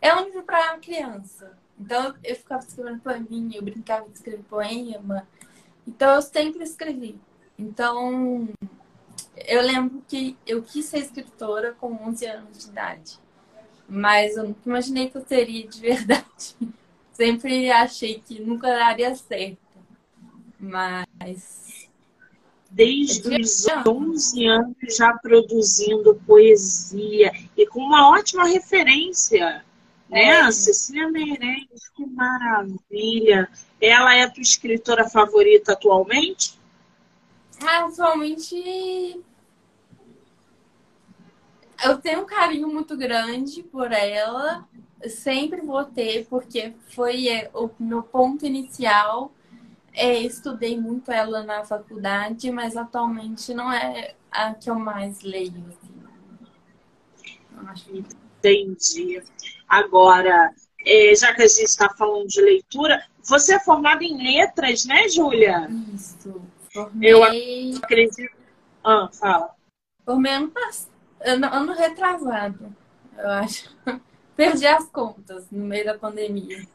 É 0.00 0.14
um 0.14 0.24
livro 0.24 0.42
para 0.42 0.78
criança. 0.78 1.58
Então 1.78 2.14
eu 2.22 2.36
ficava 2.36 2.64
escrevendo 2.64 3.00
poeminha, 3.00 3.58
eu 3.58 3.62
brincava 3.62 4.08
de 4.08 4.14
escrever 4.14 4.44
poema. 4.44 5.26
Então 5.86 6.14
eu 6.14 6.22
sempre 6.22 6.62
escrevi. 6.62 7.18
Então 7.58 8.48
eu 9.36 9.62
lembro 9.62 10.02
que 10.08 10.36
eu 10.46 10.62
quis 10.62 10.86
ser 10.86 10.98
escritora 10.98 11.72
com 11.80 11.92
11 12.08 12.26
anos 12.26 12.58
de 12.58 12.70
idade. 12.70 13.18
Mas 13.88 14.36
eu 14.36 14.44
nunca 14.44 14.60
imaginei 14.66 15.10
que 15.10 15.16
eu 15.16 15.24
seria 15.26 15.66
de 15.66 15.80
verdade. 15.80 16.56
Sempre 17.12 17.70
achei 17.70 18.22
que 18.26 18.40
nunca 18.40 18.68
daria 18.68 19.14
certo. 19.14 19.58
Mas 20.58 21.88
desde 22.74 23.40
os 23.40 23.66
11 23.86 24.46
anos 24.46 24.96
já 24.96 25.12
produzindo 25.18 26.20
poesia 26.26 27.32
e 27.56 27.66
com 27.66 27.80
uma 27.80 28.10
ótima 28.10 28.48
referência, 28.48 29.62
né? 30.08 30.24
É. 30.24 30.50
Cecília 30.50 31.08
Meirelles, 31.10 31.88
que 31.94 32.04
maravilha! 32.04 33.48
Ela 33.80 34.16
é 34.16 34.22
a 34.22 34.30
tua 34.30 34.42
escritora 34.42 35.08
favorita 35.08 35.72
atualmente? 35.72 36.58
Atualmente 37.64 39.22
eu 41.84 41.98
tenho 41.98 42.22
um 42.22 42.26
carinho 42.26 42.68
muito 42.68 42.96
grande 42.96 43.62
por 43.62 43.92
ela, 43.92 44.66
sempre 45.08 45.60
vou 45.60 45.84
ter, 45.84 46.26
porque 46.26 46.74
foi 46.90 47.28
é, 47.28 47.50
o 47.52 47.68
meu 47.78 48.02
ponto 48.02 48.46
inicial 48.46 49.32
é, 49.92 50.18
estudei 50.18 50.78
muito 50.78 51.10
ela 51.10 51.42
na 51.42 51.64
faculdade, 51.64 52.50
mas 52.50 52.76
atualmente 52.76 53.54
não 53.54 53.72
é 53.72 54.14
a 54.30 54.52
que 54.52 54.68
eu 54.68 54.78
mais 54.78 55.22
leio. 55.22 55.64
Assim. 57.72 58.04
Entendi. 58.38 59.22
Agora, 59.68 60.52
é, 60.84 61.14
já 61.14 61.32
que 61.32 61.42
a 61.42 61.46
gente 61.46 61.62
está 61.62 61.88
falando 61.90 62.26
de 62.26 62.42
leitura, 62.42 63.04
você 63.22 63.54
é 63.54 63.60
formada 63.60 64.02
em 64.04 64.22
letras, 64.22 64.84
né, 64.84 65.08
Júlia? 65.08 65.68
Isso. 65.94 66.42
Formei... 66.74 67.12
Eu 67.12 67.22
acredito. 67.24 68.36
Ah, 68.82 69.08
fala. 69.12 69.54
Formei 70.04 70.32
ano, 70.32 70.52
ano, 71.20 71.46
ano 71.46 71.72
retrasado, 71.72 72.76
eu 73.16 73.30
acho. 73.30 73.74
Perdi 74.36 74.66
as 74.66 74.86
contas 74.88 75.48
no 75.50 75.64
meio 75.64 75.84
da 75.84 75.96
pandemia 75.96 76.66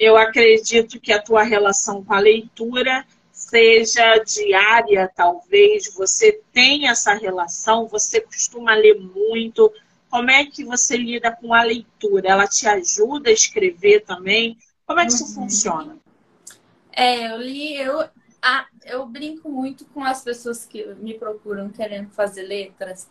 eu 0.00 0.16
acredito 0.16 0.98
que 0.98 1.12
a 1.12 1.20
tua 1.20 1.42
relação 1.42 2.02
com 2.02 2.14
a 2.14 2.18
leitura 2.18 3.06
seja 3.30 4.16
diária, 4.16 5.10
talvez. 5.14 5.92
Você 5.94 6.40
tem 6.54 6.88
essa 6.88 7.12
relação, 7.12 7.86
você 7.86 8.22
costuma 8.22 8.74
ler 8.74 8.98
muito. 8.98 9.70
Como 10.08 10.30
é 10.30 10.46
que 10.46 10.64
você 10.64 10.96
lida 10.96 11.30
com 11.30 11.52
a 11.52 11.62
leitura? 11.62 12.30
Ela 12.30 12.48
te 12.48 12.66
ajuda 12.66 13.28
a 13.28 13.32
escrever 13.32 14.00
também? 14.00 14.56
Como 14.86 14.98
é 14.98 15.04
que 15.04 15.12
isso 15.12 15.24
uhum. 15.24 15.34
funciona? 15.34 15.98
É, 16.90 17.30
eu 17.30 17.36
li, 17.36 17.76
eu, 17.76 18.08
ah, 18.42 18.66
eu 18.84 19.06
brinco 19.06 19.50
muito 19.50 19.84
com 19.86 20.02
as 20.02 20.22
pessoas 20.22 20.64
que 20.64 20.94
me 20.94 21.14
procuram 21.14 21.68
querendo 21.68 22.10
fazer 22.10 22.42
letras, 22.42 23.08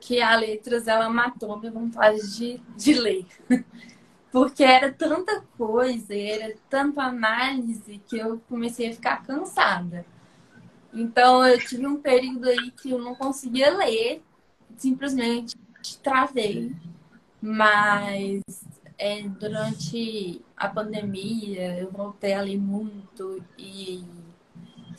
que 0.00 0.20
a 0.20 0.34
letras 0.34 0.88
ela 0.88 1.08
matou 1.08 1.58
minha 1.58 1.70
vontade 1.70 2.36
de, 2.36 2.60
de 2.76 2.94
ler. 2.94 3.26
Porque 4.32 4.64
era 4.64 4.90
tanta 4.90 5.42
coisa, 5.58 6.14
era 6.14 6.54
tanta 6.68 7.02
análise 7.02 8.00
que 8.08 8.18
eu 8.18 8.40
comecei 8.48 8.88
a 8.88 8.94
ficar 8.94 9.22
cansada. 9.22 10.06
Então 10.92 11.46
eu 11.46 11.58
tive 11.58 11.86
um 11.86 12.00
período 12.00 12.48
aí 12.48 12.70
que 12.70 12.90
eu 12.90 12.98
não 12.98 13.14
conseguia 13.14 13.70
ler, 13.76 14.22
simplesmente 14.76 15.56
travei. 16.02 16.74
Mas 17.40 18.42
é, 18.98 19.22
durante 19.28 20.40
a 20.56 20.68
pandemia 20.68 21.78
eu 21.78 21.90
voltei 21.90 22.32
a 22.34 22.40
ler 22.40 22.58
muito 22.58 23.42
e 23.58 24.04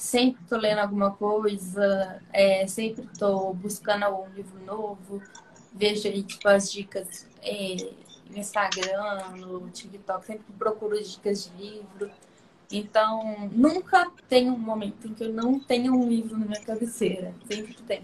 sempre 0.03 0.43
tô 0.49 0.57
lendo 0.57 0.79
alguma 0.79 1.11
coisa, 1.11 2.21
é, 2.33 2.67
sempre 2.67 3.07
tô 3.17 3.53
buscando 3.53 4.03
algum 4.03 4.29
livro 4.33 4.59
novo, 4.65 5.23
vejo 5.73 6.09
aí 6.09 6.21
tipo 6.21 6.45
as 6.49 6.69
dicas 6.69 7.25
é, 7.41 7.89
no 8.29 8.37
Instagram, 8.37 9.29
no 9.37 9.69
TikTok, 9.69 10.25
sempre 10.25 10.45
procuro 10.59 11.01
dicas 11.01 11.45
de 11.45 11.57
livro. 11.57 12.11
Então, 12.69 13.49
nunca 13.53 14.11
tem 14.27 14.49
um 14.49 14.57
momento 14.57 15.07
em 15.07 15.13
que 15.13 15.23
eu 15.23 15.31
não 15.31 15.57
tenho 15.57 15.93
um 15.95 16.09
livro 16.09 16.37
na 16.37 16.47
minha 16.47 16.61
cabeceira. 16.61 17.33
Sempre 17.49 17.73
tem. 17.87 18.03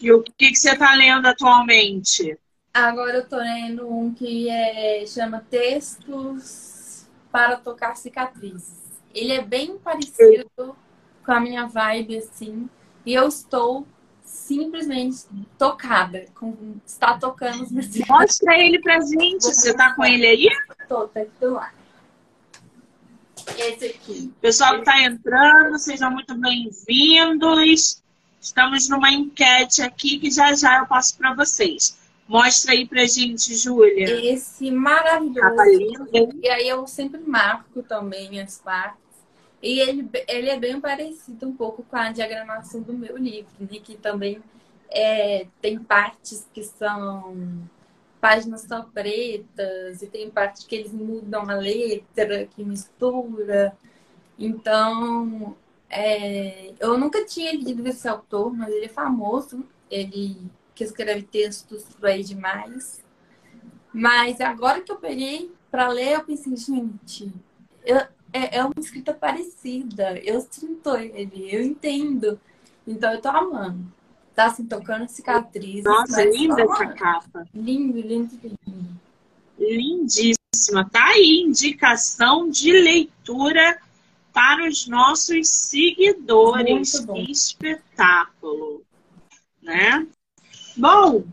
E 0.00 0.10
o 0.10 0.22
que, 0.22 0.50
que 0.50 0.56
você 0.56 0.72
está 0.72 0.92
lendo 0.94 1.26
atualmente? 1.26 2.36
Agora 2.74 3.18
eu 3.18 3.22
estou 3.22 3.38
lendo 3.38 3.88
um 3.88 4.12
que 4.12 4.48
é, 4.48 5.06
chama 5.06 5.44
Textos 5.48 7.06
para 7.30 7.56
Tocar 7.56 7.96
Cicatrizes. 7.96 8.79
Ele 9.14 9.32
é 9.32 9.42
bem 9.42 9.78
parecido 9.78 10.48
com 10.56 11.32
a 11.32 11.40
minha 11.40 11.66
vibe, 11.66 12.18
assim. 12.18 12.68
E 13.04 13.14
eu 13.14 13.26
estou 13.28 13.86
simplesmente 14.24 15.26
tocada. 15.58 16.26
Com, 16.34 16.76
está 16.86 17.18
tocando 17.18 17.62
os 17.62 17.72
meus 17.72 17.88
Mostra 18.08 18.58
ele 18.58 18.80
pra 18.80 19.00
gente. 19.00 19.42
Você 19.42 19.74
tá 19.74 19.94
com 19.94 20.04
ele 20.04 20.26
aí? 20.26 20.48
Tô, 20.88 21.08
tá 21.08 21.20
aqui 21.20 21.30
do 21.40 21.54
lado. 21.54 21.80
Esse 23.58 23.86
aqui. 23.86 24.32
Pessoal 24.40 24.74
que 24.74 24.80
está 24.80 25.02
entrando, 25.02 25.78
sejam 25.78 26.10
muito 26.10 26.34
bem-vindos. 26.34 28.02
Estamos 28.40 28.88
numa 28.88 29.10
enquete 29.10 29.82
aqui 29.82 30.18
que 30.18 30.30
já 30.30 30.54
já 30.54 30.78
eu 30.78 30.86
passo 30.86 31.16
para 31.18 31.34
vocês. 31.34 31.99
Mostra 32.30 32.74
aí 32.74 32.86
pra 32.86 33.04
gente, 33.06 33.56
Júlia. 33.56 34.24
Esse 34.32 34.70
maravilhoso. 34.70 36.38
E 36.40 36.48
aí 36.48 36.68
eu 36.68 36.86
sempre 36.86 37.18
marco 37.18 37.82
também 37.82 38.40
as 38.40 38.56
partes. 38.56 39.00
E 39.60 39.80
ele, 39.80 40.08
ele 40.28 40.48
é 40.48 40.56
bem 40.56 40.80
parecido 40.80 41.48
um 41.48 41.56
pouco 41.56 41.82
com 41.82 41.96
a 41.96 42.12
diagramação 42.12 42.82
do 42.82 42.92
meu 42.92 43.16
livro, 43.16 43.50
né? 43.58 43.80
que 43.82 43.96
também 43.96 44.40
é, 44.88 45.48
tem 45.60 45.76
partes 45.80 46.46
que 46.54 46.62
são 46.62 47.34
páginas 48.20 48.60
só 48.62 48.82
pretas, 48.82 50.00
e 50.00 50.06
tem 50.06 50.30
partes 50.30 50.62
que 50.62 50.76
eles 50.76 50.92
mudam 50.92 51.50
a 51.50 51.54
letra, 51.56 52.46
que 52.46 52.62
mistura. 52.62 53.76
Então, 54.38 55.56
é, 55.90 56.74
eu 56.78 56.96
nunca 56.96 57.24
tinha 57.24 57.52
lido 57.56 57.84
esse 57.88 58.06
autor, 58.06 58.54
mas 58.56 58.72
ele 58.72 58.84
é 58.84 58.88
famoso, 58.88 59.66
ele 59.90 60.48
que 60.80 60.84
escreve 60.84 61.22
textos 61.24 61.82
por 61.82 62.08
aí 62.08 62.24
demais. 62.24 63.04
Mas 63.92 64.40
agora 64.40 64.80
que 64.80 64.90
eu 64.90 64.96
peguei 64.96 65.52
para 65.70 65.88
ler, 65.88 66.14
eu 66.14 66.24
pensei, 66.24 66.56
gente, 66.56 67.30
eu, 67.84 67.98
é, 68.32 68.56
é 68.56 68.64
uma 68.64 68.72
escrita 68.78 69.12
parecida. 69.12 70.18
Eu 70.20 70.40
sinto 70.50 70.96
ele, 70.96 71.54
eu 71.54 71.62
entendo. 71.62 72.40
Então 72.86 73.12
eu 73.12 73.20
tô 73.20 73.28
amando. 73.28 73.92
Tá 74.34 74.46
assim, 74.46 74.64
tocando 74.64 75.06
cicatrizes. 75.06 75.84
Nossa, 75.84 76.24
linda 76.24 76.62
essa 76.62 76.86
capa. 76.86 77.46
Lindo, 77.54 78.00
lindo, 78.00 78.40
lindo. 78.42 79.00
Lindíssima. 79.58 80.88
Tá 80.90 81.08
aí, 81.08 81.42
indicação 81.46 82.48
de 82.48 82.72
leitura 82.72 83.78
para 84.32 84.66
os 84.66 84.88
nossos 84.88 85.46
seguidores. 85.46 87.00
Que 87.00 87.30
espetáculo. 87.30 88.82
Né? 89.60 90.06
Bom, 90.76 91.24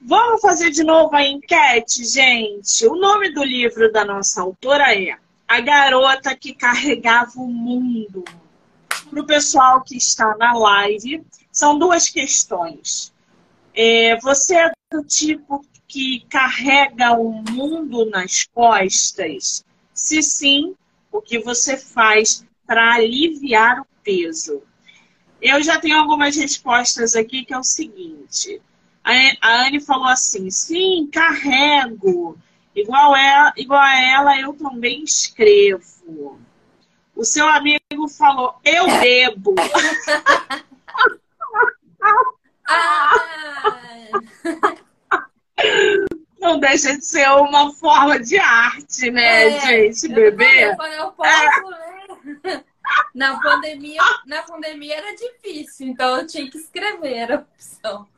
vamos 0.00 0.40
fazer 0.40 0.70
de 0.70 0.82
novo 0.82 1.14
a 1.14 1.22
enquete, 1.22 2.04
gente. 2.04 2.86
O 2.86 2.96
nome 2.96 3.32
do 3.32 3.44
livro 3.44 3.92
da 3.92 4.04
nossa 4.04 4.40
autora 4.40 4.94
é 4.94 5.16
a 5.46 5.60
garota 5.60 6.34
que 6.34 6.54
carregava 6.54 7.32
o 7.36 7.46
mundo. 7.46 8.24
Para 9.10 9.20
o 9.20 9.26
pessoal 9.26 9.82
que 9.82 9.96
está 9.96 10.36
na 10.36 10.52
live, 10.54 11.22
são 11.52 11.78
duas 11.78 12.08
questões. 12.08 13.12
É, 13.74 14.18
você 14.20 14.56
é 14.56 14.72
do 14.90 15.04
tipo 15.04 15.64
que 15.86 16.24
carrega 16.30 17.12
o 17.12 17.30
mundo 17.30 18.06
nas 18.06 18.44
costas? 18.44 19.64
Se 19.92 20.22
sim, 20.22 20.74
o 21.12 21.20
que 21.20 21.38
você 21.38 21.76
faz 21.76 22.44
para 22.66 22.94
aliviar 22.94 23.80
o 23.80 23.86
peso? 24.02 24.62
Eu 25.40 25.62
já 25.62 25.78
tenho 25.78 25.96
algumas 25.96 26.36
respostas 26.36 27.14
aqui 27.14 27.44
que 27.44 27.54
é 27.54 27.58
o 27.58 27.62
seguinte. 27.62 28.60
A 29.04 29.66
Anne 29.66 29.80
falou 29.80 30.08
assim: 30.08 30.50
sim, 30.50 31.08
carrego. 31.12 32.36
Igual, 32.74 33.16
ela, 33.16 33.52
igual 33.56 33.80
a 33.80 34.00
ela, 34.00 34.38
eu 34.38 34.52
também 34.52 35.02
escrevo. 35.02 36.38
O 37.14 37.24
seu 37.24 37.48
amigo 37.48 38.08
falou, 38.08 38.54
eu 38.64 38.86
bebo. 39.00 39.54
Não 46.38 46.60
deixa 46.60 46.96
de 46.96 47.04
ser 47.04 47.28
uma 47.30 47.72
forma 47.74 48.20
de 48.20 48.38
arte, 48.38 49.10
né, 49.10 49.48
é, 49.48 49.60
gente? 49.60 50.06
Beber. 50.06 50.76
Eu, 50.78 50.86
eu 50.86 51.10
posso, 51.10 51.28
é. 52.44 52.62
Na 53.14 53.40
pandemia, 53.40 54.02
na 54.26 54.42
pandemia 54.42 54.96
era 54.96 55.14
difícil, 55.14 55.88
então 55.88 56.18
eu 56.18 56.26
tinha 56.26 56.50
que 56.50 56.58
escrever, 56.58 57.12
era 57.14 57.36
a 57.36 57.40
opção. 57.40 58.08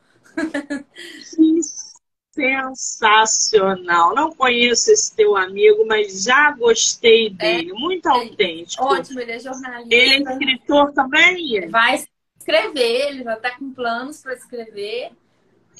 Isso 1.38 1.90
sensacional. 2.32 4.14
Não 4.14 4.32
conheço 4.32 4.90
esse 4.90 5.14
teu 5.14 5.36
amigo, 5.36 5.86
mas 5.86 6.24
já 6.24 6.52
gostei 6.52 7.26
é. 7.26 7.30
dele. 7.30 7.70
É, 7.70 7.74
Muito 7.74 8.06
autêntico. 8.06 8.84
Ótimo, 8.84 9.20
ele 9.20 9.32
é 9.32 9.38
jornalista. 9.38 9.94
Ele 9.94 10.28
é 10.28 10.32
escritor 10.32 10.92
também? 10.92 11.68
Vai 11.68 12.04
escrever, 12.38 13.08
ele 13.08 13.24
já 13.24 13.34
está 13.34 13.56
com 13.56 13.72
planos 13.72 14.22
para 14.22 14.34
escrever. 14.34 15.12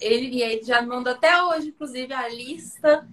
Ele, 0.00 0.42
ele 0.42 0.62
já 0.62 0.83
mandou 0.83 1.12
até 1.12 1.42
hoje, 1.42 1.68
inclusive, 1.68 2.12
a 2.12 2.29
lista 2.29 3.07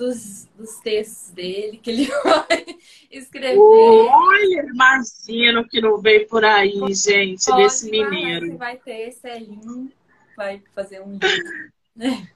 dos, 0.00 0.48
dos 0.56 0.76
textos 0.78 1.30
dele, 1.30 1.76
que 1.76 1.90
ele 1.90 2.06
vai 2.24 2.64
escrever. 3.10 3.58
Olha, 3.58 4.66
imagino 4.72 5.68
que 5.68 5.78
não 5.80 5.98
veio 5.98 6.26
por 6.26 6.42
aí, 6.42 6.80
gente, 6.94 7.44
Pode 7.44 7.62
desse 7.62 7.90
mineiro. 7.90 8.56
Vai 8.56 8.78
ter 8.78 9.12
Celinho, 9.12 9.92
vai 10.34 10.62
fazer 10.74 11.02
um 11.02 11.12
livro. 11.12 11.72
né? 11.94 12.26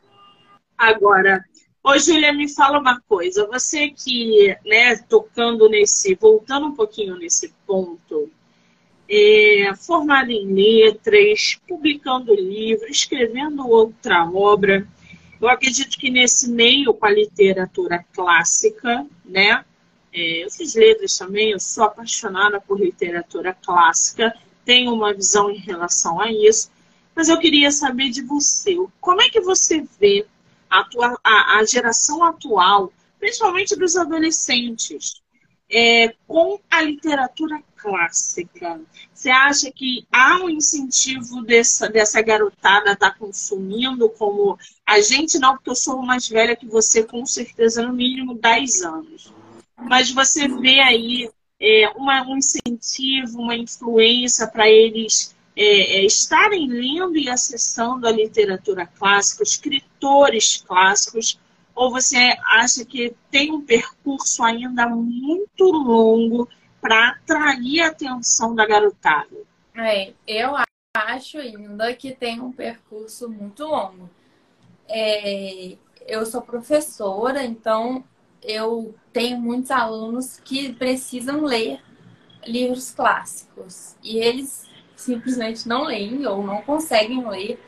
Agora, 0.77 1.43
ô 1.83 1.99
Júlia, 1.99 2.35
me 2.35 2.53
fala 2.53 2.79
uma 2.79 3.01
coisa. 3.09 3.47
Você 3.47 3.89
que, 3.89 4.55
né, 4.67 4.97
tocando 5.09 5.67
nesse, 5.67 6.15
voltando 6.15 6.67
um 6.67 6.75
pouquinho 6.75 7.17
nesse 7.17 7.55
ponto, 7.67 8.31
é, 9.09 9.73
formada 9.75 10.31
em 10.31 10.53
letras, 10.53 11.59
publicando 11.67 12.35
livro, 12.35 12.87
escrevendo 12.89 13.67
outra 13.67 14.29
obra. 14.31 14.87
Eu 15.41 15.49
acredito 15.49 15.99
que 15.99 16.11
nesse 16.11 16.49
meio 16.49 16.95
com 16.95 17.07
a 17.07 17.11
literatura 17.11 18.05
clássica, 18.13 19.07
né? 19.25 19.65
É, 20.13 20.45
eu 20.45 20.51
fiz 20.51 20.75
letras 20.75 21.19
também, 21.19 21.51
eu 21.51 21.59
sou 21.59 21.85
apaixonada 21.85 22.61
por 22.61 22.79
literatura 22.79 23.53
clássica, 23.53 24.33
tenho 24.65 24.93
uma 24.93 25.13
visão 25.13 25.51
em 25.51 25.59
relação 25.59 26.21
a 26.21 26.31
isso, 26.31 26.71
mas 27.15 27.29
eu 27.29 27.39
queria 27.39 27.71
saber 27.71 28.11
de 28.11 28.23
você, 28.23 28.77
como 29.01 29.23
é 29.23 29.29
que 29.29 29.41
você 29.41 29.85
vê 30.01 30.25
a, 30.71 30.85
tua, 30.85 31.19
a, 31.23 31.59
a 31.59 31.65
geração 31.65 32.25
atual, 32.25 32.93
principalmente 33.19 33.77
dos 33.77 33.97
adolescentes, 33.97 35.21
é, 35.71 36.15
com 36.27 36.61
a 36.71 36.83
literatura 36.83 37.61
clássica. 37.85 38.81
Você 39.13 39.29
acha 39.29 39.71
que 39.71 40.07
há 40.11 40.39
um 40.39 40.49
incentivo 40.49 41.43
dessa, 41.43 41.87
dessa 41.87 42.23
garotada 42.23 42.93
estar 42.93 43.11
tá 43.11 43.19
consumindo 43.19 44.09
como 44.09 44.59
a 44.87 45.01
gente 45.03 45.39
não, 45.39 45.53
porque 45.55 45.69
eu 45.69 45.75
sou 45.75 46.01
mais 46.03 46.27
velha 46.27 46.57
que 46.57 46.67
você, 46.67 47.05
com 47.05 47.27
certeza, 47.27 47.87
no 47.87 47.93
mínimo 47.93 48.35
10 48.35 48.83
anos. 48.83 49.33
Mas 49.77 50.11
você 50.11 50.49
vê 50.49 50.81
aí 50.81 51.31
é, 51.61 51.91
uma, 51.91 52.23
um 52.27 52.39
incentivo, 52.39 53.43
uma 53.43 53.55
influência 53.55 54.49
para 54.49 54.67
eles 54.67 55.35
é, 55.55 55.99
é, 55.99 56.07
estarem 56.07 56.67
lendo 56.67 57.19
e 57.19 57.29
acessando 57.29 58.09
a 58.09 58.11
literatura 58.11 58.87
clássica, 58.87 59.43
escritores 59.43 60.65
clássicos, 60.67 61.39
ou 61.75 61.91
você 61.91 62.35
acha 62.47 62.85
que 62.85 63.15
tem 63.31 63.53
um 63.53 63.61
percurso 63.61 64.43
ainda 64.43 64.87
muito 64.87 65.65
longo 65.65 66.49
para 66.85 67.09
atrair 67.09 67.81
a 67.81 67.87
atenção 67.87 68.55
da 68.55 68.67
garotada? 68.67 69.35
É, 69.75 70.13
eu 70.27 70.55
acho 70.95 71.39
ainda 71.39 71.95
que 71.95 72.15
tem 72.15 72.43
um 72.43 72.53
percurso 72.53 73.27
muito 73.27 73.65
longo. 73.65 74.11
É, 74.87 75.79
eu 76.07 76.27
sou 76.27 76.43
professora, 76.43 77.43
então 77.43 78.05
eu 78.43 78.95
tenho 79.15 79.41
muitos 79.41 79.71
alunos 79.71 80.39
que 80.45 80.75
precisam 80.75 81.43
ler 81.43 81.81
livros 82.47 82.91
clássicos 82.91 83.97
e 84.03 84.19
eles 84.19 84.69
simplesmente 84.95 85.67
não 85.67 85.85
leem 85.85 86.27
ou 86.27 86.43
não 86.43 86.61
conseguem 86.61 87.27
ler 87.27 87.59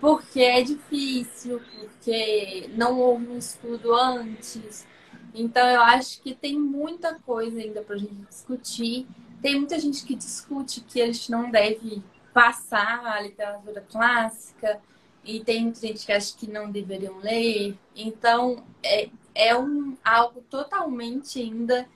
porque 0.00 0.40
é 0.40 0.62
difícil, 0.62 1.60
porque 1.78 2.70
não 2.74 2.98
houve 2.98 3.28
um 3.28 3.36
estudo 3.36 3.94
antes. 3.94 4.86
Então, 5.34 5.66
eu 5.68 5.80
acho 5.80 6.20
que 6.20 6.34
tem 6.34 6.58
muita 6.58 7.14
coisa 7.20 7.58
ainda 7.58 7.82
para 7.82 7.96
a 7.96 7.98
gente 7.98 8.14
discutir. 8.28 9.06
Tem 9.40 9.56
muita 9.56 9.78
gente 9.78 10.04
que 10.04 10.14
discute 10.14 10.82
que 10.82 11.00
a 11.00 11.06
gente 11.06 11.30
não 11.30 11.50
deve 11.50 12.02
passar 12.32 13.04
a 13.04 13.20
literatura 13.20 13.84
clássica, 13.90 14.80
e 15.24 15.40
tem 15.40 15.64
muita 15.64 15.80
gente 15.80 16.04
que 16.04 16.12
acha 16.12 16.36
que 16.36 16.50
não 16.50 16.70
deveriam 16.70 17.18
ler. 17.18 17.76
Então, 17.94 18.64
é, 18.82 19.08
é 19.34 19.56
um, 19.56 19.96
algo 20.04 20.42
totalmente 20.50 21.40
ainda 21.40 21.86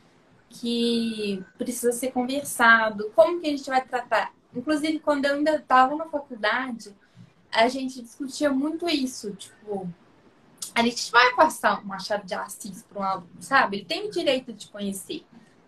que 0.49 1.45
precisa 1.59 1.93
ser 1.93 2.13
conversado. 2.13 3.11
Como 3.15 3.41
que 3.41 3.49
a 3.49 3.51
gente 3.51 3.69
vai 3.69 3.85
tratar? 3.85 4.33
Inclusive, 4.55 5.01
quando 5.01 5.25
eu 5.25 5.35
ainda 5.35 5.57
estava 5.57 5.97
na 5.97 6.07
faculdade, 6.07 6.95
a 7.51 7.69
gente 7.69 8.01
discutia 8.01 8.51
muito 8.51 8.89
isso, 8.89 9.33
tipo, 9.33 9.89
a 10.77 10.83
gente 10.83 11.11
vai 11.11 11.35
passar 11.35 11.81
um 11.81 11.87
Machado 11.87 12.27
de 12.27 12.35
Assis 12.35 12.83
para 12.83 13.01
um 13.01 13.03
aluno, 13.03 13.31
sabe? 13.41 13.79
Ele 13.79 13.87
tem 13.87 14.07
o 14.07 14.11
direito 14.11 14.53
de 14.53 14.69
conhecer, 14.69 15.25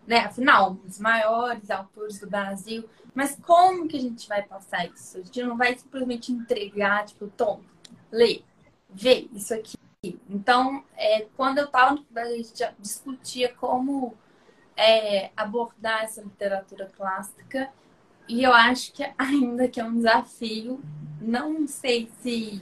né? 0.06 0.18
Afinal, 0.18 0.72
um 0.72 0.86
dos 0.86 0.98
maiores 0.98 1.70
autores 1.70 2.20
do 2.20 2.28
Brasil. 2.28 2.86
Mas 3.14 3.34
como 3.40 3.88
que 3.88 3.96
a 3.96 4.00
gente 4.00 4.28
vai 4.28 4.42
passar 4.42 4.84
isso? 4.84 5.16
A 5.16 5.22
gente 5.22 5.42
não 5.42 5.56
vai 5.56 5.74
simplesmente 5.78 6.30
entregar, 6.30 7.06
tipo, 7.06 7.26
tom, 7.28 7.62
lê, 8.12 8.42
vê 8.90 9.26
isso 9.32 9.54
aqui. 9.54 9.78
Então, 10.28 10.84
é, 10.94 11.26
quando 11.34 11.56
eu 11.56 11.64
estava 11.64 11.94
no 11.94 12.04
a 12.14 12.24
gente 12.26 12.58
já 12.58 12.74
discutia 12.78 13.50
como 13.54 14.14
é, 14.76 15.30
abordar 15.34 16.04
essa 16.04 16.20
literatura 16.20 16.84
clássica. 16.94 17.72
E 18.28 18.42
eu 18.42 18.52
acho 18.52 18.92
que 18.92 19.10
ainda 19.16 19.66
que 19.68 19.80
é 19.80 19.84
um 19.84 19.96
desafio 19.96 20.82
não 21.18 21.66
sei 21.66 22.10
se 22.20 22.60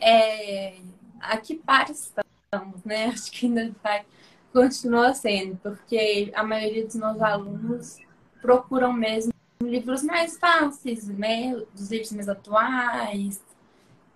é, 0.00 0.80
a 1.20 1.36
que 1.36 1.54
par 1.56 1.90
estamos, 1.90 2.82
né? 2.84 3.06
Acho 3.06 3.30
que 3.30 3.46
ainda 3.46 3.72
vai 3.82 4.04
continuar 4.52 5.14
sendo, 5.14 5.56
porque 5.58 6.32
a 6.34 6.42
maioria 6.42 6.84
dos 6.84 6.96
meus 6.96 7.20
alunos 7.20 7.98
procuram 8.40 8.92
mesmo 8.92 9.32
livros 9.62 10.02
mais 10.02 10.38
fáceis, 10.38 11.06
né? 11.06 11.54
Dos 11.74 11.90
livros 11.90 12.12
mais 12.12 12.28
atuais. 12.28 13.42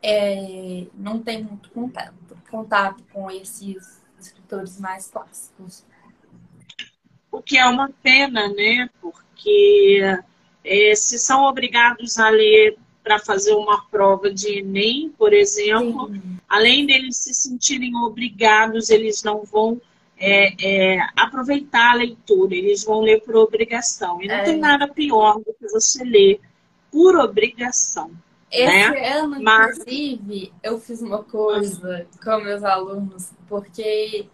É, 0.03 0.87
não 0.95 1.19
tem 1.19 1.43
muito 1.43 1.71
contato, 1.71 2.15
contato 2.51 3.03
com 3.13 3.31
esses 3.31 4.03
escritores 4.19 4.79
mais 4.79 5.07
clássicos. 5.09 5.85
O 7.31 7.43
que 7.43 7.59
é 7.59 7.67
uma 7.67 7.91
pena, 8.03 8.49
né? 8.49 8.89
Porque 9.01 10.03
é, 10.63 10.95
se 10.95 11.19
são 11.19 11.45
obrigados 11.45 12.19
a 12.19 12.29
ler 12.29 12.79
para 13.05 13.19
fazer 13.19 13.53
uma 13.53 13.85
prova 13.85 14.33
de 14.33 14.61
Enem, 14.61 15.15
por 15.17 15.35
exemplo, 15.35 16.11
Sim. 16.11 16.39
além 16.49 16.87
deles 16.87 17.19
se 17.19 17.35
sentirem 17.35 17.95
obrigados, 17.95 18.89
eles 18.89 19.23
não 19.23 19.45
vão 19.45 19.79
é, 20.17 20.55
é, 20.97 21.07
aproveitar 21.15 21.93
a 21.93 21.97
leitura, 21.97 22.55
eles 22.55 22.83
vão 22.83 23.03
ler 23.03 23.21
por 23.21 23.37
obrigação. 23.37 24.23
E 24.23 24.27
não 24.27 24.37
é. 24.37 24.43
tem 24.43 24.57
nada 24.57 24.89
pior 24.89 25.39
do 25.39 25.55
que 25.55 25.69
você 25.69 26.03
ler 26.03 26.41
por 26.91 27.15
obrigação. 27.17 28.11
Esse 28.51 28.91
né? 28.91 29.19
ano, 29.19 29.43
Mas... 29.43 29.79
inclusive, 29.79 30.53
eu 30.63 30.81
fiz 30.81 31.03
uma 31.03 31.23
coisa 31.23 32.07
com 32.23 32.39
meus 32.39 32.65
alunos, 32.65 33.33
porque 33.49 34.27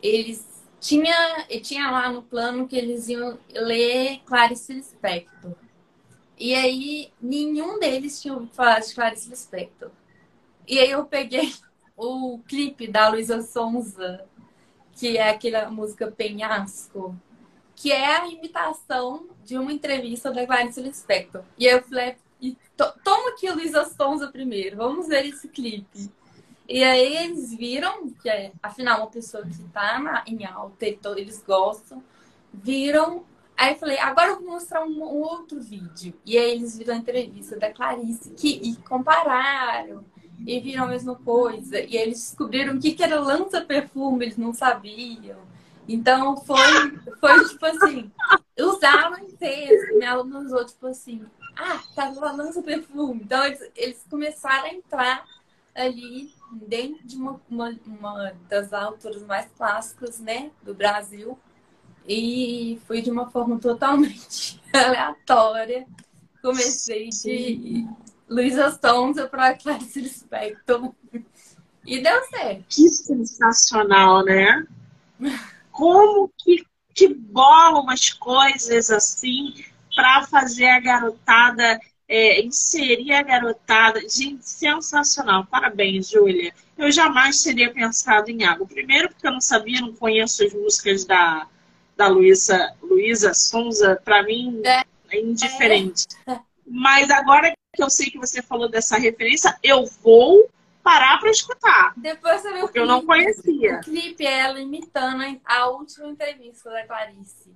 eles 0.00 0.46
tinha, 0.80 1.46
tinha 1.62 1.90
lá 1.90 2.12
no 2.12 2.22
plano 2.22 2.68
que 2.68 2.76
eles 2.76 3.08
iam 3.08 3.38
ler 3.52 4.20
Clarice 4.26 4.74
Lispector. 4.74 5.52
E 6.38 6.54
aí, 6.54 7.12
nenhum 7.20 7.78
deles 7.78 8.20
tinha 8.20 8.34
ouvido 8.34 8.54
falar 8.54 8.80
de 8.80 8.94
Clarice 8.94 9.28
Lispector. 9.28 9.90
E 10.66 10.78
aí 10.78 10.90
eu 10.90 11.04
peguei 11.04 11.52
o 11.96 12.40
clipe 12.46 12.88
da 12.88 13.08
Luísa 13.08 13.42
Sonza, 13.42 14.24
que 14.92 15.16
é 15.16 15.30
aquela 15.30 15.70
música 15.70 16.10
Penhasco, 16.10 17.14
que 17.76 17.92
é 17.92 18.16
a 18.16 18.28
imitação 18.28 19.28
de 19.44 19.58
uma 19.58 19.72
entrevista 19.72 20.32
da 20.32 20.46
Clarice 20.46 20.80
Lispector. 20.80 21.42
E 21.58 21.68
aí 21.68 21.74
eu 21.74 21.82
falei, 21.82 22.16
toma 23.04 23.30
aqui 23.30 23.50
Luísa 23.50 23.84
Sonza 23.84 24.28
primeiro, 24.28 24.76
vamos 24.76 25.08
ver 25.08 25.26
esse 25.26 25.48
clipe. 25.48 26.10
E 26.68 26.82
aí 26.82 27.16
eles 27.16 27.54
viram, 27.54 28.08
que 28.10 28.28
é, 28.28 28.52
afinal, 28.62 29.00
uma 29.00 29.10
pessoa 29.10 29.44
que 29.44 29.62
tá 29.64 30.24
em 30.26 30.46
alta, 30.46 30.86
eles 31.16 31.42
gostam, 31.46 32.02
viram 32.52 33.24
Aí 33.56 33.72
eu 33.72 33.78
falei, 33.78 33.98
agora 33.98 34.30
eu 34.30 34.40
vou 34.40 34.52
mostrar 34.52 34.84
um, 34.84 35.02
um, 35.02 35.22
outro 35.22 35.60
vídeo. 35.60 36.14
E 36.24 36.36
aí 36.36 36.52
eles 36.52 36.76
viram 36.76 36.94
a 36.94 36.98
entrevista 36.98 37.56
da 37.56 37.72
Clarice 37.72 38.30
que, 38.30 38.60
e 38.62 38.76
compararam. 38.76 40.04
E 40.44 40.60
viram 40.60 40.84
a 40.84 40.88
mesma 40.88 41.14
coisa. 41.14 41.78
E 41.78 41.96
eles 41.96 42.18
descobriram 42.18 42.74
o 42.74 42.80
que, 42.80 42.92
que 42.92 43.02
era 43.02 43.20
lança-perfume, 43.20 44.24
eles 44.24 44.36
não 44.36 44.52
sabiam. 44.52 45.38
Então 45.88 46.36
foi, 46.38 46.98
foi 47.20 47.48
tipo 47.48 47.66
assim, 47.66 48.10
usaram 48.58 49.18
inteiro. 49.18 49.98
Minha 49.98 50.12
aluna 50.12 50.40
usou, 50.40 50.64
tipo 50.64 50.86
assim, 50.88 51.24
ah, 51.56 51.80
tá 51.94 52.08
lança-perfume. 52.10 53.22
Então 53.22 53.44
eles, 53.44 53.70
eles 53.76 54.04
começaram 54.10 54.64
a 54.64 54.74
entrar 54.74 55.24
ali 55.74 56.32
dentro 56.52 57.06
de 57.06 57.16
uma, 57.16 57.40
uma, 57.48 57.78
uma 57.86 58.32
das 58.48 58.72
autoras 58.72 59.22
mais 59.22 59.50
clássicas, 59.56 60.20
né, 60.20 60.50
do 60.62 60.74
Brasil 60.74 61.38
e 62.06 62.80
foi 62.86 63.00
de 63.00 63.10
uma 63.10 63.30
forma 63.30 63.58
totalmente 63.58 64.60
aleatória. 64.72 65.86
Comecei 66.42 67.08
de 67.08 67.86
Luísa 68.28 68.78
Sonza 68.82 69.26
para 69.26 69.56
Clarice 69.56 70.00
Lispector. 70.00 70.92
E 71.86 72.02
deu 72.02 72.22
certo. 72.26 72.64
Que 72.68 72.88
sensacional, 72.88 74.24
né? 74.24 74.66
Como 75.70 76.30
que, 76.38 76.64
que 76.94 77.08
bola 77.08 77.80
umas 77.80 78.10
coisas 78.10 78.90
assim 78.90 79.64
para 79.94 80.26
fazer 80.26 80.66
a 80.66 80.80
garotada 80.80 81.78
é, 82.08 82.42
inserir 82.42 83.12
a 83.12 83.22
garotada. 83.22 84.00
Gente, 84.00 84.48
sensacional. 84.48 85.46
Parabéns, 85.46 86.10
Júlia. 86.10 86.52
Eu 86.76 86.90
jamais 86.90 87.42
teria 87.42 87.72
pensado 87.72 88.30
em 88.30 88.44
água. 88.44 88.66
Primeiro, 88.66 89.08
porque 89.08 89.26
eu 89.26 89.32
não 89.32 89.40
sabia, 89.40 89.80
não 89.80 89.92
conheço 89.94 90.44
as 90.44 90.52
músicas 90.52 91.04
da, 91.04 91.46
da 91.96 92.08
Luísa, 92.08 92.74
Luísa 92.82 93.34
Sonza. 93.34 94.00
Para 94.04 94.22
mim, 94.22 94.60
é, 94.64 94.82
é 95.10 95.20
indiferente. 95.20 96.06
É. 96.26 96.38
Mas 96.66 97.10
agora 97.10 97.52
que 97.74 97.82
eu 97.82 97.90
sei 97.90 98.06
que 98.06 98.18
você 98.18 98.40
falou 98.40 98.68
dessa 98.68 98.96
referência, 98.96 99.56
eu 99.62 99.84
vou 100.02 100.48
parar 100.82 101.18
para 101.18 101.30
escutar. 101.30 101.92
Depois 101.96 102.42
você 102.42 102.52
viu 102.52 102.60
Porque 102.60 102.78
eu 102.78 102.86
não 102.86 103.04
conhecia. 103.04 103.76
O 103.76 103.80
clipe 103.80 104.26
é 104.26 104.40
ela 104.40 104.60
imitando 104.60 105.40
a 105.44 105.68
última 105.68 106.08
entrevista 106.08 106.70
da 106.70 106.86
Clarice. 106.86 107.52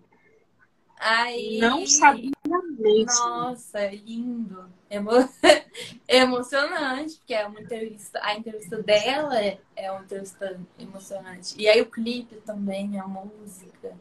Aí... 0.98 1.58
Não 1.58 1.86
sabia 1.86 2.32
mesmo. 2.78 3.04
Nossa, 3.04 3.78
é 3.78 3.94
lindo. 3.94 4.68
Emo... 4.90 5.10
emocionante, 6.08 7.16
porque 7.18 7.34
é 7.34 7.46
uma 7.46 7.60
entrevista. 7.60 8.18
A 8.22 8.34
entrevista 8.34 8.82
dela 8.82 9.40
é, 9.40 9.60
é 9.76 9.92
uma 9.92 10.02
entrevista 10.02 10.60
emocionante. 10.78 11.54
E 11.56 11.68
aí 11.68 11.80
o 11.80 11.86
clipe 11.86 12.36
também, 12.44 12.98
a 12.98 13.06
música. 13.06 13.94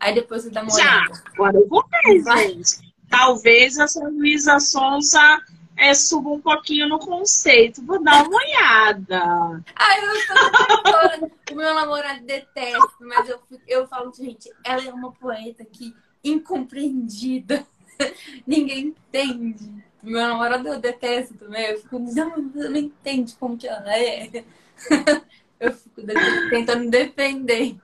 Aí 0.00 0.14
depois 0.14 0.42
você 0.42 0.50
dá 0.50 0.62
uma 0.62 0.70
Já, 0.70 0.96
olhada. 0.96 1.22
agora 1.34 1.56
eu 1.58 1.68
vou 1.68 1.84
ver, 1.88 2.22
gente. 2.22 2.94
Talvez 3.08 3.76
essa 3.76 4.00
Luísa 4.08 4.58
Sonsa 4.58 5.40
é, 5.76 5.92
suba 5.94 6.30
um 6.30 6.40
pouquinho 6.40 6.88
no 6.88 6.98
conceito. 6.98 7.84
Vou 7.84 8.02
dar 8.02 8.26
uma 8.26 8.36
olhada. 8.36 9.62
Ai, 9.76 9.98
eu 10.04 10.14
sou 10.20 11.30
O 11.52 11.54
meu 11.56 11.74
namorado 11.74 12.24
detesta, 12.24 12.88
mas 13.00 13.28
eu, 13.28 13.40
eu 13.66 13.86
falo, 13.88 14.12
gente, 14.14 14.50
ela 14.64 14.82
é 14.82 14.92
uma 14.92 15.12
poeta 15.12 15.64
que 15.64 15.94
incompreendida. 16.24 17.66
Ninguém 18.46 18.88
entende. 18.88 19.70
Meu 20.02 20.20
namorado 20.26 20.66
eu 20.66 20.80
detesto 20.80 21.34
também. 21.34 21.66
Eu 21.66 21.80
fico 21.80 21.98
não, 21.98 22.38
não 22.38 22.76
entende 22.76 23.34
como 23.38 23.56
que 23.58 23.68
ela 23.68 23.94
é. 23.94 24.44
Eu 25.60 25.74
fico 25.74 26.00
tentando 26.48 26.88
defender. 26.88 27.76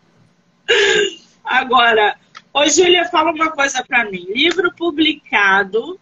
Agora, 1.44 2.16
Ô, 2.56 2.64
Júlia, 2.68 3.04
fala 3.06 3.32
uma 3.32 3.50
coisa 3.50 3.82
para 3.82 4.08
mim. 4.08 4.26
Livro 4.28 4.72
publicado, 4.76 5.98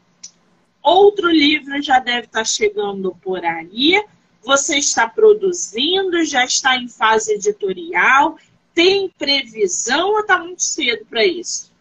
outro 0.83 1.31
livro 1.31 1.81
já 1.81 1.99
deve 1.99 2.27
estar 2.27 2.41
tá 2.41 2.45
chegando 2.45 3.17
por 3.23 3.43
aí. 3.43 4.05
Você 4.43 4.77
está 4.77 5.09
produzindo, 5.09 6.23
já 6.27 6.45
está 6.45 6.77
em 6.77 6.89
fase 6.89 7.33
editorial. 7.33 8.37
Tem 8.75 9.09
previsão 9.09 10.11
ou 10.11 10.21
está 10.21 10.37
muito 10.37 10.63
cedo 10.63 11.07
para 11.07 11.25
isso? 11.25 11.73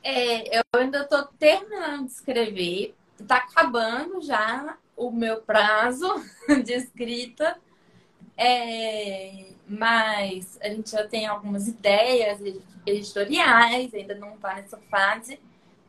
É, 0.00 0.58
eu 0.58 0.62
ainda 0.74 1.02
estou 1.02 1.24
terminando 1.36 2.06
de 2.06 2.12
escrever. 2.12 2.94
Está 3.18 3.38
acabando 3.38 4.22
já 4.22 4.76
o 4.96 5.10
meu 5.10 5.38
prazo 5.38 6.08
de 6.64 6.72
escrita. 6.72 7.58
É, 8.36 9.52
mas 9.68 10.58
a 10.62 10.68
gente 10.68 10.90
já 10.90 11.06
tem 11.06 11.26
algumas 11.26 11.68
ideias 11.68 12.40
editoriais, 12.86 13.92
ainda 13.94 14.14
não 14.14 14.34
está 14.34 14.54
nessa 14.54 14.78
fase. 14.90 15.38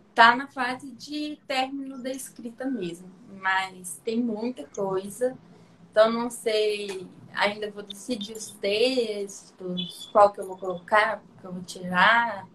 Está 0.09 0.35
na 0.35 0.47
fase 0.47 0.91
de 0.91 1.39
término 1.47 2.03
da 2.03 2.11
escrita 2.11 2.65
mesmo, 2.65 3.09
mas 3.39 3.99
tem 4.03 4.19
muita 4.19 4.65
coisa. 4.67 5.37
Então 5.89 6.11
não 6.11 6.29
sei, 6.29 7.07
ainda 7.33 7.71
vou 7.71 7.83
decidir 7.83 8.33
os 8.33 8.51
textos, 8.51 10.09
qual 10.11 10.31
que 10.31 10.39
eu 10.39 10.47
vou 10.47 10.57
colocar, 10.57 11.23
que 11.39 11.45
eu 11.45 11.53
vou 11.53 11.63
tirar. 11.63 12.47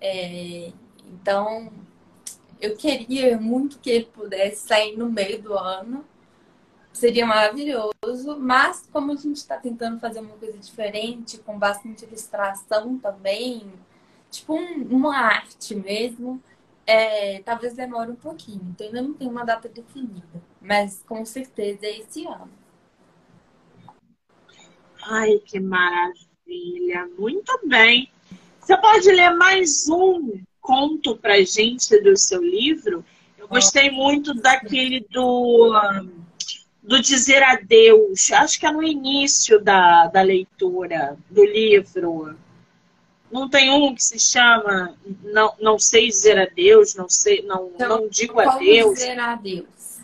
É, 0.00 0.72
então 1.06 1.72
eu 2.60 2.76
queria 2.76 3.38
muito 3.38 3.78
que 3.78 3.90
ele 3.90 4.04
pudesse 4.06 4.66
sair 4.66 4.96
no 4.96 5.10
meio 5.10 5.42
do 5.42 5.54
ano, 5.54 6.04
seria 6.94 7.26
maravilhoso, 7.26 8.38
mas 8.38 8.88
como 8.92 9.12
a 9.12 9.16
gente 9.16 9.36
está 9.36 9.58
tentando 9.58 9.98
fazer 9.98 10.20
uma 10.20 10.36
coisa 10.36 10.56
diferente, 10.56 11.38
com 11.38 11.58
bastante 11.58 12.04
ilustração 12.04 12.96
também, 12.98 13.70
tipo 14.30 14.54
um, 14.54 14.82
uma 14.88 15.16
arte 15.18 15.74
mesmo, 15.74 16.40
é, 16.86 17.42
talvez 17.42 17.74
demore 17.74 18.12
um 18.12 18.16
pouquinho. 18.16 18.62
Então 18.70 18.86
ainda 18.86 19.02
não 19.02 19.12
tem 19.12 19.28
uma 19.28 19.44
data 19.44 19.68
definida, 19.68 20.40
mas 20.62 21.02
com 21.06 21.24
certeza 21.26 21.84
é 21.84 21.98
esse 21.98 22.24
ano. 22.26 22.50
Ai, 25.02 25.38
que 25.44 25.58
maravilha! 25.58 27.10
Muito 27.18 27.60
bem. 27.66 28.08
Você 28.60 28.76
pode 28.78 29.10
ler 29.10 29.34
mais 29.34 29.88
um 29.88 30.40
conto 30.60 31.16
pra 31.16 31.42
gente 31.42 32.00
do 32.00 32.16
seu 32.16 32.42
livro? 32.42 33.04
Eu 33.36 33.48
gostei 33.48 33.90
muito 33.90 34.32
daquele 34.32 35.00
do 35.10 35.74
do 36.84 37.00
dizer 37.00 37.42
adeus. 37.42 38.30
Acho 38.30 38.60
que 38.60 38.66
é 38.66 38.70
no 38.70 38.82
início 38.82 39.58
da, 39.58 40.06
da 40.06 40.22
leitura 40.22 41.16
do 41.30 41.44
livro. 41.44 42.36
Não 43.32 43.48
tem 43.48 43.72
um 43.72 43.94
que 43.94 44.04
se 44.04 44.18
chama 44.18 44.96
Não, 45.24 45.54
não 45.58 45.78
sei 45.78 46.06
dizer 46.06 46.38
adeus, 46.38 46.94
não 46.94 47.08
sei, 47.08 47.42
não, 47.42 47.72
então, 47.74 48.02
não 48.02 48.08
digo 48.08 48.34
como 48.34 48.48
adeus. 48.48 48.94
Dizer 48.94 49.18
adeus. 49.18 49.98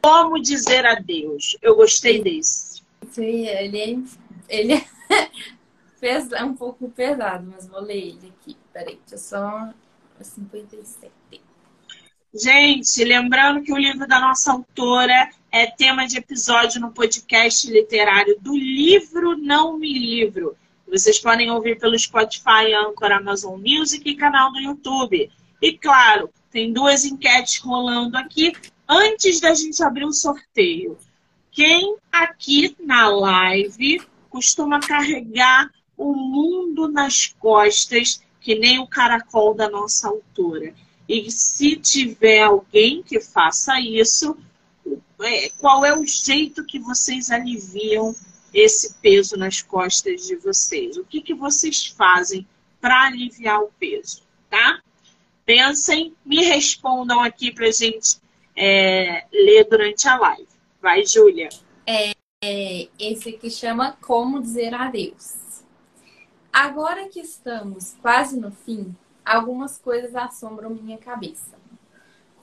Como 0.00 0.40
dizer 0.40 0.86
adeus. 0.86 1.56
Eu 1.60 1.74
gostei 1.74 2.22
desse. 2.22 2.82
Ele, 3.16 4.06
ele 4.48 4.86
é 6.36 6.44
um 6.44 6.54
pouco 6.54 6.88
pesado, 6.90 7.50
mas 7.50 7.66
vou 7.66 7.80
ler 7.80 7.96
ele 7.96 8.32
aqui. 8.40 8.56
Peraí, 8.72 8.98
deixa 9.06 9.16
só 9.16 9.72
57. 10.20 11.10
Gente, 12.34 13.02
lembrando 13.04 13.62
que 13.62 13.72
o 13.72 13.78
livro 13.78 14.06
da 14.06 14.20
nossa 14.20 14.52
autora 14.52 15.30
é 15.50 15.64
tema 15.64 16.06
de 16.06 16.18
episódio 16.18 16.78
no 16.78 16.92
podcast 16.92 17.70
literário 17.70 18.38
do 18.38 18.54
livro 18.54 19.34
Não 19.38 19.78
Me 19.78 19.98
Livro. 19.98 20.54
Vocês 20.86 21.18
podem 21.18 21.50
ouvir 21.50 21.78
pelo 21.78 21.98
Spotify, 21.98 22.74
Anchor, 22.74 23.12
Amazon 23.12 23.58
Music 23.58 24.06
e 24.06 24.14
canal 24.14 24.52
do 24.52 24.60
YouTube. 24.60 25.30
E 25.62 25.72
claro, 25.78 26.28
tem 26.50 26.70
duas 26.70 27.06
enquetes 27.06 27.60
rolando 27.60 28.18
aqui 28.18 28.52
antes 28.86 29.40
da 29.40 29.54
gente 29.54 29.82
abrir 29.82 30.04
o 30.04 30.12
sorteio. 30.12 30.98
Quem 31.50 31.96
aqui 32.12 32.76
na 32.78 33.08
live 33.08 34.02
costuma 34.28 34.80
carregar 34.80 35.70
o 35.96 36.12
mundo 36.12 36.88
nas 36.88 37.34
costas, 37.38 38.22
que 38.38 38.54
nem 38.54 38.78
o 38.78 38.86
caracol 38.86 39.54
da 39.54 39.70
nossa 39.70 40.08
autora? 40.08 40.74
E 41.08 41.30
se 41.30 41.76
tiver 41.76 42.42
alguém 42.42 43.02
que 43.02 43.18
faça 43.18 43.80
isso, 43.80 44.36
é, 45.20 45.48
qual 45.58 45.84
é 45.84 45.96
o 45.96 46.04
jeito 46.04 46.64
que 46.64 46.78
vocês 46.78 47.30
aliviam 47.30 48.14
esse 48.52 48.94
peso 48.94 49.36
nas 49.36 49.62
costas 49.62 50.26
de 50.26 50.36
vocês? 50.36 50.96
O 50.96 51.04
que, 51.04 51.22
que 51.22 51.34
vocês 51.34 51.86
fazem 51.86 52.46
para 52.80 53.06
aliviar 53.06 53.60
o 53.60 53.72
peso, 53.78 54.22
tá? 54.50 54.80
Pensem, 55.44 56.14
me 56.24 56.44
respondam 56.44 57.20
aqui 57.20 57.50
para 57.50 57.70
gente 57.70 58.18
é, 58.54 59.24
ler 59.32 59.64
durante 59.64 60.06
a 60.06 60.18
live. 60.18 60.48
Vai, 60.80 61.04
Júlia. 61.06 61.48
É, 61.86 62.12
é, 62.44 62.88
esse 62.98 63.32
que 63.32 63.50
chama 63.50 63.96
Como 64.00 64.40
Dizer 64.40 64.74
Adeus. 64.74 65.62
Agora 66.52 67.08
que 67.08 67.20
estamos 67.20 67.96
quase 68.02 68.38
no 68.38 68.50
fim, 68.50 68.94
algumas 69.28 69.78
coisas 69.78 70.14
assombram 70.14 70.70
minha 70.70 70.98
cabeça 70.98 71.58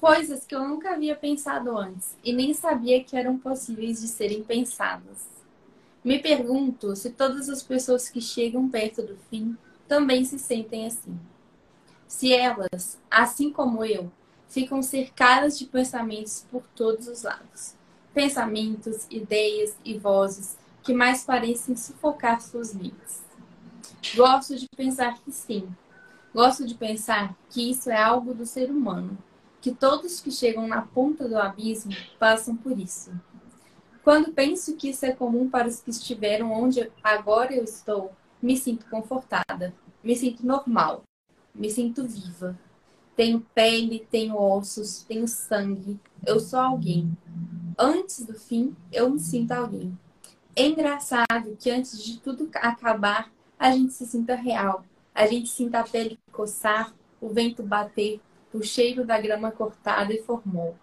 coisas 0.06 0.46
que 0.46 0.54
eu 0.54 0.68
nunca 0.68 0.92
havia 0.92 1.16
pensado 1.16 1.76
antes 1.76 2.16
e 2.24 2.32
nem 2.32 2.54
sabia 2.54 3.04
que 3.04 3.18
eram 3.18 3.40
possíveis 3.40 4.02
de 4.02 4.08
serem 4.08 4.44
pensadas. 4.44 5.28
Me 6.04 6.20
pergunto 6.20 6.96
se 6.96 7.10
todas 7.10 7.50
as 7.50 7.64
pessoas 7.64 8.08
que 8.08 8.22
chegam 8.22 8.70
perto 8.70 9.02
do 9.02 9.18
fim 9.32 9.58
também 9.88 10.24
se 10.24 10.38
sentem 10.38 10.86
assim. 10.86 11.20
Se 12.08 12.32
elas, 12.32 13.00
assim 13.10 13.52
como 13.52 13.84
eu, 13.84 14.12
ficam 14.48 14.80
cercadas 14.84 15.58
de 15.58 15.66
pensamentos 15.66 16.46
por 16.52 16.62
todos 16.76 17.08
os 17.08 17.24
lados. 17.24 17.74
Pensamentos, 18.14 19.08
ideias 19.10 19.76
e 19.84 19.98
vozes 19.98 20.56
que 20.84 20.94
mais 20.94 21.24
parecem 21.24 21.76
sufocar 21.76 22.42
suas 22.42 22.76
mentes. 22.76 23.24
Gosto 24.16 24.56
de 24.56 24.68
pensar 24.78 25.18
que 25.20 25.32
sim. 25.32 25.68
Gosto 26.36 26.66
de 26.66 26.76
pensar 26.76 27.34
que 27.50 27.72
isso 27.72 27.90
é 27.90 28.00
algo 28.00 28.34
do 28.34 28.46
ser 28.46 28.70
humano 28.70 29.18
que 29.66 29.74
todos 29.74 30.20
que 30.20 30.30
chegam 30.30 30.68
na 30.68 30.84
ponta 30.84 31.28
do 31.28 31.40
abismo 31.40 31.92
passam 32.20 32.56
por 32.56 32.78
isso. 32.78 33.12
Quando 34.04 34.32
penso 34.32 34.76
que 34.76 34.90
isso 34.90 35.04
é 35.08 35.12
comum 35.12 35.50
para 35.50 35.68
os 35.68 35.80
que 35.80 35.90
estiveram 35.90 36.52
onde 36.52 36.92
agora 37.04 37.52
eu 37.52 37.64
estou, 37.64 38.12
me 38.40 38.56
sinto 38.56 38.86
confortada, 38.88 39.74
me 40.04 40.16
sinto 40.16 40.46
normal, 40.46 41.02
me 41.52 41.72
sinto 41.72 42.08
viva. 42.08 42.56
Tenho 43.16 43.44
pele, 43.56 44.06
tenho 44.12 44.38
ossos, 44.38 45.04
tenho 45.08 45.28
sangue, 45.28 46.00
eu 46.24 46.40
sou 46.40 46.60
alguém. 46.60 47.18
Antes 47.76 48.24
do 48.24 48.36
fim, 48.36 48.76
eu 48.92 49.10
me 49.10 49.20
sinto 49.20 49.52
alguém. 49.52 49.98
É 50.56 50.68
engraçado 50.68 51.58
que 51.60 51.72
antes 51.72 52.04
de 52.04 52.20
tudo 52.20 52.48
acabar, 52.54 53.32
a 53.58 53.72
gente 53.72 53.94
se 53.94 54.06
sinta 54.06 54.36
real, 54.36 54.86
a 55.16 55.26
gente 55.26 55.48
sinta 55.48 55.80
a 55.80 55.84
pele 55.84 56.20
coçar, 56.30 56.94
o 57.22 57.30
vento 57.30 57.64
bater, 57.64 58.20
o 58.54 58.62
cheiro 58.62 59.06
da 59.06 59.20
grama 59.20 59.50
cortada 59.50 60.14
e 60.14 60.22
formou. 60.22 60.76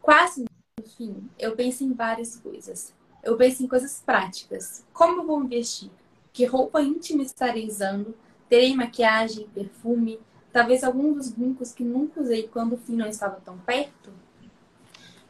Quase 0.00 0.44
no 0.44 0.86
fim, 0.86 1.28
eu 1.38 1.54
penso 1.54 1.84
em 1.84 1.92
várias 1.92 2.36
coisas. 2.36 2.94
Eu 3.22 3.36
penso 3.36 3.62
em 3.62 3.68
coisas 3.68 4.02
práticas. 4.04 4.84
Como 4.92 5.24
vou 5.24 5.38
me 5.38 5.48
vestir? 5.48 5.90
Que 6.32 6.46
roupa 6.46 6.80
íntima 6.80 7.22
estarei 7.22 7.68
usando? 7.68 8.14
Terei 8.48 8.74
maquiagem, 8.74 9.46
perfume? 9.54 10.18
Talvez 10.50 10.82
algum 10.82 11.12
dos 11.12 11.30
brincos 11.30 11.72
que 11.72 11.84
nunca 11.84 12.20
usei 12.20 12.48
quando 12.48 12.72
o 12.72 12.78
fim 12.78 12.96
não 12.96 13.06
estava 13.06 13.40
tão 13.44 13.58
perto? 13.58 14.10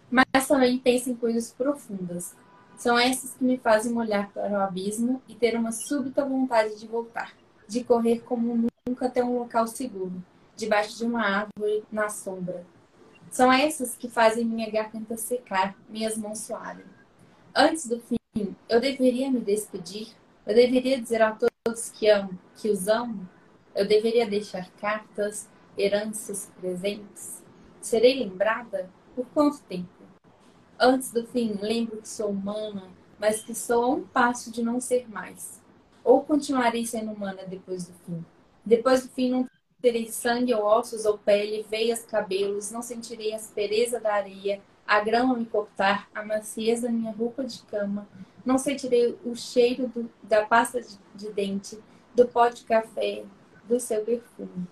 Mas 0.08 0.46
também 0.46 0.78
penso 0.78 1.10
em 1.10 1.16
coisas 1.16 1.52
profundas. 1.52 2.34
São 2.76 2.98
essas 2.98 3.34
que 3.34 3.44
me 3.44 3.58
fazem 3.58 3.96
olhar 3.96 4.30
para 4.32 4.52
o 4.52 4.60
abismo 4.60 5.22
e 5.28 5.34
ter 5.34 5.56
uma 5.56 5.70
súbita 5.70 6.24
vontade 6.24 6.78
de 6.78 6.86
voltar, 6.86 7.32
de 7.72 7.82
correr 7.82 8.20
como 8.20 8.68
nunca 8.86 9.06
até 9.06 9.24
um 9.24 9.38
local 9.38 9.66
seguro, 9.66 10.22
debaixo 10.54 10.98
de 10.98 11.06
uma 11.06 11.22
árvore 11.22 11.82
na 11.90 12.10
sombra. 12.10 12.66
São 13.30 13.50
essas 13.50 13.96
que 13.96 14.10
fazem 14.10 14.44
minha 14.44 14.70
garganta 14.70 15.16
secar, 15.16 15.74
minhas 15.88 16.18
mãos 16.18 16.40
suarem. 16.40 16.84
Antes 17.56 17.86
do 17.86 17.98
fim, 17.98 18.54
eu 18.68 18.78
deveria 18.78 19.30
me 19.30 19.40
despedir? 19.40 20.08
Eu 20.44 20.54
deveria 20.54 21.00
dizer 21.00 21.22
a 21.22 21.34
todos 21.34 21.88
que 21.88 22.10
amo, 22.10 22.38
que 22.56 22.68
os 22.68 22.88
amo? 22.88 23.26
Eu 23.74 23.88
deveria 23.88 24.28
deixar 24.28 24.70
cartas, 24.72 25.48
heranças, 25.78 26.52
presentes? 26.60 27.42
Serei 27.80 28.18
lembrada? 28.18 28.90
Por 29.16 29.24
quanto 29.32 29.62
tempo? 29.62 29.88
Antes 30.78 31.10
do 31.10 31.26
fim, 31.26 31.56
lembro 31.58 32.02
que 32.02 32.08
sou 32.08 32.28
humana, 32.28 32.90
mas 33.18 33.42
que 33.42 33.54
sou 33.54 33.82
a 33.82 33.88
um 33.88 34.02
passo 34.02 34.52
de 34.52 34.62
não 34.62 34.78
ser 34.78 35.08
mais. 35.08 35.61
Ou 36.04 36.22
continuarei 36.22 36.84
sendo 36.84 37.12
humana 37.12 37.42
depois 37.46 37.86
do 37.86 37.94
fim? 38.04 38.24
Depois 38.64 39.02
do 39.02 39.08
fim, 39.10 39.30
não 39.30 39.48
terei 39.80 40.08
sangue 40.08 40.54
ou 40.54 40.64
ossos 40.64 41.04
ou 41.04 41.18
pele, 41.18 41.66
veias, 41.68 42.04
cabelos, 42.04 42.70
não 42.70 42.82
sentirei 42.82 43.32
a 43.32 43.36
aspereza 43.36 43.98
da 43.98 44.14
areia, 44.14 44.60
a 44.86 45.00
grama 45.00 45.36
me 45.36 45.44
cortar, 45.44 46.08
a 46.14 46.24
maciez 46.24 46.82
da 46.82 46.90
minha 46.90 47.12
roupa 47.12 47.44
de 47.44 47.62
cama, 47.64 48.06
não 48.44 48.58
sentirei 48.58 49.18
o 49.24 49.34
cheiro 49.34 49.88
do, 49.88 50.10
da 50.22 50.44
pasta 50.44 50.80
de, 50.80 50.98
de 51.14 51.32
dente, 51.32 51.78
do 52.14 52.26
pó 52.26 52.48
de 52.48 52.64
café, 52.64 53.24
do 53.64 53.78
seu 53.80 54.04
perfume. 54.04 54.66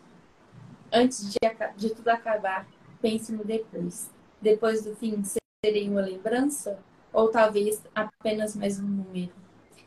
Antes 0.93 1.33
de, 1.33 1.39
de 1.76 1.95
tudo 1.95 2.09
acabar, 2.09 2.66
pense 3.01 3.33
no 3.33 3.45
depois. 3.45 4.11
Depois 4.41 4.85
do 4.85 4.95
fim, 4.97 5.22
serei 5.64 5.89
uma 5.89 6.01
lembrança? 6.01 6.78
Ou 7.12 7.28
talvez 7.28 7.83
apenas 7.95 8.55
mais 8.55 8.78
um 8.78 8.87
número? 8.87 9.33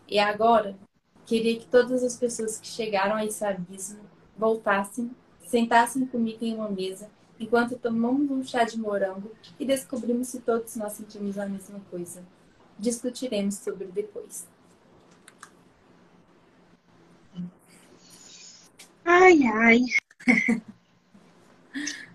E 0.08 0.20
agora, 0.20 0.76
queria 1.26 1.60
que 1.60 1.66
todas 1.66 2.04
as 2.04 2.18
pessoas 2.18 2.58
que 2.58 2.68
chegaram 2.68 3.16
a 3.16 3.26
esse 3.26 3.44
abismo 3.44 4.02
voltassem, 4.38 5.12
sentassem 5.48 6.06
comigo 6.06 6.44
em 6.44 6.56
uma 6.56 6.70
mesa, 6.70 7.10
enquanto 7.40 7.78
tomamos 7.78 8.30
um 8.30 8.44
chá 8.44 8.64
de 8.64 8.78
morango 8.78 9.32
e 9.60 9.66
descobrimos 9.66 10.28
se 10.28 10.40
todos 10.40 10.76
nós 10.76 10.94
sentimos 10.94 11.38
a 11.38 11.46
mesma 11.46 11.80
coisa. 11.90 12.24
Discutiremos 12.78 13.56
sobre 13.56 13.86
depois. 13.86 14.48
Ai, 19.06 19.44
ai. 19.44 19.82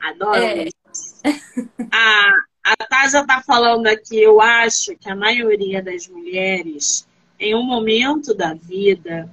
Adoro. 0.00 0.36
É. 0.36 0.68
A, 1.92 2.32
a 2.64 2.76
Taja 2.88 3.20
está 3.20 3.42
falando 3.42 3.86
aqui, 3.86 4.20
eu 4.20 4.40
acho 4.40 4.96
que 4.96 5.10
a 5.10 5.16
maioria 5.16 5.82
das 5.82 6.06
mulheres, 6.06 7.07
em 7.38 7.54
um 7.54 7.62
momento 7.62 8.34
da 8.34 8.54
vida, 8.54 9.32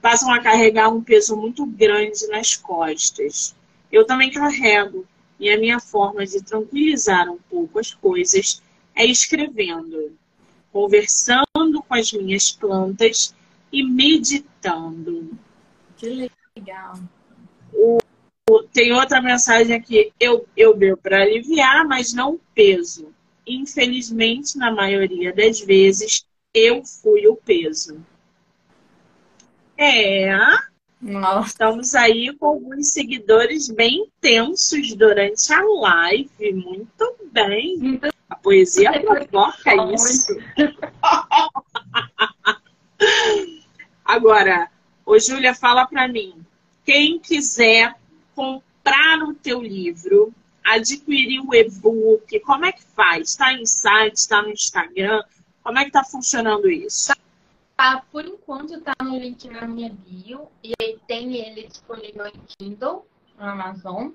passam 0.00 0.32
a 0.32 0.40
carregar 0.40 0.88
um 0.88 1.02
peso 1.02 1.36
muito 1.36 1.64
grande 1.66 2.26
nas 2.28 2.56
costas. 2.56 3.54
Eu 3.90 4.06
também 4.06 4.30
carrego, 4.30 5.06
e 5.38 5.50
a 5.50 5.58
minha 5.58 5.80
forma 5.80 6.24
de 6.24 6.42
tranquilizar 6.42 7.28
um 7.30 7.38
pouco 7.50 7.78
as 7.78 7.92
coisas 7.92 8.62
é 8.94 9.04
escrevendo, 9.04 10.16
conversando 10.72 11.82
com 11.86 11.94
as 11.94 12.12
minhas 12.12 12.52
plantas 12.52 13.34
e 13.72 13.82
meditando. 13.82 15.30
Que 15.96 16.30
Legal. 16.56 16.98
O, 17.72 17.98
tem 18.72 18.92
outra 18.92 19.22
mensagem 19.22 19.74
aqui. 19.74 20.12
Eu, 20.20 20.46
eu 20.56 20.76
bebo 20.76 20.98
para 20.98 21.22
aliviar, 21.22 21.86
mas 21.86 22.12
não 22.12 22.38
peso. 22.54 23.12
Infelizmente, 23.46 24.58
na 24.58 24.70
maioria 24.70 25.32
das 25.32 25.60
vezes, 25.60 26.26
eu 26.54 26.84
fui 26.84 27.26
o 27.26 27.36
peso. 27.36 28.04
É. 29.76 30.30
Nossa. 31.00 31.48
Estamos 31.48 31.94
aí 31.94 32.34
com 32.36 32.46
alguns 32.46 32.92
seguidores 32.92 33.68
bem 33.68 34.06
intensos 34.06 34.94
durante 34.94 35.52
a 35.52 35.62
live. 35.62 36.52
Muito 36.54 37.16
bem. 37.32 38.00
A 38.30 38.36
poesia 38.36 38.92
provoca 39.00 39.92
isso. 39.92 40.36
Agora, 44.04 44.70
Ô, 45.04 45.18
Júlia, 45.18 45.54
fala 45.54 45.86
para 45.86 46.06
mim. 46.08 46.44
Quem 46.84 47.18
quiser 47.18 47.94
comprar 48.34 49.22
o 49.22 49.34
teu 49.34 49.60
livro, 49.60 50.32
adquirir 50.64 51.40
o 51.40 51.54
e-book, 51.54 52.38
como 52.40 52.64
é 52.64 52.72
que 52.72 52.82
faz? 52.96 53.30
Está 53.30 53.52
em 53.52 53.66
site, 53.66 54.16
está 54.16 54.42
no 54.42 54.50
Instagram? 54.50 55.22
Como 55.62 55.78
é 55.78 55.82
que 55.82 55.88
está 55.88 56.04
funcionando 56.04 56.70
isso? 56.70 57.12
Ah, 57.78 58.02
por 58.10 58.24
enquanto 58.24 58.74
está 58.74 58.92
no 59.02 59.18
link 59.18 59.48
na 59.48 59.66
minha 59.66 59.90
bio 59.90 60.48
e 60.62 60.72
aí 60.80 60.98
tem 61.06 61.36
ele 61.36 61.66
disponível 61.66 62.26
em 62.26 62.40
Kindle, 62.46 63.06
no 63.38 63.44
Amazon. 63.44 64.10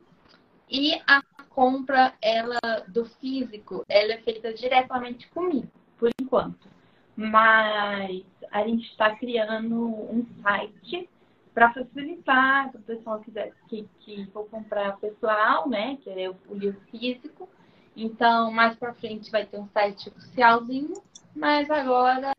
E 0.69 0.93
a 1.07 1.21
compra 1.49 2.13
ela 2.21 2.59
do 2.87 3.05
físico, 3.05 3.83
ela 3.89 4.13
é 4.13 4.21
feita 4.21 4.53
diretamente 4.53 5.27
comigo, 5.29 5.67
por 5.97 6.11
enquanto. 6.21 6.67
Mas 7.15 8.23
a 8.51 8.67
gente 8.67 8.87
está 8.91 9.15
criando 9.15 9.87
um 9.87 10.25
site 10.43 11.09
para 11.53 11.73
facilitar, 11.73 12.69
se 12.69 12.77
o 12.77 12.81
pessoal 12.81 13.19
quiser 13.21 13.51
que, 13.67 13.89
que 14.01 14.27
for 14.27 14.47
comprar 14.47 14.97
pessoal, 14.97 15.67
né? 15.67 15.97
Que 16.03 16.09
é 16.11 16.29
o, 16.29 16.35
o 16.47 16.53
livro 16.53 16.79
físico. 16.91 17.49
Então, 17.95 18.51
mais 18.51 18.75
para 18.75 18.93
frente 18.93 19.31
vai 19.31 19.43
ter 19.43 19.57
um 19.57 19.67
site 19.69 20.09
oficialzinho, 20.09 21.01
mas 21.37 21.69
agora 21.69 22.33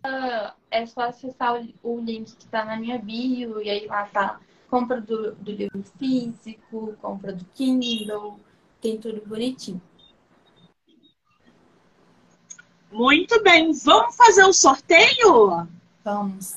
é 0.71 0.85
só 0.87 1.03
acessar 1.03 1.55
o, 1.83 2.01
link 2.01 2.35
que 2.37 2.45
está 2.45 2.65
na 2.65 2.77
minha 2.77 2.99
bio, 2.99 3.63
e 3.63 3.71
aí 3.71 3.87
lá 3.87 4.05
tá 4.07 4.41
compra 4.69 5.01
do, 5.01 5.35
do 5.37 5.53
livro 5.53 5.83
físico, 5.99 6.97
compra 7.01 7.33
do 7.33 7.45
Kindle, 7.55 8.39
tem 8.81 8.99
tudo 8.99 9.23
bonitinho. 9.27 9.81
Muito 12.91 13.43
bem, 13.43 13.73
vamos 13.73 14.17
fazer 14.17 14.45
o 14.45 14.49
um 14.49 14.53
sorteio? 14.53 15.69
Vamos. 16.05 16.57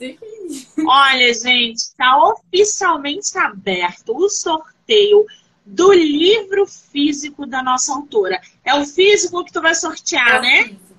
Olha, 0.86 1.34
gente, 1.34 1.76
está 1.76 2.22
oficialmente 2.24 3.38
aberto 3.38 4.16
o 4.16 4.28
sorteio 4.28 5.26
do 5.64 5.92
livro 5.92 6.66
físico 6.66 7.46
da 7.46 7.62
nossa 7.62 7.92
autora. 7.92 8.40
É 8.64 8.74
o 8.74 8.84
físico 8.84 9.44
que 9.44 9.52
tu 9.52 9.60
vai 9.60 9.74
sortear, 9.74 10.36
é 10.36 10.40
né? 10.40 10.64
Físico. 10.64 10.89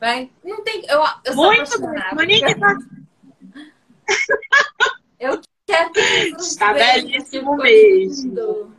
Vai. 0.00 0.30
Não 0.44 0.62
tem. 0.62 0.84
Eu, 0.86 1.02
eu 1.24 1.34
Muito 1.34 1.80
bem. 1.80 2.14
Monique 2.14 2.54
tá... 2.54 2.76
eu 5.18 5.40
quero. 5.66 5.90
Está 6.38 6.72
belíssimo 6.74 7.56
mesmo. 7.56 8.72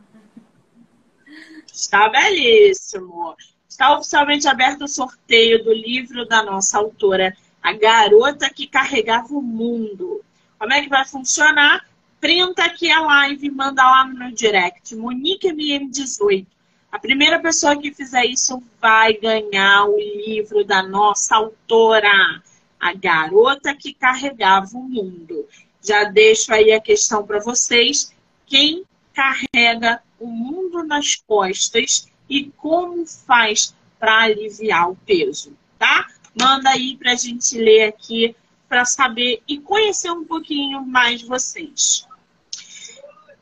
Está 1.72 2.08
belíssimo. 2.08 3.36
Está 3.68 3.96
oficialmente 3.96 4.48
aberto 4.48 4.82
o 4.82 4.88
sorteio 4.88 5.62
do 5.62 5.72
livro 5.72 6.26
da 6.26 6.42
nossa 6.42 6.78
autora 6.78 7.36
a 7.62 7.72
garota 7.72 8.48
que 8.50 8.66
carregava 8.66 9.34
o 9.34 9.42
mundo. 9.42 10.24
Como 10.58 10.72
é 10.72 10.82
que 10.82 10.88
vai 10.88 11.04
funcionar? 11.04 11.86
Printa 12.20 12.64
aqui 12.64 12.90
a 12.90 13.00
live 13.00 13.46
e 13.46 13.50
manda 13.50 13.82
lá 13.82 14.06
no 14.06 14.18
meu 14.18 14.32
direct. 14.32 14.94
Monique 14.96 15.52
MM18. 15.52 16.46
A 16.90 16.98
primeira 16.98 17.38
pessoa 17.38 17.76
que 17.76 17.92
fizer 17.92 18.24
isso 18.24 18.62
vai 18.80 19.12
ganhar 19.14 19.84
o 19.84 19.98
livro 19.98 20.64
da 20.64 20.82
nossa 20.82 21.36
autora, 21.36 22.42
A 22.80 22.94
Garota 22.94 23.74
que 23.74 23.92
Carregava 23.92 24.76
o 24.76 24.82
Mundo. 24.82 25.46
Já 25.82 26.04
deixo 26.04 26.52
aí 26.52 26.72
a 26.72 26.80
questão 26.80 27.26
para 27.26 27.40
vocês. 27.40 28.12
Quem 28.46 28.84
carrega 29.12 30.02
o 30.18 30.26
mundo 30.26 30.82
nas 30.82 31.16
costas 31.16 32.08
e 32.28 32.50
como 32.56 33.06
faz 33.06 33.74
para 33.98 34.22
aliviar 34.22 34.90
o 34.90 34.96
peso, 34.96 35.56
tá? 35.78 36.06
Manda 36.40 36.70
aí 36.70 36.96
para 36.96 37.12
a 37.12 37.16
gente 37.16 37.58
ler 37.58 37.84
aqui 37.84 38.34
para 38.68 38.84
saber 38.84 39.42
e 39.48 39.58
conhecer 39.58 40.10
um 40.10 40.24
pouquinho 40.24 40.84
mais 40.84 41.22
vocês. 41.22 42.06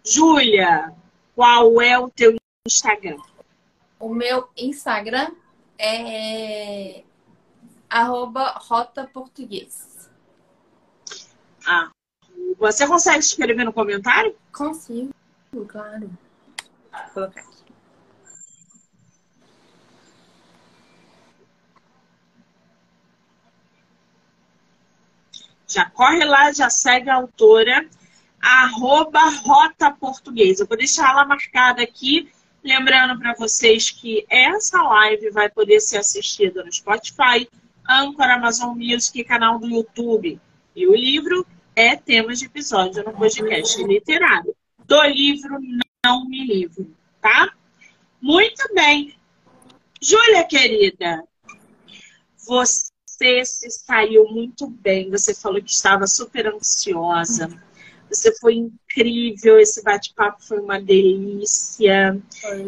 Júlia, 0.04 0.92
qual 1.34 1.80
é 1.80 1.98
o 1.98 2.08
teu 2.08 2.36
Instagram? 2.66 3.18
O 3.98 4.08
meu 4.08 4.48
Instagram 4.56 5.30
é 5.78 7.02
arroba 7.88 8.50
rota 8.58 9.06
português. 9.06 10.10
Ah, 11.66 11.90
você 12.58 12.86
consegue 12.86 13.18
escrever 13.18 13.64
no 13.64 13.72
comentário? 13.72 14.36
Consigo, 14.52 15.12
claro. 15.66 16.10
Vou 16.92 17.12
colocar 17.14 17.40
aqui. 17.40 17.56
Já 25.68 25.90
corre 25.90 26.24
lá, 26.24 26.52
já 26.52 26.70
segue 26.70 27.10
a 27.10 27.16
autora, 27.16 27.88
arroba 28.40 29.20
Rota 29.44 29.90
Portuguesa. 29.90 30.64
vou 30.64 30.78
deixar 30.78 31.10
ela 31.10 31.24
marcada 31.24 31.82
aqui, 31.82 32.32
lembrando 32.66 33.16
para 33.18 33.32
vocês 33.34 33.90
que 33.90 34.26
essa 34.28 34.82
live 34.82 35.30
vai 35.30 35.48
poder 35.48 35.78
ser 35.80 35.98
assistida 35.98 36.64
no 36.64 36.72
Spotify, 36.72 37.48
Anchor, 37.88 38.24
Amazon 38.24 38.76
Music 38.76 39.22
canal 39.22 39.60
do 39.60 39.68
YouTube. 39.68 40.40
E 40.74 40.86
o 40.86 40.94
livro 40.94 41.46
é 41.76 41.94
temas 41.94 42.40
de 42.40 42.46
episódio 42.46 43.04
no 43.04 43.12
podcast 43.12 43.82
literário. 43.84 44.54
Do 44.84 45.00
livro 45.04 45.58
Não 46.04 46.28
Me 46.28 46.44
Livro, 46.44 46.90
tá? 47.20 47.52
Muito 48.20 48.74
bem. 48.74 49.16
Júlia, 50.02 50.44
querida, 50.44 51.22
você 52.36 53.44
se 53.44 53.70
saiu 53.70 54.28
muito 54.28 54.66
bem. 54.66 55.08
Você 55.10 55.32
falou 55.34 55.62
que 55.62 55.70
estava 55.70 56.06
super 56.08 56.48
ansiosa. 56.48 57.48
Você 58.10 58.32
foi 58.38 58.54
incrível. 58.54 59.58
Esse 59.58 59.82
bate-papo 59.82 60.42
foi 60.42 60.58
uma 60.58 60.80
delícia. 60.80 62.20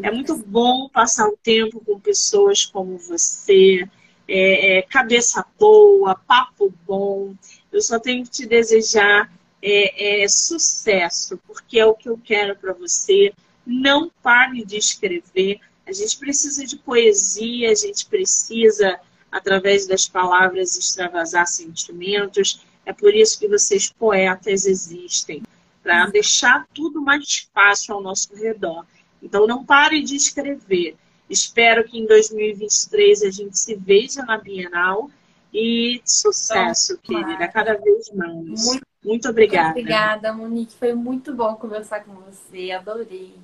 É 0.03 0.11
muito 0.11 0.37
bom 0.37 0.89
passar 0.89 1.27
o 1.29 1.39
tempo 1.43 1.81
com 1.85 1.99
pessoas 2.01 2.65
como 2.65 2.99
você. 2.99 3.89
É, 4.27 4.79
é, 4.79 4.83
cabeça 4.83 5.45
boa, 5.59 6.15
papo 6.15 6.73
bom. 6.87 7.35
Eu 7.73 7.81
só 7.81 7.99
tenho 7.99 8.25
que 8.25 8.31
te 8.31 8.47
desejar 8.47 9.33
é, 9.63 10.23
é 10.23 10.29
sucesso, 10.29 11.41
porque 11.47 11.79
é 11.79 11.87
o 11.87 11.95
que 11.95 12.09
eu 12.09 12.19
quero 12.19 12.55
para 12.57 12.73
você. 12.73 13.33
Não 13.67 14.11
pare 14.23 14.65
de 14.65 14.77
escrever. 14.77 15.61
A 15.87 15.93
gente 15.93 16.19
precisa 16.19 16.67
de 16.67 16.77
poesia, 16.77 17.71
a 17.71 17.75
gente 17.75 18.07
precisa 18.07 19.01
através 19.31 19.87
das 19.87 20.09
palavras, 20.09 20.77
extravasar 20.77 21.47
sentimentos. 21.47 22.61
É 22.89 22.93
por 22.95 23.15
isso 23.15 23.39
que 23.39 23.47
vocês, 23.47 23.93
poetas, 23.93 24.65
existem 24.65 25.43
para 25.83 26.07
deixar 26.07 26.67
tudo 26.73 27.03
mais 27.03 27.47
fácil 27.53 27.95
ao 27.95 28.01
nosso 28.01 28.35
redor. 28.35 28.87
Então, 29.23 29.47
não 29.47 29.63
pare 29.63 30.03
de 30.03 30.17
escrever. 30.17 30.97
Espero 31.29 31.85
que 31.85 31.99
em 31.99 32.07
2023 32.07 33.25
a 33.25 33.31
gente 33.31 33.59
se 33.59 33.75
veja 33.75 34.25
na 34.25 34.39
Bienal 34.39 35.11
e 35.53 36.01
sucesso, 36.03 36.99
então, 37.05 37.23
querida, 37.23 37.47
cada 37.49 37.75
vez 37.75 38.11
mais. 38.15 38.65
Muito, 38.65 38.87
muito 39.05 39.29
obrigada. 39.29 39.65
Muito 39.65 39.81
obrigada, 39.81 40.33
Monique. 40.33 40.75
Foi 40.75 40.95
muito 40.95 41.35
bom 41.35 41.57
conversar 41.57 42.05
com 42.05 42.15
você. 42.15 42.71
Adorei. 42.71 43.35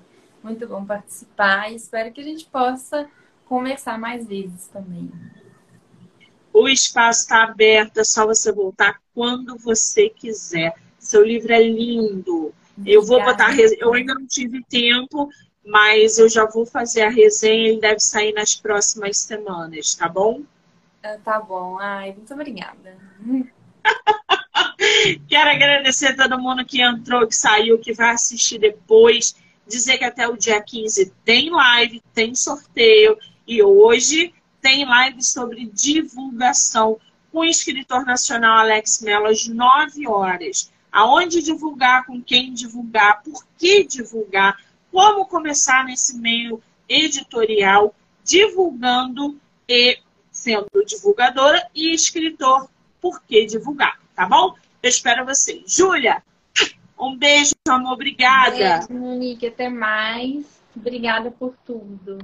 Muito 0.43 0.67
bom 0.67 0.87
participar. 0.87 1.71
Espero 1.71 2.11
que 2.15 2.23
a 2.23 2.25
gente 2.25 2.47
possa 2.47 3.07
conversar 3.45 3.99
mais 3.99 4.27
vezes 4.27 4.69
também. 4.69 5.13
O 6.55 6.69
espaço 6.69 7.23
está 7.23 7.43
aberto, 7.43 7.99
é 7.99 8.05
só 8.05 8.25
você 8.25 8.53
voltar 8.53 9.01
quando 9.13 9.59
você 9.59 10.09
quiser. 10.09 10.73
Seu 11.01 11.25
livro 11.25 11.53
é 11.53 11.61
lindo. 11.61 12.55
Eu 12.87 13.03
vou 13.03 13.21
botar. 13.21 13.51
Eu 13.77 13.93
ainda 13.93 14.15
não 14.15 14.25
tive 14.25 14.63
tempo, 14.71 15.29
mas 15.67 16.17
eu 16.17 16.29
já 16.29 16.47
vou 16.47 16.65
fazer 16.65 17.03
a 17.03 17.11
resenha. 17.11 17.71
Ele 17.71 17.81
deve 17.81 17.99
sair 17.99 18.33
nas 18.33 18.55
próximas 18.55 19.19
semanas, 19.19 19.97
tá 19.97 20.09
bom? 20.09 20.43
Ah, 21.03 21.19
tá 21.25 21.41
bom. 21.41 21.77
Ai, 21.81 22.13
muito 22.13 22.33
obrigada. 22.33 22.97
Quero 25.29 25.51
agradecer 25.51 26.07
a 26.07 26.17
todo 26.17 26.41
mundo 26.41 26.65
que 26.65 26.81
entrou, 26.81 27.27
que 27.27 27.35
saiu, 27.35 27.81
que 27.81 27.93
vai 27.93 28.11
assistir 28.11 28.59
depois. 28.59 29.35
Dizer 29.67 29.99
que 29.99 30.05
até 30.05 30.29
o 30.29 30.37
dia 30.37 30.63
15 30.63 31.13
tem 31.25 31.51
live, 31.51 32.01
tem 32.15 32.33
sorteio. 32.33 33.19
E 33.45 33.61
hoje 33.61 34.33
tem 34.65 34.87
live 34.87 35.23
sobre 35.23 35.67
divulgação 35.67 36.99
com 37.31 37.41
o 37.41 37.45
escritor 37.45 38.07
nacional 38.07 38.61
Alex 38.61 39.03
Mello 39.03 39.27
às 39.27 39.47
9 39.47 40.09
horas. 40.09 40.73
Aonde 40.91 41.43
divulgar, 41.43 42.07
com 42.07 42.23
quem 42.23 42.51
divulgar, 42.55 43.23
por 43.23 43.45
que 43.59 43.85
divulgar, 43.85 44.57
como 44.91 45.27
começar 45.27 45.85
nesse 45.85 46.17
meio 46.17 46.63
editorial, 46.89 47.95
divulgando 48.25 49.39
e 49.69 49.99
sendo 50.33 50.67
divulgadora 50.87 51.69
e 51.75 51.93
escritor, 51.93 52.67
por 53.03 53.23
que 53.23 53.45
divulgar, 53.45 54.01
tá 54.17 54.25
bom? 54.25 54.55
Eu 54.83 54.89
espero 54.89 55.27
você. 55.27 55.63
Júlia, 55.67 56.23
um 56.99 57.15
beijo, 57.15 57.53
amor, 57.69 57.93
obrigada. 57.93 58.79
Beijo, 58.79 58.95
Monique, 58.95 59.47
até 59.47 59.69
mais. 59.69 60.47
Obrigada 60.75 61.31
por 61.31 61.55
tudo. 61.67 62.19